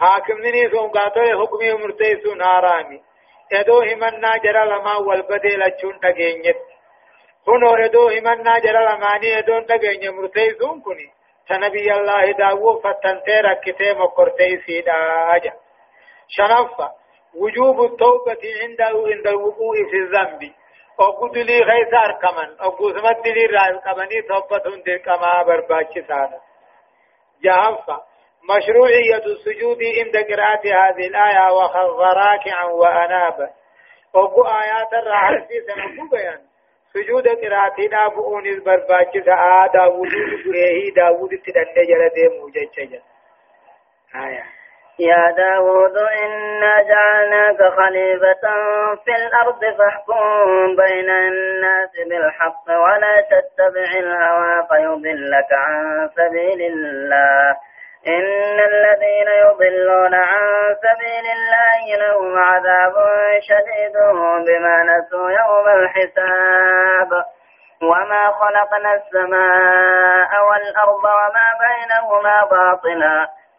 حاكم 0.00 0.38
نيسون 0.38 0.90
قاتل 0.90 1.40
حكمي 1.40 1.72
مرتيسون 1.72 2.42
هارامي. 2.42 3.02
إدو 3.52 3.80
همنا 3.80 4.36
جرى 4.36 4.64
لما 4.64 4.96
والبدل 4.96 5.62
اچون 5.62 6.00
تگينيت 6.00 6.56
كنو 7.46 7.74
إدو 7.74 8.08
همنا 8.08 8.58
جرى 8.58 8.84
لماني 8.84 9.38
ادون 9.38 9.66
تغيني 9.66 10.10
مرتيزون 10.10 10.80
كني 10.80 11.08
تنبي 11.48 11.92
الله 11.92 12.32
داو 12.32 12.80
فتنتي 12.80 13.40
ركتي 13.40 13.92
مقرتي 13.92 14.62
سيدا 14.66 14.92
اجا 15.36 15.52
شنفة 16.28 16.90
وجوب 17.34 17.92
التوبة 17.92 18.42
عنده 18.62 19.12
عند 19.12 19.26
الوقوع 19.26 19.74
في 19.90 19.96
الذنب. 19.96 20.52
أقود 21.00 21.38
لي 21.38 21.58
غيث 21.58 21.94
أركمن 21.94 22.56
مد 23.02 23.26
لي 23.26 23.46
رأي 23.46 23.78
كمني 23.78 24.22
توبة 24.22 24.58
دل 24.58 24.96
كما 24.96 25.42
برباك 25.42 25.92
سانا. 26.08 26.40
جهفة 27.44 28.00
مشروعية 28.50 29.24
السجود 29.26 29.78
عند 29.98 30.16
قراءة 30.16 30.66
هذه 30.66 31.06
الآية 31.06 31.52
وخر 31.52 31.96
راكعا 31.98 32.64
وأنابا 32.64 33.50
وقو 34.14 34.42
آيات 34.42 34.92
الرعسي 34.92 35.60
سنقو 35.66 36.08
بيان. 36.10 36.40
سجود 36.92 37.28
قراءة 37.28 37.88
نابؤون 37.90 38.46
البرباج 38.46 39.24
سعى 39.26 39.68
داود 39.74 40.08
بريه 40.46 40.94
داود 40.94 41.30
تدن 41.30 41.74
جلده 41.74 42.38
موجة 42.40 43.02
آية. 44.14 44.61
يا 44.98 45.30
داود 45.30 45.96
إنا 45.96 46.82
جعلناك 46.82 47.62
خليفة 47.62 48.40
في 49.04 49.10
الأرض 49.16 49.60
فاحكم 49.78 50.76
بين 50.76 51.10
الناس 51.10 51.90
بالحق 52.08 52.64
ولا 52.68 53.20
تتبع 53.20 53.90
الهوى 53.98 54.66
فيضلك 54.68 55.52
عن 55.52 56.08
سبيل 56.16 56.62
الله. 56.62 57.56
إن 58.06 58.58
الذين 58.60 59.28
يضلون 59.44 60.14
عن 60.14 60.76
سبيل 60.82 61.26
الله 61.36 62.06
لهم 62.06 62.38
عذاب 62.38 62.94
شديد 63.40 63.96
بما 64.46 64.82
نسوا 64.82 65.30
يوم 65.30 65.68
الحساب. 65.68 67.24
وما 67.82 68.30
خلقنا 68.30 68.94
السماء 68.94 70.30
والأرض 70.48 71.04
وما 71.04 71.48
بينهما 71.62 72.44
باطلا. 72.50 73.41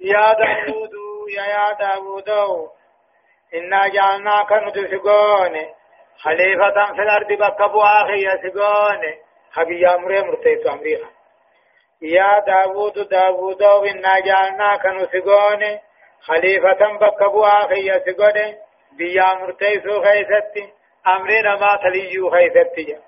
يا 0.00 0.32
داود 0.32 0.92
يا 1.36 1.44
يا 1.46 1.72
داود. 2.26 2.70
إنا 3.54 3.88
جعلناك 3.88 4.52
نتسقون 4.52 5.54
خليفة 6.18 6.92
في 6.94 7.02
الأرض 7.02 7.32
بكبوا 7.32 8.02
أخي 8.02 8.26
يسقون 8.26 9.00
خبي 9.52 9.86
أمري 9.86 10.22
مرتيت 10.22 10.66
أمريها 10.66 11.10
يا 12.02 12.44
داود 12.46 13.08
داود 13.08 13.62
إنا 13.62 14.20
جعلناك 14.20 14.86
نسقون 14.86 15.78
خليفة 16.20 16.98
بكبوا 17.00 17.46
أخي 17.46 17.90
يسقون 17.90 18.54
بيا 18.92 19.34
مرتيسو 19.34 20.02
خيستي 20.02 20.72
أمرنا 21.06 21.56
ما 21.56 21.78
تليجو 21.82 22.30
خيستي 22.30 22.98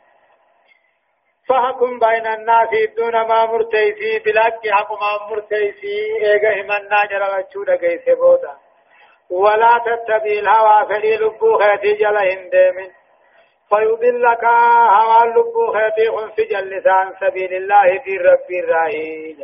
فحكم 1.49 1.99
بين 1.99 2.27
الناس 2.27 2.69
دون 2.97 3.13
ما 3.13 3.47
مرتيسي 3.47 4.19
بلاك 4.19 4.69
حق 4.71 4.93
ما 4.93 5.29
مرتيسي 5.31 5.97
ايغا 6.23 6.53
همنا 6.61 7.05
جرى 7.11 7.43
چودا 7.53 7.77
گيسي 7.77 8.15
بودا. 8.15 8.55
ولا 9.31 9.79
تتبع 9.87 10.25
الهوى 10.25 10.87
فلي 10.89 11.17
لبو 11.17 11.59
خيتي 11.59 11.93
جل 11.93 12.17
هندمن 12.17 12.91
فيضلك 13.71 14.45
هوى 14.45 15.31
لبو 15.31 15.73
خيتي 15.73 16.11
خنس 16.11 16.37
جل 16.51 16.83
عن 16.87 17.15
سبيل 17.21 17.55
الله 17.55 17.99
في 18.05 18.17
رب 18.17 18.51
الراهي 18.51 19.37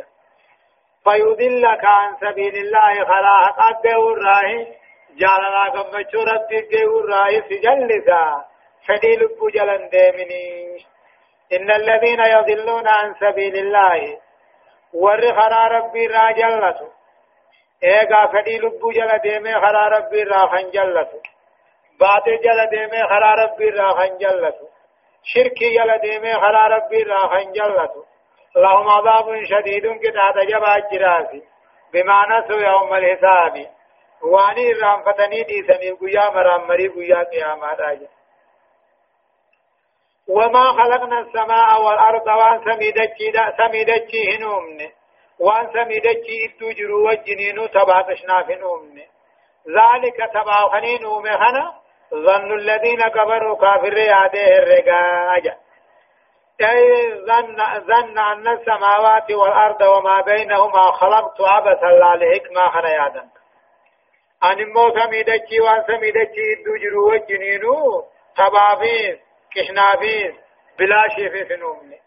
فيضلك 1.03 1.85
عن 1.85 2.15
سبيل 2.21 2.55
الله 2.55 3.05
خلا 3.05 3.37
حق 3.57 3.85
الراهي 3.87 4.67
جالنا 5.19 5.63
گمچو 5.75 6.19
رب 6.23 6.51
الراهي 6.73 7.41
سجلسا. 7.49 8.45
فلي 8.87 9.15
لبو 9.15 9.49
جلن 9.49 9.89
دمني 9.89 10.77
إن 11.53 11.71
الذين 11.71 12.19
يضلون 12.19 12.87
عن 12.87 13.13
سبيل 13.19 13.55
الله 13.55 14.17
ور 14.93 15.21
خرا 15.39 15.67
ربي 15.67 16.07
را 16.07 16.31
جلتو 16.31 16.87
ايغا 17.83 18.25
فدي 18.33 18.57
لبو 18.57 18.91
جل 18.91 19.17
ديمي 19.17 19.53
خرا 19.53 19.87
ربي 19.87 20.23
را 20.23 20.47
خنجلتو 20.47 21.19
باطل 21.99 22.37
جل 22.45 22.65
ديمي 22.69 23.03
خرا 23.09 23.33
ربي 23.43 23.69
را 23.69 23.93
خنجلتو 23.93 24.67
شركي 25.23 25.69
جل 25.77 25.97
ديمي 25.97 26.33
خرا 26.33 26.67
ربي 26.67 27.03
را 27.03 27.17
خنجلتو 27.17 28.03
لهم 28.55 28.89
عذاب 28.89 29.43
شديد 29.43 29.87
كتا 30.03 30.31
تجبا 30.35 30.79
جراسي 30.91 31.43
بما 31.93 32.19
نسوا 32.29 32.61
يوم 32.61 32.93
الحساب 32.93 33.67
واني 34.21 34.71
رام 34.73 35.03
فتني 35.03 35.43
دي 35.43 35.63
سني 35.67 35.91
قيا 35.91 36.29
مرام 36.29 36.67
مري 36.67 36.87
قيا 36.87 37.23
قيامات 37.23 37.79
آجا 37.79 38.07
وما 40.29 40.71
خلقنا 40.71 41.19
السماء 41.19 41.81
والأرض 41.81 42.27
وأن 42.27 42.63
سميدتشي 42.63 43.31
سميدتشي 43.57 44.37
هنومن. 44.37 44.89
وأن 45.39 45.69
سميدتشي 45.73 46.45
اتو 46.45 46.71
جرو 46.71 47.09
وجنينو 47.09 47.65
تباتشنا 47.65 48.43
فنومن 48.43 48.97
ذلك 49.67 50.17
تباخنين 50.33 51.05
أمهنا 51.05 51.73
ظن 52.13 52.51
الذين 52.55 53.01
كفروا 53.01 53.57
كافر 53.57 53.97
ياده 53.97 54.57
الرقاجة 54.57 55.57
أي 56.61 57.13
ظن, 57.25 57.57
ظن 57.79 58.17
أن 58.17 58.47
السماوات 58.47 59.31
والأرض 59.31 59.81
وما 59.81 60.21
بينهما 60.21 60.91
خلقت 60.91 61.41
عبثا 61.41 61.85
لا 61.85 62.15
لحكمة 62.15 62.61
خنا 62.61 62.89
يادن 62.89 63.27
أن 64.43 64.73
مو 64.73 64.89
سميدتشي 64.99 65.59
وأن 65.59 65.83
سميدتشي 65.87 66.53
اتو 66.53 66.75
جرو 66.81 67.11
وجنينو 67.11 68.03
كشنافين 69.57 70.37
بلا 70.79 71.07
شيء 71.15 71.29
في 71.29 71.45
فنومني. 71.45 71.99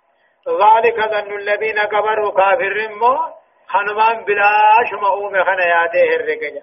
ذلك 0.49 0.99
ظن 1.11 1.37
الذين 1.39 1.79
كبروا 1.79 2.33
كافر 2.33 2.89
مو؟ 2.89 3.15
خنمان 3.67 4.25
بلا 4.25 4.53
شمعوم 4.91 5.45
خنا 5.45 5.65
ياده 5.67 6.17
الرقجة 6.17 6.63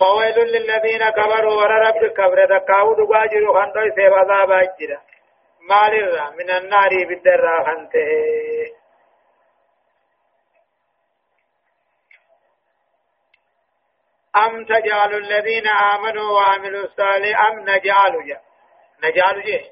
فويل 0.00 0.38
للذين 0.38 1.10
كبروا 1.10 1.54
ور 1.54 1.70
رب 1.70 2.12
كبر 2.12 2.44
دكاو 2.44 2.94
دواجر 2.94 3.44
خندو 3.52 3.94
سيب 3.96 4.14
عذاب 4.14 4.50
أجرا. 4.50 5.00
مال 5.70 5.94
من 6.38 6.50
النار 6.50 6.90
بالدرا 7.08 7.64
خنته. 7.66 8.10
أم 14.36 14.64
تجعل 14.64 15.14
الذين 15.14 15.66
آمنوا 15.68 16.32
وعملوا 16.32 16.84
الصالحات 16.84 17.52
أم 17.52 17.60
نجعل 17.60 18.26
جا 18.28 18.40
نجعل 19.04 19.42
جه 19.42 19.64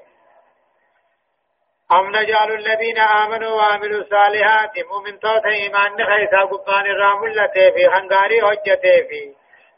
أم 1.91 2.15
نجعل 2.15 2.51
الذين 2.51 2.99
آمنوا 2.99 3.51
وعملوا 3.51 4.01
الصالحات 4.01 4.79
مؤمن 4.79 5.19
توت 5.19 5.45
إيمان 5.45 6.05
خيسا 6.05 6.41
قبان 6.51 6.85
الرامل 6.85 7.49
في 7.53 7.89
خنغاري 7.89 8.41
حجته 8.41 9.07
في. 9.09 9.33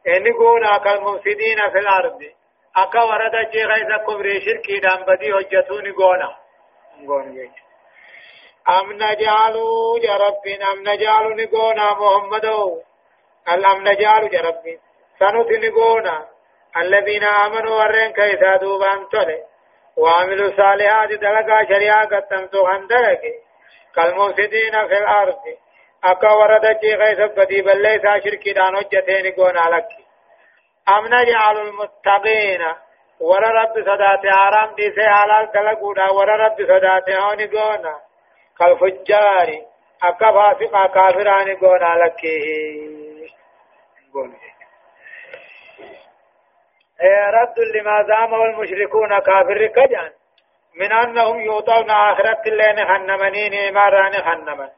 إن 0.07 0.33
قولا 0.33 0.77
كالمفسدين 0.77 1.69
في 1.71 1.79
الأرض. 1.79 2.19
أكا 2.75 3.03
ورد 3.03 3.51
جي 3.51 3.67
خيسا 3.67 3.97
كبري 4.07 4.41
شركي 4.41 4.79
دام 4.79 5.05
بدي 5.05 5.33
حجتون 5.33 5.93
قونا 5.93 6.35
أم 8.69 8.91
نجعل 8.93 9.55
جرب 10.03 10.47
أم 10.71 10.79
نجعل 10.89 11.43
نقونا 11.43 11.93
محمدو. 11.93 12.81
أم 13.49 13.87
نجعل 13.87 14.29
جرب 14.29 14.63
سنت 15.19 15.51
نقونا 15.63 16.30
الذين 16.77 17.23
آمنوا 17.23 17.83
ورين 17.83 18.11
كيسا 18.13 18.57
دوبان 18.61 19.09
تولي 19.11 19.43
وعملوا 19.97 20.51
صالحات 20.57 21.09
دلقا 21.09 21.65
شريعة 21.69 22.05
قتمتو 22.05 22.67
هندلك 22.67 23.21
كالمفسدين 23.95 24.87
في 24.87 24.97
الأرض. 24.97 25.39
أكا 26.03 26.31
ورد 26.31 26.79
جي 26.81 26.95
غيث 26.95 27.19
بدي 27.19 27.61
بل 27.61 27.81
ليس 27.81 28.23
شركي 28.23 28.53
دان 28.53 28.75
حجتين 28.77 29.31
قونا 29.31 29.75
لك 29.75 29.87
أم 30.89 31.05
نجعل 31.05 31.57
المتقين؟ 31.57 32.61
ور 33.19 33.43
رب 33.43 33.73
صدات 33.73 34.25
آرام 34.25 34.75
دي 34.75 34.91
سي 34.95 35.09
حلال 35.09 35.51
دلقونا 35.53 36.11
ور 36.11 36.29
رب 36.29 36.57
صدات 36.57 37.09
هوني 37.09 37.47
قونا 37.47 37.95
كالفجار. 38.59 39.49
أكا 40.03 40.31
فاسقا 40.31 40.87
كافران 40.87 41.55
قونا 41.55 41.95
لك 42.03 42.21
قونا 44.13 44.50
رد 47.09 47.59
لما 47.59 48.03
زعمه 48.03 48.43
المشركون 48.45 49.19
كافر 49.19 49.67
كجان. 49.67 50.11
من 50.75 50.91
أنهم 50.91 51.41
يوطون 51.41 51.89
آخرة 51.89 52.41
اللين 52.47 52.85
خنمنين 52.87 53.53
إماران 53.53 54.11
خنمن. 54.11 54.69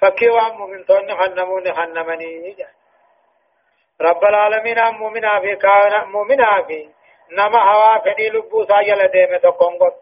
فكي 0.00 0.28
وام 0.28 0.70
من 0.70 0.84
تون 0.84 1.14
خنمون 1.14 1.72
خنمنين 1.72 2.56
رب 4.00 4.24
العالمين 4.24 4.78
مؤمنا 4.90 5.40
في 5.40 5.56
كان 5.56 6.08
مؤمنا 6.08 6.62
في. 6.62 6.88
نما 7.32 7.62
هوا 7.62 7.98
فدي 7.98 8.28
لبو 8.28 8.64
سايل 8.64 9.08
ديمة 9.08 9.36
تقنقط 9.36 9.94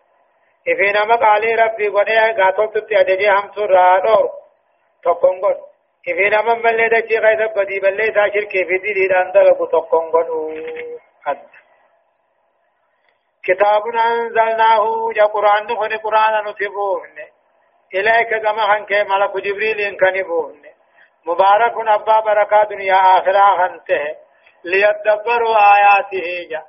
إفي 0.68 0.92
نما 0.92 1.16
قالي 1.16 1.54
ربي 1.54 1.88
قنيا 1.88 2.44
قاتل 2.44 2.80
تتي 2.80 3.00
أدجي 3.00 3.30
هم 3.30 3.50
سرى 3.54 4.00
دور 4.04 4.30
تقون 5.04 5.40
قد. 5.40 5.56
إفين 6.08 6.34
أمام 6.34 6.62
ملي 6.62 6.88
دجي 6.88 7.18
غيث 7.18 7.50
بدي 7.56 7.80
بلي 7.80 8.10
تا 8.10 8.28
شركي 8.28 8.64
في 8.64 8.78
دي 8.78 8.92
دي 8.92 9.08
دان 9.08 9.32
دلقو 9.32 9.66
تقون 9.66 10.10
قد 10.10 10.28
قد. 11.26 11.38
كتاب 13.46 13.82
أنزلناه 13.86 15.12
جا 15.16 15.24
قرآن 15.24 15.66
نخن 15.66 15.96
قرآن 15.96 16.48
نتبوهن 16.48 17.18
إليك 17.94 18.42
كما 18.42 18.62
خنك 18.62 18.92
ملك 18.92 19.36
جبريل 19.36 19.80
إن 19.80 19.96
كنبوهن 19.96 20.62
مبارك 21.26 21.88
أبا 21.88 22.20
بركة 22.20 22.62
دنيا 22.70 22.94
آخرة 22.94 23.56
خنته 23.58 24.16
ليتدبروا 24.64 25.56
آياته 25.76 26.48
جا 26.50 26.62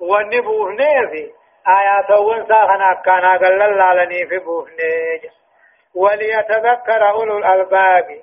ونبوهن 0.00 0.78
في 1.10 1.32
آيات 1.68 2.10
ونسا 2.20 2.66
خنا 2.66 3.02
كان 3.04 3.24
قلل 3.38 3.78
لالني 3.78 4.26
في 4.26 4.38
بوهن 4.38 4.78
وليتذكر 5.94 7.10
أولو 7.10 7.38
الألباب. 7.38 8.20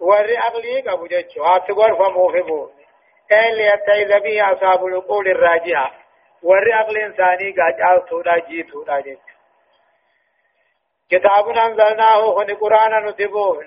وري 0.00 0.38
أغلي 0.38 0.80
قبو 0.80 1.06
جتشو 1.06 1.42
هاتقور 1.44 1.94
فمو 1.94 2.28
في 2.32 2.42
بوهن 2.42 2.70
أي 3.32 3.54
ليتعيذ 3.54 4.20
به 4.20 4.52
أصحاب 4.52 4.86
العقول 4.86 5.28
الراجعة 5.28 5.90
انساني 6.44 7.52
قاجال 7.52 8.04
تودا 8.08 8.38
جي 8.38 8.62
تودا 8.62 9.00
جي 9.00 9.18
كتاب 11.10 11.48
انزلناه 11.48 12.34
خن 12.34 12.54
قرآن 12.54 13.06
نتبوه 13.06 13.64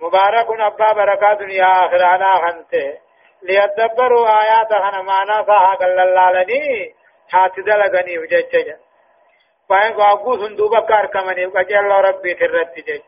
مبارك 0.00 0.46
ابا 0.60 0.92
بركات 0.92 1.38
دنيا 1.38 1.64
اخرانا 1.64 2.34
خنته 2.34 2.98
ليتدبروا 3.42 4.28
آيات 4.28 4.72
خن 4.72 5.04
معنا 5.04 5.42
فها 5.42 5.74
قل 5.74 6.00
اللالني 6.00 6.94
حاتي 7.28 7.62
دلغني 7.62 8.18
وججج 8.18 8.76
فاين 9.68 9.94
کو 9.94 10.02
ابو 10.02 10.36
صندوق 10.36 10.88
کار 10.88 11.06
کمنی 11.06 11.46
وجه 11.46 11.80
الله 11.80 12.00
ربي 12.00 12.34
ترت 12.34 12.78
جج 12.78 13.02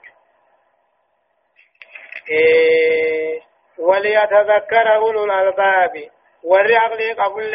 وليتذكر 3.78 4.94
أولو 4.94 5.24
الألباب 5.24 6.10
والرعقل 6.44 7.14
قبل 7.14 7.54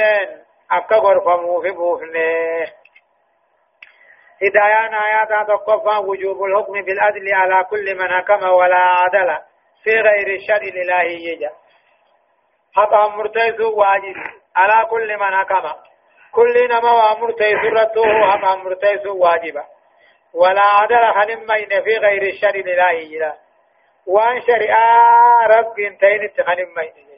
akka 0.69 0.99
gorfamuufi 0.99 1.71
buufne 1.71 2.25
هدايان 4.41 4.93
آيات 4.93 5.47
تقفى 5.47 5.97
وجوب 5.97 6.43
الحكم 6.43 6.81
بالعدل 6.81 7.33
على 7.33 7.63
كل 7.63 7.95
من 7.95 8.07
حكم 8.11 8.49
ولا 8.49 8.75
عدل 8.77 9.37
في 9.83 9.89
غير 9.91 10.27
الشر 10.35 10.61
الإلهي 10.61 11.49
حقا 12.75 13.07
مرتيس 13.07 13.59
واجب 13.59 14.15
على 14.55 14.85
كل 14.85 15.17
من 15.17 15.35
حكم 15.37 15.71
كل 16.31 16.67
نما 16.69 16.91
ومرتيس 17.11 17.59
رته 17.79 18.31
حقا 18.31 18.55
مرتيس 18.55 19.05
واجب 19.05 19.63
ولا 20.33 20.61
عدل 20.61 21.13
خنمين 21.13 21.83
في 21.83 21.97
غير 21.97 22.21
الشر 22.21 22.55
الإلهي 22.55 23.33
وان 24.07 24.41
شريعة 24.41 25.47
رب 25.47 25.79
انتين 25.79 26.29
خنمين 26.45 27.14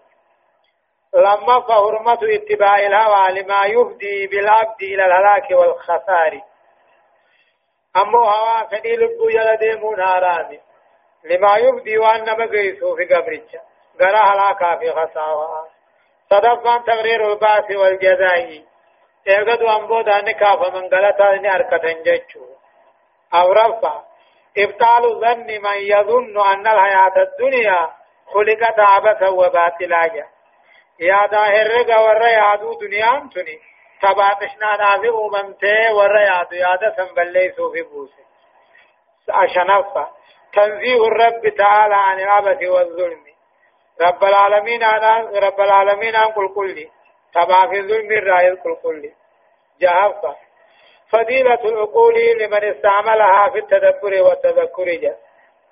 لما 1.18 1.59
فحرمة 1.59 2.20
اتباع 2.24 2.80
الهوى 2.80 3.41
لما 3.41 3.65
يفدي 3.65 4.28
بالعبد 4.28 4.82
إلى 4.82 5.05
الهلاك 5.05 5.51
والخسار. 5.51 6.41
أمو 7.95 8.24
هوا 8.24 8.63
فدي 8.63 8.95
لبو 8.95 9.30
يلديمون 9.30 9.99
هارامي 9.99 10.59
لما 11.24 11.57
يفدي 11.57 11.97
وأن 11.97 12.26
بقيسو 12.26 12.95
في 12.95 13.05
قبرتش 13.05 13.55
قرى 13.99 14.18
هلاكا 14.18 14.76
في 14.80 14.91
خسارة. 14.91 15.68
صدفا 16.30 16.78
تغرير 16.88 17.32
الباس 17.32 17.72
والجزاء. 17.78 18.63
ايغد 19.28 19.61
أنبود 19.61 20.09
أنكا 20.09 20.55
فمن 20.55 20.89
غلطا 20.93 21.34
أن 21.34 21.45
أركة 21.45 22.03
جيتشو. 22.03 22.45
أو 23.34 23.51
رفع. 23.51 24.01
إبطال 24.57 25.20
ظن 25.20 25.47
من 25.47 25.78
يظن 25.78 26.41
أن 26.53 26.68
الحياة 26.68 27.13
الدنيا 27.18 27.89
خلقت 28.34 28.80
عبثا 28.80 29.30
وباطلا. 29.30 30.37
يا 31.00 31.20
ظاهر 31.32 31.68
رجا 31.80 31.98
ورا 31.98 32.28
يادو 32.28 32.74
دنيا 32.80 33.30
تني 33.36 33.60
تباتشنا 34.02 34.78
نافي 34.80 35.10
أممته 35.10 35.95
ورا 35.95 36.22
يادو 36.22 36.56
يادا 36.56 36.95
سنبلي 36.98 37.52
سوفي 37.58 37.82
بوسي 37.82 38.24
أشنفا 39.30 40.12
تنزيه 40.54 41.08
الرب 41.08 41.56
تعالى 41.58 41.95
عن 41.95 42.20
العبث 42.20 42.68
والظلم 42.70 43.24
رب 44.02 44.24
العالمين 44.24 44.84
عن 44.84 45.26
رب 45.26 45.62
العالمين 45.62 46.16
عن 46.16 46.32
كل 46.32 46.54
كل 46.56 46.88
تبع 47.34 47.68
في 47.70 47.80
الظلم 47.80 48.12
الرأي 48.12 48.56
كل 48.56 48.76
كل 48.84 49.12
جهفا 49.82 50.36
فضيلة 51.12 51.60
العقول 51.66 52.16
لمن 52.39 52.64
استعملها 52.64 53.50
في 53.50 53.60
التدبر 53.60 54.22
والتذكر 54.24 54.86
جاء 54.86 55.18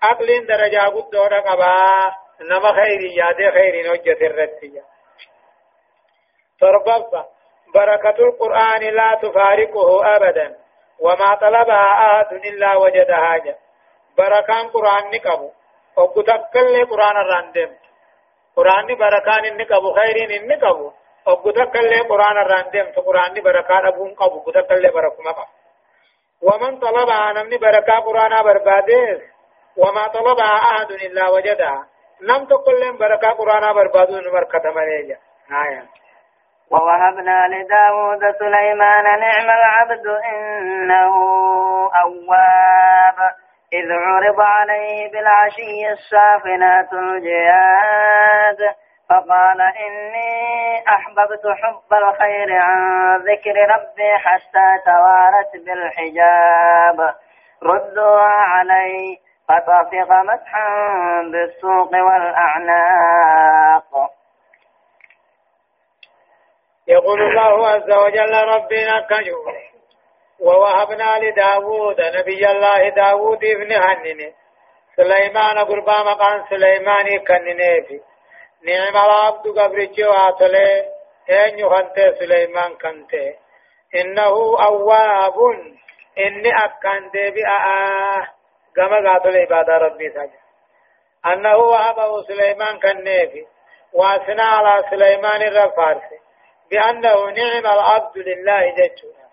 عقل 0.03 0.45
درجة 0.47 0.79
قد 0.79 1.09
دورك 1.09 1.47
أبا 1.47 1.75
نما 2.41 2.71
خير 2.73 3.01
ياد 3.01 3.53
خير 3.53 3.91
نجة 3.93 4.25
الرتية 4.27 4.83
تربص 6.59 7.25
بركة 7.73 8.17
القرآن 8.27 8.81
لا 8.81 9.19
تفارقه 9.21 10.15
أبدا 10.15 10.55
وما 10.99 11.35
طلبها 11.35 11.91
أحد 11.93 12.33
إلا 12.33 12.75
وجدها 12.75 13.37
جا 13.37 13.55
بركان 14.17 14.67
قرآن 14.67 15.03
نقبو 15.15 15.49
وقتكل 15.97 16.85
قرآن 16.85 17.17
الراندم 17.23 17.71
قرآن 18.55 18.87
بركان 18.95 19.57
نقبو 19.57 19.93
خير 19.93 20.17
نقبو 20.51 20.91
وقتكل 21.27 22.03
قرآن 22.09 22.37
الراندم 22.37 22.85
قرآن 23.07 23.33
بركان 23.33 23.85
أبون 23.85 24.13
قبو 24.13 24.39
قتكل 24.39 24.91
بركما 24.91 25.31
قبو 25.31 25.51
ومن 26.41 26.79
طلبها 26.79 27.33
نمني 27.33 27.57
بركة 27.57 27.99
قرآن 27.99 28.43
بربادس 28.43 29.21
وما 29.77 30.07
طلبها 30.07 30.55
أحد 30.69 30.91
إلا 30.91 31.29
وجدها 31.29 31.87
نم 32.21 32.45
تقول 32.45 32.97
بركة 32.97 33.29
قرآن 33.29 33.73
بربادون 33.73 34.31
بركة 34.31 34.71
مليجا 34.71 35.17
آية 35.65 36.04
ووهبنا 36.71 37.47
لداود 37.47 38.19
سليمان 38.39 39.03
نعم 39.03 39.49
العبد 39.49 40.07
إنه 40.07 41.15
أواب. 42.03 43.31
إذ 43.73 43.91
عرض 43.91 44.41
عليه 44.41 45.11
بالعشي 45.11 45.89
السافنات 45.91 46.93
الجياد 46.93 48.75
فقال 49.09 49.61
إني 49.61 50.83
أحببت 50.89 51.47
حب 51.63 51.93
الخير 51.93 52.61
عن 52.61 53.15
ذكر 53.17 53.55
ربي 53.69 54.17
حتى 54.17 54.67
توارت 54.85 55.51
بالحجاب. 55.65 57.15
ردوها 57.63 58.31
علي 58.31 59.17
فطفق 59.49 60.11
مسحا 60.11 60.67
بالسوق 61.31 61.91
والأعناق. 61.91 63.05
يقول 66.87 67.21
الله 67.21 67.67
عز 67.67 67.91
وجل 67.91 68.33
ربنا 68.33 68.99
كجو 69.09 69.37
ووهبنا 70.39 71.19
لداود 71.19 72.01
نبي 72.01 72.51
الله 72.51 72.89
داود 72.89 73.43
ابن 73.43 73.71
هنن. 73.71 74.33
سليمان 74.95 75.57
قربا 75.57 76.03
مقام 76.03 76.45
سليمان 76.49 77.19
كننيفي 77.27 77.99
نعم 78.63 78.95
العبد 79.05 79.47
قبرتي 79.59 80.03
واتله 80.03 80.85
ان 81.29 81.59
يخنت 81.59 82.15
سليمان 82.19 82.73
كنت؟ 82.73 83.13
إنه 83.95 84.35
أواب. 84.67 85.37
إني 86.17 86.51
اكن 86.65 87.09
دبي 87.13 87.47
آه 87.47 88.27
كما 88.75 89.11
قاتل 89.11 89.37
عبادة 89.37 89.77
ربي 89.77 90.09
سجد 90.09 90.31
أنه 91.25 91.57
وهبه 91.57 92.21
سليمان 92.21 92.79
كننيفي 92.79 93.45
واسنا 93.93 94.43
على 94.43 94.83
سليمان 94.89 95.41
الرفارسي 95.41 96.24
بأنه 96.71 97.29
نعم 97.29 97.65
العبد 97.65 98.17
لله 98.17 98.75
جتنا 98.77 99.25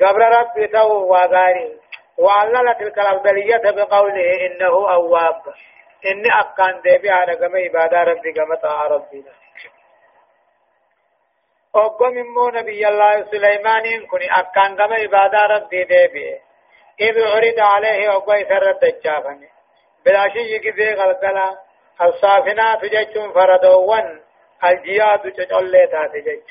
قبل 0.00 0.22
ربي 0.22 0.66
تو 0.66 0.92
وغاري 1.12 1.80
وعلل 2.18 2.74
تلك 2.78 2.98
الأفضلية 2.98 3.70
بقوله 3.70 4.46
إنه 4.46 4.92
أواب. 4.92 5.42
إني 6.06 6.28
أقان 6.40 6.80
ديبي 6.80 7.10
على 7.10 7.34
قم 7.34 7.56
عبادة 7.56 8.02
ربي 8.02 8.32
قم 8.32 8.54
طاعة 8.54 8.86
ربنا 8.86 9.32
أقوم 11.74 12.14
مو 12.14 12.48
نبي 12.48 12.88
الله 12.88 13.24
سليمان 13.30 14.06
كني 14.06 14.32
أقان 14.32 14.80
قم 14.80 14.92
عبادة 14.92 15.46
ربي 15.46 15.84
ديبي. 15.84 16.40
إذ 17.00 17.22
عرض 17.22 17.58
عليه 17.58 18.10
أقوى 18.16 18.44
سرد 18.44 18.84
الجافني. 18.84 19.48
بلا 20.06 20.28
شيء 20.28 20.58
كذي 20.58 20.94
غلقلا 20.94 21.58
الصافنات 22.02 22.84
جتشون 22.84 23.32
فردوان 23.32 24.20
الجياد 24.64 25.32
تجعل 25.32 25.88
تاتي 25.92 26.42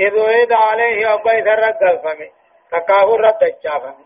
إذ 0.00 0.14
ويد 0.14 0.52
عليه 0.52 1.14
أبا 1.14 1.38
إذا 1.38 1.98
فمي 2.04 2.30
تكاه 2.70 3.16
رد 3.16 3.42
الجافمي 3.42 4.04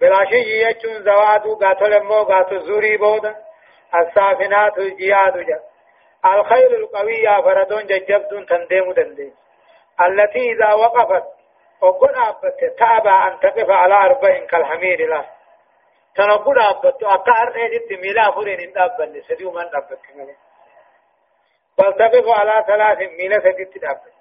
بلا 0.00 0.24
شيء 0.24 0.48
يجون 0.68 1.02
زوادو 1.02 1.54
قاتل 1.56 2.02
مو 2.02 2.22
قاتل 2.22 2.60
زوري 2.60 2.96
بودا 2.96 3.36
السافنات 3.94 4.78
الجياد 4.78 5.38
جا 5.38 5.60
الخير 6.24 6.70
القوية 6.76 7.42
فردون 7.42 7.86
ججبدون 7.86 8.46
تنديم 8.46 8.92
دندين 8.92 9.34
التي 10.00 10.52
إذا 10.52 10.74
وقفت 10.74 11.24
وقل 11.80 12.14
أبت 12.16 12.78
تابع 12.78 13.28
أن 13.28 13.40
تقف 13.40 13.70
على 13.70 13.94
أربع 13.94 14.46
كالحمير 14.46 15.08
له 15.08 15.24
تنقل 16.16 16.58
أبت 16.60 17.02
أكار 17.02 17.54
إيدت 17.56 17.92
ميلا 18.02 18.30
فرين 18.30 18.60
إن 18.60 18.78
أبن 18.82 19.22
سديو 19.28 19.50
من 19.50 19.70
أبت 19.74 19.98
بل 20.14 20.34
تقف 21.76 22.28
على 22.28 22.64
ثلاث 22.66 22.98
ميلا 22.98 23.40
سديت 23.40 23.84
أبن 23.84 24.12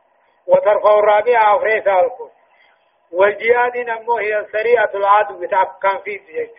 وترفع 0.47 0.99
الرابعة 0.99 1.57
أفريسا 1.57 1.99
الكون 1.99 2.31
والجهاد 3.11 3.77
نمو 3.77 4.17
هي 4.17 4.45
سريعة 4.51 4.89
العدو 4.95 5.39
بتعب 5.39 5.67
في 6.03 6.17
جيش 6.17 6.49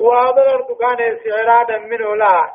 وأبلغ 0.00 0.78
كان 0.80 1.16
استعرادا 1.16 1.78
منه 1.78 2.16
لا. 2.16 2.52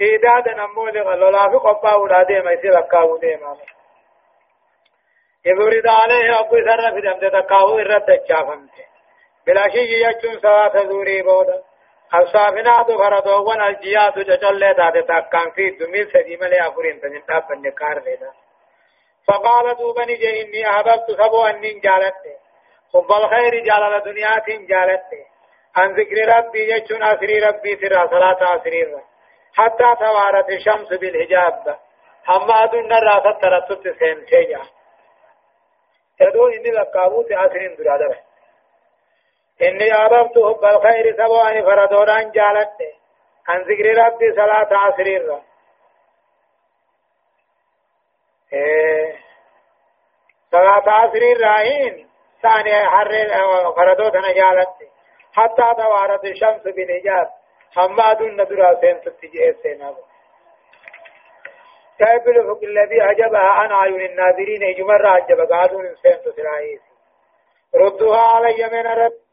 إيدادا 0.00 0.54
نمو 0.54 0.86
لغلولا 0.88 1.50
في 1.50 1.56
قبا 1.56 1.94
ولا 1.94 2.22
ديما 2.22 2.52
يصير 2.52 2.78
أكاو 2.78 3.16
ديما. 3.16 3.56
يبرد 5.46 5.86
عليه 5.86 6.40
أبو 6.40 6.56
سر 6.56 6.94
في 6.94 7.00
دمت 7.00 7.24
تكاو 7.32 7.78
إرد 7.78 8.10
الشافمت 8.10 8.70
بلا 9.46 9.68
شيء 9.68 10.08
يجون 10.08 10.40
سوا 10.40 10.68
تزوري 10.68 11.22
بودا. 11.22 11.62
الصافنا 12.14 12.82
دو 12.82 12.98
فردو 12.98 13.50
ون 13.50 13.60
الجيات 13.60 14.18
ججل 14.18 14.74
تات 14.76 14.96
تكان 15.08 15.50
في 15.50 15.70
دميل 15.70 16.10
سديم 16.12 16.44
لي 16.44 16.68
أفرين 16.68 17.00
تنين 17.00 17.24
تاب 17.26 17.52
النكار 17.52 17.98
لنا 17.98 18.32
فقال 19.28 19.76
دوبني 19.76 20.14
جي 20.14 20.42
إني 20.42 20.70
أحببت 20.70 21.10
سبو 21.10 21.42
أنين 21.46 21.80
جالت 21.80 22.14
حب 22.94 23.10
الخير 23.12 23.54
جال 23.68 23.82
الدنيا 23.94 24.38
تين 24.46 24.66
جالت 24.66 25.10
عن 25.76 25.92
ذكر 25.92 26.18
ربي 26.36 26.72
يجون 26.72 27.02
أسري 27.02 27.38
ربي 27.38 27.76
ترى 27.76 28.08
صلاة 28.08 28.56
أسري 28.56 29.02
حتى 29.54 29.94
توارت 30.00 30.48
الشمس 30.48 30.88
بالحجاب. 30.88 31.78
أما 32.36 32.66
دون 32.66 32.92
الرافة 32.92 33.38
ترتت 33.40 33.98
سين 33.98 34.26
سيجا 34.26 34.62
يدو 36.20 36.46
إني 36.46 36.70
لقابوت 36.70 37.32
أسرين 37.32 37.76
درادة 37.76 38.27
إني 39.62 39.92
أحببت 39.92 40.38
حب 40.38 40.64
الخير 40.64 41.16
سبو 41.16 41.40
أني 41.40 41.62
فردوران 41.62 42.30
جالت 42.30 42.76
عن 43.48 43.60
ذكر 43.60 44.04
ربي 44.04 44.32
صلاة 44.32 44.88
أسري 44.88 45.42
صلاة 50.52 50.90
عصر 50.90 51.22
الرائين 51.36 52.08
ثاني 52.42 52.86
حر 52.86 53.10
فردوت 53.76 54.16
نجالت 54.16 54.68
حتى 55.32 55.74
توارت 55.76 56.24
الشمس 56.24 56.62
بالحجاب 56.62 57.28
حماد 57.74 58.22
الندرا 58.22 58.80
سين 58.80 59.00
تتجئ 59.00 59.52
سينا 59.62 59.96
كيف 61.98 62.28
الفق 62.28 62.62
الذي 62.62 63.00
عجبها 63.00 63.40
عن 63.40 63.72
عيون 63.72 64.00
الناظرين؟ 64.00 64.74
جمر 64.76 65.06
عجب 65.06 65.40
قادون 65.52 65.94
سين 66.02 66.22
تسرائيس 66.24 66.80
ردها 67.74 68.20
علي 68.20 68.68
من 68.72 68.86
رب. 68.86 69.27